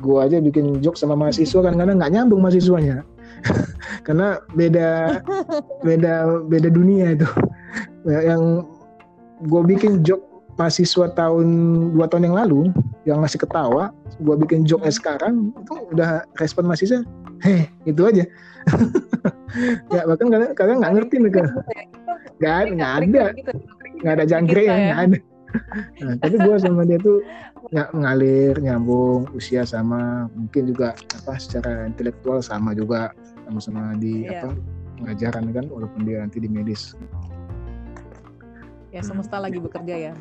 gua 0.05 0.29
aja 0.29 0.39
bikin 0.45 0.85
joke 0.85 1.01
sama 1.01 1.17
mahasiswa 1.17 1.65
kan 1.65 1.75
karena 1.81 1.97
nggak 1.97 2.13
nyambung 2.13 2.45
mahasiswanya. 2.45 3.01
Karena 4.07 4.41
beda 4.57 5.21
beda 5.85 6.45
beda 6.49 6.69
dunia 6.73 7.17
itu. 7.17 7.29
Yang 8.05 8.69
gue 9.45 9.63
bikin 9.69 10.01
joke 10.05 10.25
mahasiswa 10.57 11.11
tahun 11.13 11.47
dua 11.93 12.07
tahun 12.09 12.31
yang 12.31 12.37
lalu 12.37 12.61
yang 13.05 13.19
masih 13.21 13.43
ketawa 13.43 13.91
gue 14.23 14.35
bikin 14.47 14.63
joke 14.65 14.87
sekarang 14.89 15.51
itu 15.51 15.75
udah 15.93 16.23
respon 16.39 16.65
mahasiswa 16.65 17.05
heh 17.45 17.69
itu 17.85 18.01
aja. 18.05 18.25
Ya 19.95 20.03
bahkan 20.03 20.35
kalian 20.35 20.51
kalian 20.59 20.77
nggak 20.83 20.95
ngerti 20.99 21.17
kan 21.31 21.47
nggak 22.43 22.75
nggak 22.75 22.93
ada. 22.99 23.25
nggak 24.03 24.15
ada 24.19 24.25
jangkrik 24.27 24.67
ya. 24.67 24.75
nggak 24.75 24.99
ada 24.99 25.19
nah, 26.03 26.15
tapi 26.19 26.37
gue 26.39 26.57
sama 26.59 26.83
dia 26.87 26.99
tuh 26.99 27.23
nggak 27.73 27.89
mengalir 27.97 28.55
nyambung 28.61 29.25
usia 29.33 29.65
sama 29.65 30.29
mungkin 30.37 30.69
juga 30.75 30.93
apa 31.23 31.39
secara 31.41 31.89
intelektual 31.89 32.45
sama 32.45 32.77
juga 32.77 33.15
sama-sama 33.49 33.97
di 33.97 34.29
yeah. 34.29 34.45
apa 34.45 34.53
pengajaran 35.01 35.51
kan 35.53 35.65
walaupun 35.69 36.07
dia 36.07 36.23
nanti 36.23 36.41
di 36.41 36.49
medis. 36.49 36.95
Ya 38.95 39.03
semesta 39.03 39.43
lagi 39.43 39.59
bekerja 39.59 40.13
ya. 40.13 40.15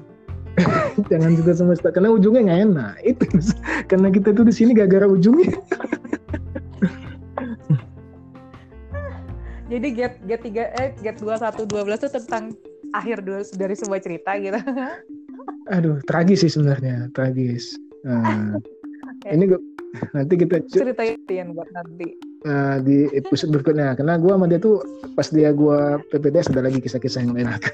Jangan 1.09 1.33
juga 1.37 1.51
semesta 1.53 1.89
karena 1.93 2.09
ujungnya 2.13 2.41
nggak 2.49 2.61
enak. 2.73 2.93
Itu 3.05 3.25
karena 3.89 4.09
kita 4.09 4.33
tuh 4.33 4.45
di 4.49 4.53
sini 4.53 4.73
gara-gara 4.73 5.05
ujungnya. 5.07 5.53
Jadi 9.71 9.87
get 9.95 10.21
get 10.29 10.41
tiga 10.45 10.69
eh 10.77 10.93
get 11.01 11.17
dua 11.17 11.39
satu 11.39 11.65
dua 11.65 11.81
belas 11.81 12.03
itu 12.03 12.11
tentang 12.13 12.53
akhir 12.93 13.25
dari 13.57 13.73
sebuah 13.73 13.99
cerita 14.05 14.37
gitu 14.37 14.59
aduh 15.71 15.97
tragis 16.09 16.43
sih 16.43 16.51
sebenarnya 16.51 17.07
tragis 17.15 17.75
nah, 18.03 18.59
ini 19.31 19.47
gue 19.47 19.59
nanti 20.11 20.33
kita 20.35 20.59
ceritain 20.67 21.53
buat 21.53 21.69
nanti 21.71 22.17
uh, 22.49 22.81
di 22.81 23.07
episode 23.13 23.53
berikutnya 23.53 23.95
karena 23.95 24.17
gue 24.17 24.31
sama 24.33 24.49
dia 24.49 24.59
tuh 24.59 24.81
pas 25.13 25.29
dia 25.29 25.53
gue 25.53 26.01
PPDS 26.11 26.49
ada 26.51 26.65
lagi 26.65 26.81
kisah-kisah 26.81 27.21
yang 27.23 27.37
enak 27.37 27.61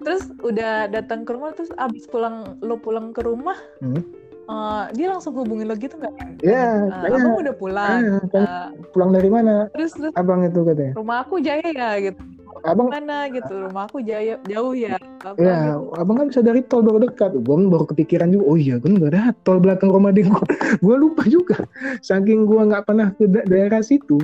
terus 0.00 0.32
udah 0.40 0.88
datang 0.88 1.28
ke 1.28 1.30
rumah 1.36 1.52
terus 1.52 1.68
abis 1.76 2.08
pulang 2.08 2.56
lo 2.64 2.80
pulang 2.80 3.12
ke 3.12 3.20
rumah 3.20 3.60
hmm? 3.84 4.02
uh, 4.48 4.88
dia 4.96 5.12
langsung 5.12 5.36
hubungin 5.36 5.68
lo 5.68 5.76
gitu 5.76 6.00
nggak? 6.00 6.40
Iya. 6.40 6.88
Uh, 6.88 7.12
abang 7.12 7.36
udah 7.44 7.54
pulang. 7.54 8.18
uh, 8.32 8.72
pulang 8.96 9.12
dari 9.12 9.28
mana? 9.28 9.68
Terus, 9.76 9.92
terus 9.92 10.16
abang 10.16 10.42
itu 10.42 10.64
katanya. 10.64 10.96
Rumah 10.96 11.28
aku 11.28 11.44
Jaya 11.44 11.68
ya 11.70 12.00
gitu 12.00 12.39
abang 12.66 12.88
mana 12.90 13.26
gitu? 13.32 13.68
Rumah 13.70 13.84
aku 13.88 13.98
jauh 14.04 14.38
jauh 14.46 14.72
ya? 14.76 14.96
Apa, 15.24 15.36
ya 15.40 15.74
gitu. 15.76 15.94
abang 15.96 16.16
kan 16.20 16.26
bisa 16.28 16.40
dari 16.44 16.60
tol 16.66 16.84
baru 16.84 17.08
dekat. 17.08 17.34
Gue 17.40 17.56
baru 17.66 17.84
kepikiran 17.88 18.34
juga 18.34 18.44
oh 18.50 18.56
iya 18.58 18.76
kan 18.78 19.00
gak 19.00 19.10
ada 19.14 19.32
tol 19.46 19.58
belakang 19.58 19.90
rumah 19.90 20.10
dia. 20.10 20.28
Gue 20.84 20.96
lupa 20.98 21.24
juga. 21.26 21.64
Saking 22.00 22.44
gue 22.48 22.60
nggak 22.70 22.84
pernah 22.88 23.12
ke 23.14 23.24
daerah 23.26 23.80
situ 23.80 24.18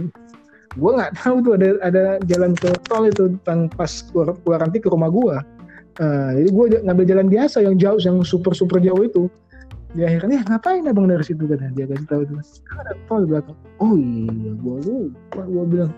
gue 0.77 0.91
nggak 0.93 1.13
tahu 1.17 1.37
tuh 1.41 1.53
ada 1.57 1.69
ada 1.81 2.05
jalan 2.29 2.53
ke 2.53 2.69
tol 2.85 3.09
itu 3.09 3.33
tentang 3.41 3.73
pas 3.73 3.89
keluar, 4.13 4.37
keluar 4.45 4.59
nanti 4.61 4.79
ke 4.79 4.89
rumah 4.93 5.09
gue 5.09 5.37
uh, 6.01 6.31
jadi 6.37 6.49
gue 6.53 6.65
ngambil 6.85 7.05
jalan 7.09 7.27
biasa 7.33 7.57
yang 7.65 7.77
jauh 7.81 8.01
yang 8.01 8.21
super 8.21 8.53
super 8.53 8.79
jauh 8.81 9.01
itu 9.01 9.33
di 9.95 10.03
akhirnya 10.03 10.43
ngapain 10.49 10.89
abang 10.89 11.07
dari 11.07 11.23
situ? 11.23 11.47
Kan 11.47 11.73
dia 11.77 11.87
kasih 11.87 12.07
tahu 12.11 12.23
tuh 12.27 12.39
ada 12.81 12.93
tol 13.07 13.23
di 13.23 13.29
belakang. 13.31 13.59
Oh 13.79 13.95
iya 13.95 14.53
gue 14.57 14.77
lupa 14.83 15.43
gue 15.47 15.65
bilang. 15.69 15.93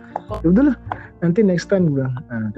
Ya 0.45 0.47
udahlah 0.51 0.77
nanti 1.25 1.41
next 1.41 1.73
time 1.73 1.89
gue 1.89 2.03
bilang. 2.03 2.15
Nah, 2.29 2.53